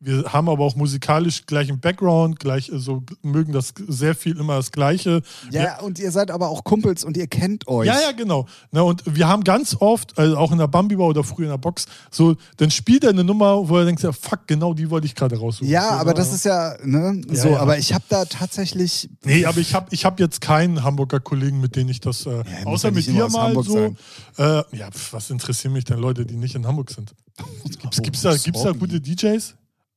[0.04, 4.56] Wir haben aber auch musikalisch gleichen Background, gleich äh, so mögen das sehr viel immer
[4.56, 5.22] das Gleiche.
[5.50, 7.86] Ja, und ihr seid aber auch Kumpels und ihr kennt euch.
[7.86, 8.46] Ja, ja, genau.
[8.70, 11.58] Ne, und wir haben ganz oft, also auch in der Bambi-Bar oder früher in der
[11.58, 15.06] Box, so, dann spielt er eine Nummer, wo er denkt, ja, fuck, genau die wollte
[15.06, 15.68] ich gerade raussuchen.
[15.68, 17.60] Ja, so, aber das ist ja, ne, Ja, so, ja.
[17.60, 21.62] aber ich habe da tatsächlich, Nee, aber ich habe ich hab jetzt keinen Hamburger Kollegen,
[21.62, 23.94] mit denen ich das, äh, außer ja nicht mit dir mal Hamburg so.
[24.36, 27.14] Äh, ja, pf, was interessieren mich denn Leute, die nicht in Hamburg sind?
[27.80, 29.54] Gibt's, gibt's, da, gibt's da gute DJs?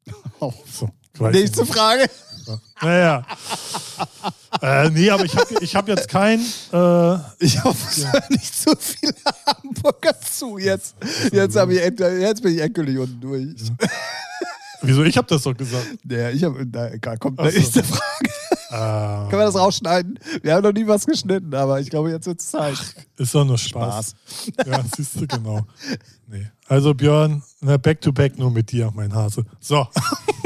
[0.39, 0.89] oh, So,
[1.19, 1.73] nächste nicht.
[1.73, 2.09] Frage.
[2.81, 3.25] Naja.
[4.61, 6.41] äh, nee, aber ich habe ich hab jetzt keinen.
[6.71, 9.13] Äh, Ich hoffe, es hören nicht so viele
[9.45, 10.95] Hamburger zu jetzt.
[11.33, 13.47] Jetzt, ich, jetzt bin ich endgültig unten durch.
[14.81, 15.03] wieso?
[15.03, 15.87] Ich habe das doch gesagt.
[16.09, 16.61] Ja, ich habe,
[16.93, 17.57] egal, kommt Ach so.
[17.57, 18.29] nächste Frage.
[18.69, 20.19] Äh, Können wir das rausschneiden?
[20.41, 22.77] Wir haben noch nie was geschnitten, aber ich glaube, jetzt wird es Zeit.
[23.17, 24.13] ist doch nur Spaß.
[24.65, 25.65] Ja, siehst du, genau.
[26.27, 26.47] Nee.
[26.67, 29.45] Also Björn, ne, back to back nur mit dir, mein Hase.
[29.59, 29.87] So.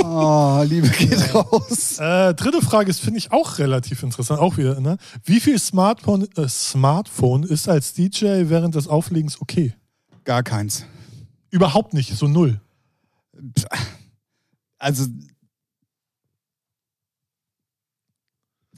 [0.04, 2.00] Oh, Liebe geht raus.
[2.00, 4.40] Äh, dritte Frage ist, finde ich auch relativ interessant.
[4.40, 4.98] Auch wieder, ne?
[5.24, 9.76] Wie viel Smartphone, äh, Smartphone ist als DJ während des Auflegens okay?
[10.24, 10.86] Gar keins.
[11.52, 12.60] Überhaupt nicht, so null.
[14.80, 15.06] Also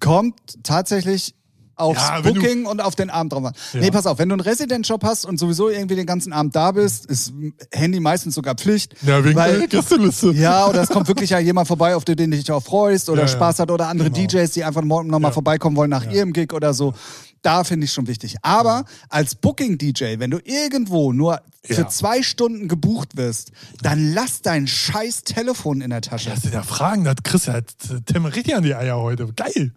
[0.03, 1.33] kommt tatsächlich
[1.75, 3.53] aufs Ja, Booking und auf den Abend drauf an.
[3.73, 3.79] Ja.
[3.79, 6.71] Nee, pass auf, wenn du einen Resident-Job hast und sowieso irgendwie den ganzen Abend da
[6.71, 7.33] bist, ist
[7.71, 8.95] Handy meistens sogar Pflicht.
[9.01, 10.31] Ja, wegen Weil- der Gästeliste.
[10.33, 13.23] Ja, oder es kommt wirklich ja jemand vorbei, auf den du dich auch freust oder
[13.23, 13.27] Ja.
[13.27, 14.27] Spaß hat oder andere Genau.
[14.27, 16.93] DJs, die einfach morgen nochmal vorbeikommen wollen nach ihrem Gig oder so.
[17.41, 18.35] Da finde ich schon wichtig.
[18.43, 23.51] Aber als Booking-DJ, wenn du irgendwo nur für zwei Stunden gebucht wirst,
[23.81, 26.29] dann lass dein scheiß Telefon in der Tasche.
[26.29, 27.61] Das sind ja Fragen, das kriegst du ja
[28.05, 29.27] Tim richtig an die Eier heute.
[29.35, 29.73] Geil.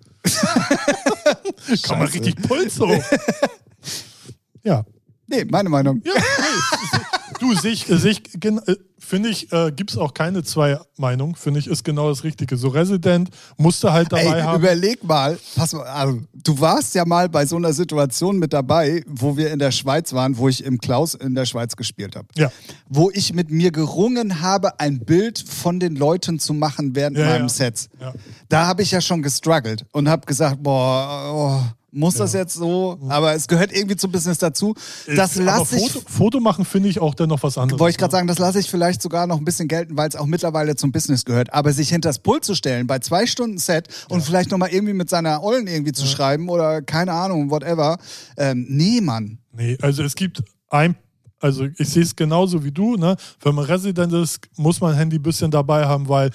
[1.82, 3.02] Kann man richtig Puls hoch.
[4.64, 4.84] ja.
[5.28, 6.02] Nee, meine Meinung.
[6.04, 6.12] Ja.
[7.40, 11.34] Du, sich, sich, äh, finde ich, äh, gibt es auch keine zwei Meinungen.
[11.34, 12.56] Finde ich, ist genau das Richtige.
[12.56, 14.58] So Resident musste halt dabei Ey, haben.
[14.58, 19.02] überleg mal, pass mal, also, du warst ja mal bei so einer Situation mit dabei,
[19.06, 22.28] wo wir in der Schweiz waren, wo ich im Klaus in der Schweiz gespielt habe.
[22.36, 22.50] Ja.
[22.88, 27.26] Wo ich mit mir gerungen habe, ein Bild von den Leuten zu machen während Ja,
[27.26, 27.48] meinem ja.
[27.48, 27.88] Set.
[28.00, 28.14] Ja.
[28.48, 32.99] Da habe ich ja schon gestruggelt und habe gesagt, boah, oh, muss das jetzt so?
[33.09, 34.74] Aber es gehört irgendwie zum Business dazu.
[35.07, 37.80] Das lasse ich Foto, Foto machen finde ich auch dann noch was anderes.
[37.80, 40.16] wollte ich gerade sagen, das lasse ich vielleicht sogar noch ein bisschen gelten, weil es
[40.16, 41.53] auch mittlerweile zum Business gehört.
[41.53, 44.92] Aber sich hinter das Pult zu stellen bei zwei Stunden Set und vielleicht nochmal irgendwie
[44.94, 47.99] mit seiner Ollen irgendwie zu schreiben oder keine Ahnung, whatever.
[48.36, 49.38] Ähm, nee, Mann.
[49.53, 50.97] Nee, also es gibt ein,
[51.40, 52.97] Also ich sehe es genauso wie du.
[52.97, 53.16] Ne?
[53.40, 56.30] Wenn man Resident ist, muss man ein Handy ein bisschen dabei haben, weil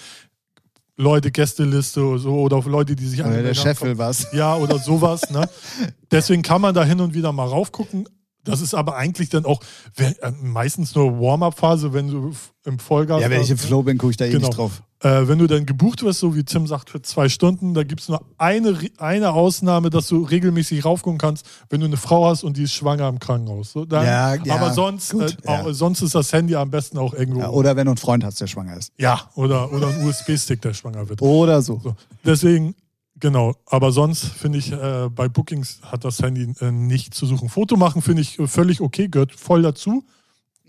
[1.02, 4.28] Leute, Gästeliste oder so oder Leute, die sich Oder der Chef will was.
[4.34, 5.30] Ja, oder sowas.
[5.32, 5.50] ne?
[6.12, 8.08] Deswegen kann man da hin und wieder mal raufgucken.
[8.44, 9.62] Das ist aber eigentlich dann auch
[9.96, 12.32] wenn, äh, meistens nur Warm-up-Phase, wenn du
[12.66, 13.58] im Vollgas Ja, wenn ich im?
[13.58, 14.48] Flow bin, gucke ich da eh Genau.
[14.48, 14.82] nicht drauf.
[15.04, 18.02] Äh, wenn du dann gebucht wirst, so wie Tim sagt, für zwei Stunden, da gibt
[18.02, 22.44] es nur eine, eine Ausnahme, dass du regelmäßig raufgucken kannst, wenn du eine Frau hast
[22.44, 23.72] und die ist schwanger im Krankenhaus.
[23.72, 25.74] So, dann, Ja, ja, aber sonst, gut, äh, ja.
[25.74, 27.40] sonst ist das Handy am besten auch irgendwo.
[27.40, 28.92] Ja, oder wenn du einen Freund hast, der schwanger ist.
[29.00, 31.20] ja, oder, oder ein USB-Stick, der schwanger wird.
[31.24, 31.80] Oder so.
[31.84, 32.76] So, deswegen,
[33.22, 33.56] genau.
[33.66, 37.48] Aber sonst finde ich, äh, bei Bookings hat das Handy äh, nicht zu suchen.
[37.48, 40.04] Foto machen finde ich äh, völlig okay, gehört voll dazu.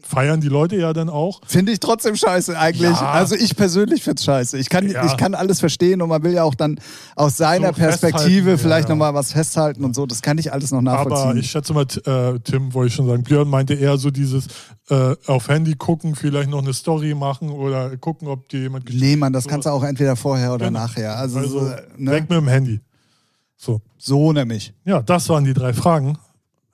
[0.05, 1.41] Feiern die Leute ja dann auch.
[1.47, 2.91] Finde ich trotzdem scheiße eigentlich.
[2.91, 3.11] Ja.
[3.13, 4.59] Also ich persönlich finde es scheiße.
[4.59, 5.07] Ich kann, Ja.
[5.07, 6.79] ich kann alles verstehen und man will ja auch dann
[7.17, 8.95] aus seiner So Perspektive vielleicht ja.
[8.95, 10.05] nochmal was festhalten und so.
[10.07, 11.29] Das kann ich alles noch nachvollziehen.
[11.31, 14.47] Aber ich schätze mal, äh, Tim, wollte ich schon sagen, Björn meinte eher so dieses
[14.91, 19.07] äh, auf Handy gucken, vielleicht noch eine Story machen oder gucken, ob dir jemand geschrieben
[19.07, 20.81] nee, Mann, das so- kannst du auch entweder vorher oder Genau.
[20.81, 21.17] nachher.
[21.17, 22.11] Also, Also so, ne?
[22.11, 22.81] weg mit dem Handy.
[23.57, 23.81] So.
[23.97, 24.75] so nämlich.
[24.85, 26.19] Ja, das waren die drei Fragen.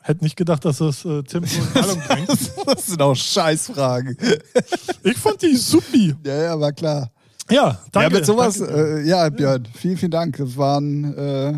[0.09, 2.31] Hätte nicht gedacht, dass das äh, Tim so in Allung bringt.
[2.67, 4.17] Das sind auch Scheißfragen.
[5.05, 6.15] Ich fand die supi.
[6.25, 7.11] Ja, ja, war klar.
[7.51, 8.11] Ja, danke.
[8.15, 10.39] ja, mit sowas, äh, ja, Björn, vielen, vielen Dank.
[10.39, 11.53] Das waren äh,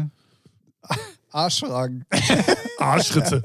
[1.30, 2.04] Arschfragen.
[2.80, 3.40] Arschritze.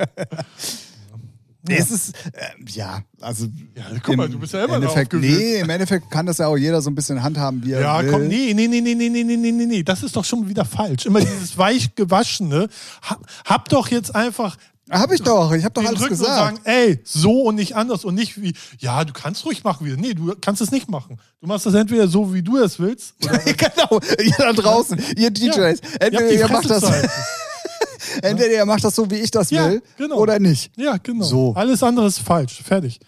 [1.68, 3.46] Nee, es ist, äh, ja, also.
[3.76, 5.14] Ja, guck mal, du bist ja immer noch Endeffekt.
[5.14, 8.02] Nee, im Endeffekt kann das ja auch jeder so ein bisschen handhaben, wie er Ja,
[8.02, 8.12] will.
[8.12, 10.50] komm, nee, nee, nee, nee, nee, nee, nee, nee, nee, nee, das ist doch schon
[10.50, 11.06] wieder falsch.
[11.06, 12.70] Immer dieses weich gewaschene.
[13.08, 14.58] Ha, hab doch jetzt einfach
[14.90, 16.38] Hab ich doch, ich hab doch alles Rücken und gesagt.
[16.38, 19.98] sagen, ey, so und nicht anders und nicht wie, ja, du kannst ruhig machen wieder.
[19.98, 21.18] Nee, du kannst es nicht machen.
[21.42, 23.16] Du machst das entweder so, wie du es willst.
[23.24, 25.56] Oder genau, ihr da draußen, ihr DJs.
[25.56, 26.84] Ja, ihr Entweder die ihr, macht das,
[28.22, 30.18] entweder ihr macht das so, wie ich das Ja, will, genau.
[30.18, 30.72] oder nicht.
[30.78, 31.26] Ja, genau.
[31.26, 31.54] So.
[31.56, 32.62] Alles andere ist falsch.
[32.64, 33.00] Fertig.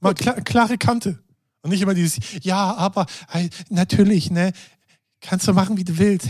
[0.00, 1.18] Mal kla klare Kante.
[1.60, 3.04] Und nicht immer dieses, ja, aber
[3.68, 4.52] natürlich, ne?
[5.20, 6.28] Kannst du machen, wie du willst.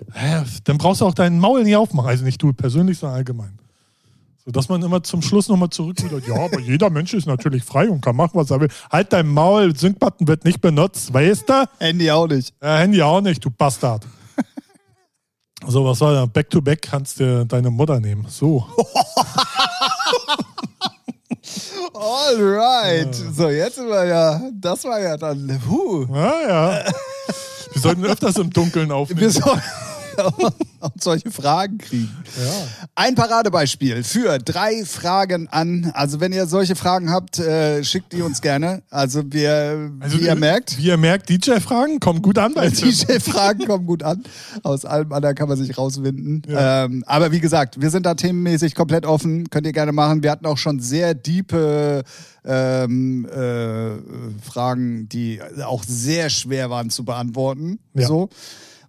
[0.64, 2.08] Dann brauchst du auch deinen Maul nicht aufmachen.
[2.08, 3.56] Also nicht du persönlich, sondern allgemein.
[4.46, 7.64] So, dass man immer zum Schluss nochmal zurück wieder, ja, aber jeder Mensch ist natürlich
[7.64, 8.68] frei und kann machen, was er will.
[8.92, 11.68] Halt dein Maul, Sync-Button wird nicht benutzt, weißt du?
[11.80, 12.54] Handy auch nicht.
[12.62, 14.06] Ja, Handy auch nicht, du Bastard.
[15.66, 16.26] So, was war da?
[16.26, 18.26] Back to back kannst du deine Mutter nehmen.
[18.28, 18.64] So.
[21.94, 23.14] Alright.
[23.14, 26.06] So, jetzt sind wir ja, das war ja dann, huh.
[26.14, 26.84] Ja, ja.
[27.72, 29.22] Wir sollten öfters im Dunkeln aufnehmen.
[29.22, 29.62] Wir sollen
[30.80, 32.14] auch solche Fragen kriegen.
[32.38, 32.88] Ja.
[32.94, 35.90] Ein Paradebeispiel für drei Fragen an.
[35.94, 38.82] Also wenn ihr solche Fragen habt, äh, schickt die uns gerne.
[38.90, 42.54] Also wir, Also, wie ihr merkt, Wie ihr merkt, DJ-Fragen kommen gut an.
[42.54, 44.22] DJ-Fragen kommen gut an.
[44.62, 46.42] Aus allem anderen kann man sich rauswinden.
[46.48, 46.84] Ja.
[46.84, 49.50] Ähm, aber wie gesagt, wir sind da themenmäßig komplett offen.
[49.50, 50.22] Könnt ihr gerne machen.
[50.22, 52.04] Wir hatten auch schon sehr diepe
[52.44, 57.78] ähm, äh, Fragen, die auch sehr schwer waren zu beantworten.
[57.94, 58.06] Ja.
[58.06, 58.28] So.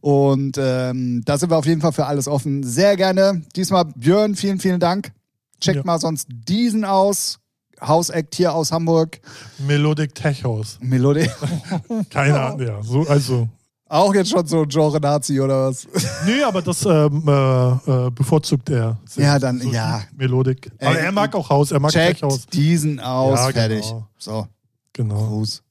[0.08, 2.64] Und ähm, da sind wir auf jeden Fall für alles offen.
[2.64, 3.42] Sehr gerne.
[3.58, 5.12] Diesmal Björn, vielen, vielen Dank.
[5.60, 5.84] Checkt Ja.
[5.84, 7.40] mal sonst diesen aus.
[7.82, 9.20] Hausact hier aus Hamburg.
[9.68, 10.78] Melodic Tech House.
[10.82, 11.30] Melodie.
[12.10, 12.82] Keine Ahnung, ja.
[12.82, 13.50] So, also.
[13.90, 15.86] Auch jetzt schon so ein Genre-Nazi oder was?
[16.26, 18.98] Nee, aber das ähm, äh, äh, bevorzugt er.
[19.18, 20.04] Ja, dann- ja.
[20.16, 20.72] Melodic.
[20.80, 22.46] Aber Ey, er mag auch Haus, er mag Tech Checkt House.
[22.48, 23.38] diesen aus.
[23.40, 23.82] Ja, fertig.
[23.86, 24.08] genau.
[24.18, 24.48] So,
[24.94, 25.28] Genau.
[25.28, 25.64] Gruß.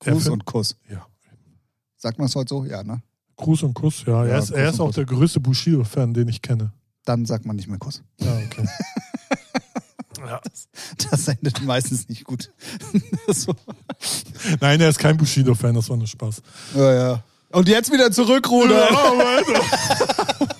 [0.00, 0.74] Gruß und Kuss.
[0.90, 1.06] Ja.
[1.96, 2.64] Sagt man es heute so?
[2.64, 3.00] Ja, ne?
[3.36, 4.24] Gruß und Kuss, ja.
[4.24, 4.94] Ja, er ist, er ist auch Kuss.
[4.96, 6.72] der größte Bushido-Fan, den ich kenne.
[7.04, 8.02] Dann sagt man nicht mehr Kuss.
[8.20, 8.66] Ja, okay.
[10.18, 10.40] ja.
[11.10, 12.50] Das endet meistens nicht gut.
[14.60, 16.42] Nein, er ist kein Bushido-Fan, das war nur Spaß.
[16.74, 17.24] Ja, ja.
[17.50, 18.94] Und jetzt wieder zurückrudern.
[18.94, 20.48] Alter.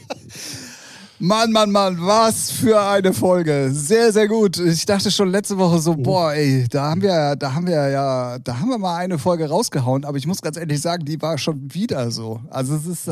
[1.27, 3.71] Mann, Mann, Mann, was für eine Folge.
[3.73, 4.59] Sehr, sehr gut.
[4.59, 5.79] Ich dachte schon letzte Woche Oh.
[5.79, 9.19] so, boah, ey, da haben wir, da haben wir ja, da haben wir mal eine
[9.19, 12.43] Folge rausgehauen, aber ich muss ganz ehrlich sagen, die war schon wieder so.
[12.51, 13.11] Also es ist,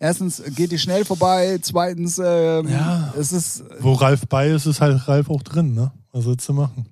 [0.00, 3.14] erstens geht die schnell vorbei, zweitens, ähm, Ja.
[3.16, 5.92] es ist, Wo Ralf bei ist, ist halt Ralf auch drin, ne?
[6.10, 6.86] Was willst du machen?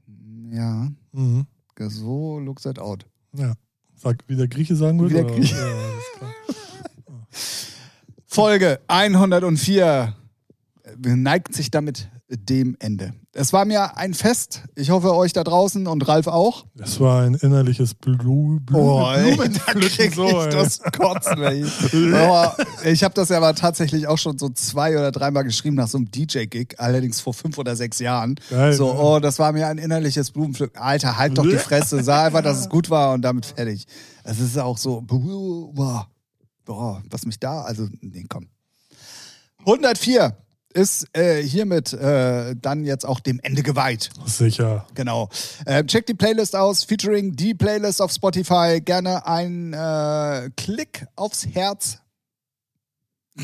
[0.53, 1.47] ja, Mhm.
[1.89, 3.05] so looks it out.
[3.36, 3.55] Ja.
[3.97, 5.15] Sag, wie der Grieche sagen würde?
[5.16, 5.24] Wie der?
[5.35, 5.57] Grieche.
[5.57, 6.28] Ja.
[8.28, 10.15] Folge 104
[10.99, 13.12] neigt sich damit dem Ende.
[13.33, 14.62] Es war mir ein Fest.
[14.77, 16.65] Ich hoffe, euch da draußen und Ralf auch.
[16.75, 19.81] Das war ein innerliches Blu Blu Oh, ey, da Blumenpflücken.
[19.83, 20.51] krieg So, ich ey.
[20.51, 21.65] das Kotzen, ey.
[22.15, 25.89] Aber ich habe das ja aber tatsächlich auch schon so zwei oder dreimal geschrieben nach
[25.89, 28.37] so einem DJ-Gig, allerdings vor fünf oder sechs Jahren.
[28.49, 30.81] Geil, so, oh, das war mir ein innerliches Blumenpflücken.
[30.81, 33.87] Alter, halt doch die Fresse, sag einfach, dass es gut war und damit fertig.
[34.23, 36.07] Es ist auch so, boah,
[36.65, 38.49] boah, was mich da, also, nee, komm.
[39.67, 40.37] 104.
[40.73, 44.11] ist äh, hiermit äh, dann jetzt auch dem Ende geweiht.
[44.27, 44.87] Sicher.
[44.95, 45.29] Genau.
[45.67, 48.81] Äh, check die Playlist aus, featuring die Playlist auf Spotify.
[48.85, 51.99] Gerne ein äh, Klick aufs Herz.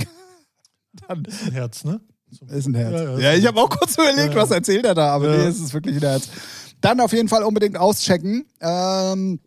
[1.09, 2.01] dann Ein Herz, ne?
[2.49, 2.93] ist ein Herz.
[2.93, 4.43] Ja, Ja, ja, ich habe auch kurz überlegt, Ja.
[4.43, 6.29] was erzählt er da, aber nee, es ist wirklich ein Herz.
[6.81, 8.45] Dann auf jeden Fall unbedingt auschecken.
[8.61, 9.41] Ähm,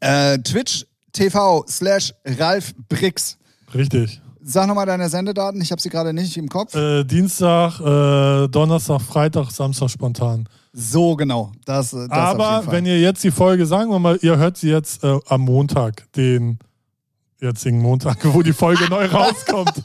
[0.00, 3.38] äh, Twitch TV slash Ralf Brix.
[3.74, 4.20] Richtig.
[4.48, 6.72] Sag nochmal deine Sendedaten, ich habe sie gerade nicht im Kopf.
[6.72, 10.48] Äh, Dienstag, äh, Donnerstag, Freitag, Samstag spontan.
[10.72, 11.50] So genau.
[11.64, 15.02] Das, das Aber wenn ihr jetzt die Folge, sagen wir mal, ihr hört sie jetzt
[15.02, 16.60] äh, am Montag, den
[17.46, 19.82] jetzigen Montag, wo die Folge neu rauskommt,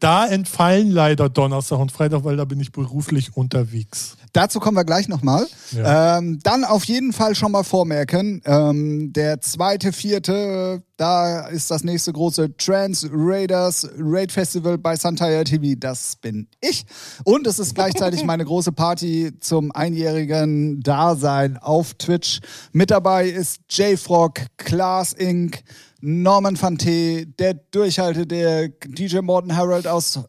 [0.00, 4.16] da entfallen leider Donnerstag und Freitag, weil da bin ich beruflich unterwegs.
[4.32, 5.46] Dazu kommen wir gleich nochmal.
[5.70, 6.18] Ja.
[6.18, 11.82] Ähm, dann auf jeden Fall schon mal vormerken, ähm, der zweite, vierte, da ist das
[11.82, 15.78] nächste große Trans Raiders Raid Festival bei Santaya TV.
[15.78, 16.84] Das bin ich.
[17.24, 22.40] Und es ist gleichzeitig meine große Party zum einjährigen Dasein auf Twitch.
[22.72, 25.62] Mit dabei ist J-Frog, Klaas Inc.,
[26.06, 30.20] Norman Fante, der Durchhalte, der DJ Morten Harold aus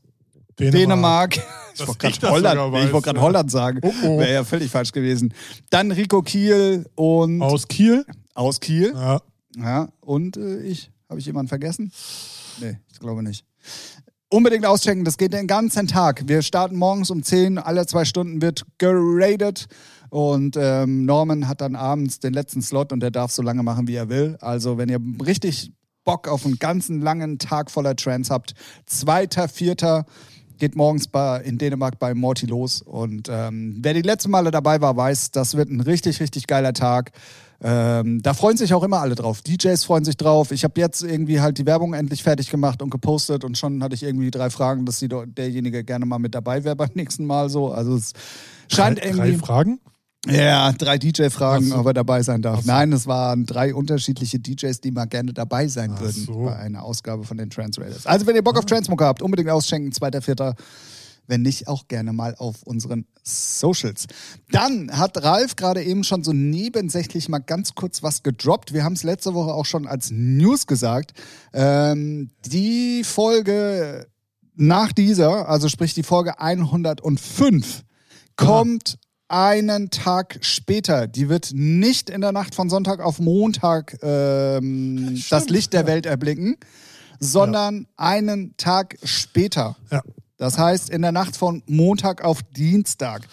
[0.60, 1.38] Dänemark.
[1.78, 3.24] Ich wollte ich das gerade Holland, nee, wollte gerade ja.
[3.26, 3.80] Holland sagen.
[3.84, 4.18] Oh, oh.
[4.18, 5.34] Wäre ja völlig falsch gewesen.
[5.70, 8.06] Dann Rico Kiel und aus, Aus Kiel.
[8.62, 8.94] Kiel.
[8.96, 9.22] Ja.
[9.58, 10.90] Ja, und äh, ich.
[11.10, 11.92] Habe ich jemanden vergessen?
[12.62, 13.44] Nee, ich glaube nicht.
[14.30, 16.30] Unbedingt auschecken, das geht den ganzen Tag.
[16.30, 19.68] Wir starten morgens um 10, alle zwei Stunden wird geradet.
[20.16, 23.90] Und ähm, Norman hat dann abends den letzten Slot und der darf so lange machen,
[23.90, 24.38] wie er will.
[24.40, 25.74] Also, wenn ihr richtig
[26.06, 28.54] Bock auf einen ganzen langen Tag voller Trance habt,
[28.86, 30.06] zweiter, vierter,
[30.58, 32.82] geht morgens bei, in Dänemark bei Morty los.
[32.82, 36.72] Und ähm, wer die letzten Male dabei war, weiß, das wird ein richtig, richtig geiler
[36.72, 37.12] Tag.
[37.62, 39.42] Ähm, da freuen sich auch immer alle drauf.
[39.42, 40.52] DJs freuen sich drauf.
[40.52, 43.96] Ich habe jetzt irgendwie halt die Werbung endlich fertig gemacht und gepostet und schon hatte
[43.96, 47.50] ich irgendwie drei Fragen, dass die, derjenige gerne mal mit dabei wäre beim nächsten Mal
[47.50, 47.74] so.
[47.74, 48.14] Also es
[48.72, 49.32] scheint drei, irgendwie.
[49.32, 49.80] drei Fragen.
[50.28, 51.76] Ja, drei DJ-Fragen, so.
[51.76, 52.62] ob er dabei sein darf.
[52.62, 52.68] So.
[52.68, 56.46] Nein, es waren drei unterschiedliche DJs, die mal gerne dabei sein Ach würden so.
[56.46, 58.06] bei einer Ausgabe von den Trans Raiders.
[58.06, 60.56] Also, wenn ihr Bock auf Transmoker habt, unbedingt ausschenken, zweiter, vierter.
[61.28, 64.06] Wenn nicht, auch gerne mal auf unseren Socials.
[64.52, 68.74] Dann hat Ralf gerade eben schon so nebensächlich mal ganz kurz was gedroppt.
[68.74, 71.14] Wir haben es letzte Woche auch schon als News gesagt.
[71.52, 74.06] Ähm, die Folge
[74.56, 77.84] nach dieser, also sprich die Folge 105,
[78.36, 81.08] kommt einen Tag später.
[81.08, 86.06] Die wird nicht in der Nacht von Sonntag auf Montag ähm, das Licht der Welt
[86.06, 86.58] erblicken,
[87.20, 89.78] sondern einen Tag später.
[89.92, 90.04] Ja.
[90.38, 93.28] Das heißt, in der Nacht von Montag auf Dienstag.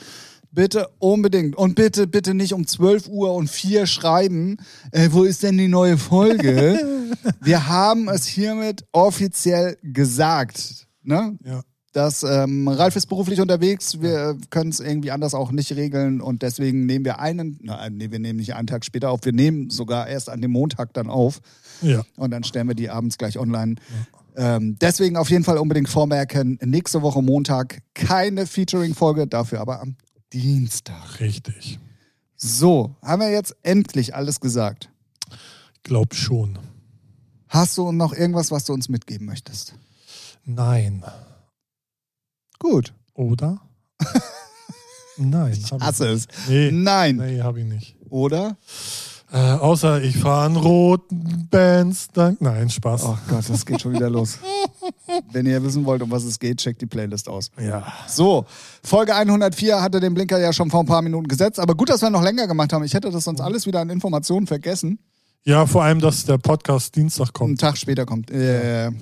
[0.53, 1.57] Bitte unbedingt.
[1.57, 4.59] Und bitte, bitte nicht um 12 Uhr und 4 schreiben,
[4.91, 6.79] äh, wo ist denn die neue Folge?
[7.41, 10.87] Wir haben es hiermit offiziell gesagt.
[11.03, 11.39] Ne?
[11.45, 11.63] Ja.
[11.93, 16.43] Dass ähm, Ralf ist beruflich unterwegs, wir können es irgendwie anders auch nicht regeln und
[16.43, 19.69] deswegen nehmen wir einen, nein, nee, wir nehmen nicht einen Tag später auf, wir nehmen
[19.71, 21.41] sogar erst an dem Montag dann auf
[21.83, 22.03] Ja.
[22.17, 23.75] und dann stellen wir die abends gleich online.
[24.35, 29.97] Ähm, deswegen auf jeden Fall unbedingt vormerken, nächste Woche Montag keine Featuring-Folge, dafür aber am
[30.33, 31.21] Dienstag.
[31.21, 31.79] Richtig.
[32.37, 34.89] So, haben wir jetzt endlich alles gesagt.
[35.83, 36.59] Glaub schon.
[37.49, 39.75] Hast du noch irgendwas, was du uns mitgeben möchtest?
[40.47, 41.05] Nein.
[42.63, 42.95] Gut.
[43.15, 43.61] Oder?
[45.17, 45.53] Nein.
[45.53, 46.29] Ich hasse es.
[46.49, 46.71] Nee.
[46.71, 47.17] Nein.
[47.17, 47.97] Nee, habe ich nicht.
[48.09, 48.57] Oder?
[49.33, 52.11] Äh, außer ich fahre einen roten Bands.
[52.13, 52.41] Dank.
[52.41, 53.03] Nein, Spaß.
[53.05, 54.39] Oh Gott, das geht schon wieder los.
[55.33, 57.51] Wenn ihr wissen wollt, um was es geht, checkt die Playlist aus.
[57.61, 57.85] Ja.
[58.07, 58.47] So,
[58.85, 62.01] Folge 104 hatte den Blinker ja schon vor ein paar Minuten gesetzt, aber gut, dass
[62.01, 62.85] wir noch länger gemacht haben.
[62.85, 65.01] Ich hätte das sonst alles wieder an Informationen vergessen.
[65.45, 67.61] Ja, vor allem, dass der Podcast Dienstag Einen kommt.
[67.61, 68.31] Tag später kommt.
[68.31, 68.93] Äh,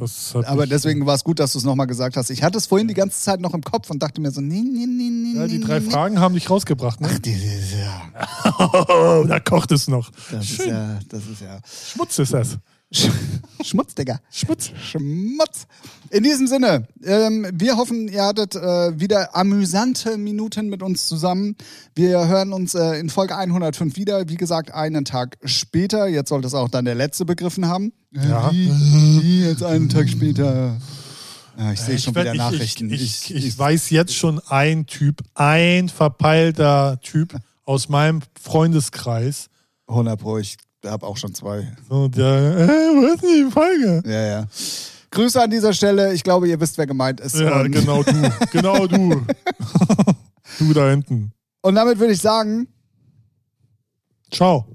[0.47, 2.31] aber deswegen war es gut, dass du es nochmal gesagt hast.
[2.31, 4.62] Ich hatte es vorhin die ganze Zeit noch im Kopf und dachte mir so, nee,
[4.62, 5.39] nee, nee, nee.
[5.39, 5.91] Ja, die nee, drei nee.
[5.91, 7.21] Fragen haben dich rausgebracht, Ach, ne?
[7.21, 8.11] die, die, ja,
[8.89, 10.11] Oh, da kocht es noch.
[10.31, 11.61] das ist ja, das ist ja.
[11.93, 12.57] Schmutz ist das.
[13.62, 14.21] Schmutz, Digga.
[14.31, 14.73] Schmutz.
[14.83, 15.67] Schmutz.
[16.11, 21.57] In diesem Sinne, ähm, wir hoffen, ihr hattet äh, wieder amüsante Minuten mit uns zusammen.
[21.95, 24.29] Wir hören uns äh, in Folge 105 wieder.
[24.29, 26.09] Wie gesagt, einen Tag später.
[26.09, 27.93] Jetzt sollte es auch dann der letzte begriffen haben.
[28.12, 28.51] Ja.
[28.51, 28.71] Wie,
[29.23, 30.77] wie jetzt einen Tag später?
[31.57, 32.91] Ja, ich sehe schon werd- wieder Nachrichten.
[32.91, 39.49] Ich, ich, ich, weiß jetzt schon ein Typ, ein verpeilter Typ aus meinem Freundeskreis.
[39.87, 41.70] 100 Pro, ich habe auch schon zwei.
[41.89, 44.02] So, der, äh, wo ist denn die Folge?
[44.07, 44.47] Ja, ja.
[45.11, 46.15] Grüße an dieser Stelle.
[46.15, 47.35] Ich glaube, ihr wisst, wer gemeint ist.
[47.36, 48.12] Ja, und, genau du.
[48.52, 49.27] Genau du.
[50.59, 51.32] du da hinten.
[51.62, 52.69] und damit würde ich sagen,
[54.32, 54.66] Ciao.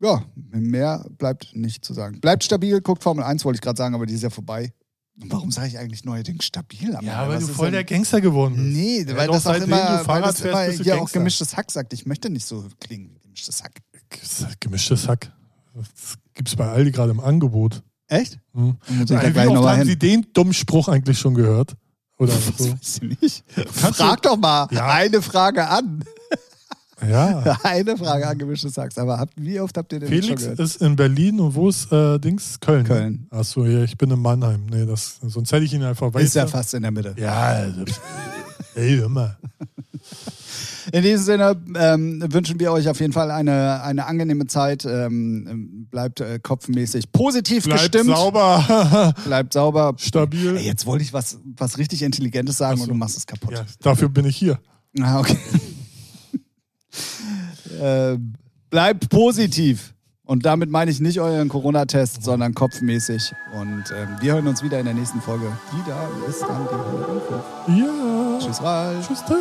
[0.00, 2.20] Ja, mehr bleibt nicht zu sagen.
[2.20, 4.72] Bleibt stabil, guckt Formel 1, wollte ich gerade sagen, aber die ist ja vorbei.
[5.20, 6.94] Und warum sage ich eigentlich neuerdings stabil?
[6.94, 7.28] am Ja, Ende?
[7.34, 8.66] weil Was du voll der Gangster geworden bist.
[8.76, 11.10] Nee, Ja, weil doch, das immer, du weil das fährst, immer bist du hier auch
[11.10, 11.92] gemischtes Hack sagt.
[11.94, 13.80] Ich möchte nicht so klingen wie gemischtes Hack.
[14.60, 15.32] Gemischtes Hack.
[15.76, 17.82] Das gibt's bei Aldi gerade im Angebot.
[18.08, 18.38] Echt?
[18.54, 18.76] Hm.
[18.88, 19.86] Ich da Wie oft haben hin.
[19.86, 21.74] Sie den dummen Spruch eigentlich schon gehört?
[22.18, 22.72] Oder Das so?
[22.72, 23.44] weiß ich nicht.
[23.80, 24.86] Kannst Frag doch mal Ja.
[24.88, 26.02] eine Frage an.
[27.06, 27.58] Ja.
[27.62, 28.96] Eine Frage an gemischtes Hack.
[28.96, 30.60] Aber habt, wie oft habt ihr den Felix schon gehört?
[30.60, 32.58] ist in Berlin und wo ist äh, Dings?
[32.58, 32.84] Köln.
[32.86, 33.26] Köln.
[33.28, 34.64] Achso, ja, ich bin in Mannheim.
[34.64, 36.24] Nee, das, sonst hätte ich ihn einfach weiter.
[36.24, 37.14] Ist ja fast in der Mitte.
[37.18, 37.84] Ja, also,
[38.76, 39.36] ey, mal.
[40.92, 44.84] In diesem Sinne ähm, wünschen wir euch auf jeden Fall eine, eine angenehme Zeit.
[44.84, 48.16] Ähm, bleibt äh, kopfmäßig positiv Bleibt gestimmt.
[48.16, 49.94] sauber, Bleibt sauber.
[49.98, 50.56] stabil.
[50.56, 52.84] Ey, jetzt wollte ich was, was richtig Intelligentes sagen so.
[52.84, 53.52] und du machst es kaputt.
[53.52, 54.58] Ja, dafür bin ich hier.
[55.00, 55.38] Ah, okay.
[57.80, 58.18] äh,
[58.70, 59.92] bleibt positiv.
[60.24, 63.32] Und damit meine ich nicht euren Corona-Test, sondern kopfmäßig.
[63.54, 65.46] Und ähm, wir hören uns wieder in der nächsten Folge.
[65.72, 67.34] Die da ist dann die 105.
[67.78, 68.38] Ja.
[68.40, 69.06] Tschüss, Ralf.
[69.06, 69.36] Tschüss, Tim.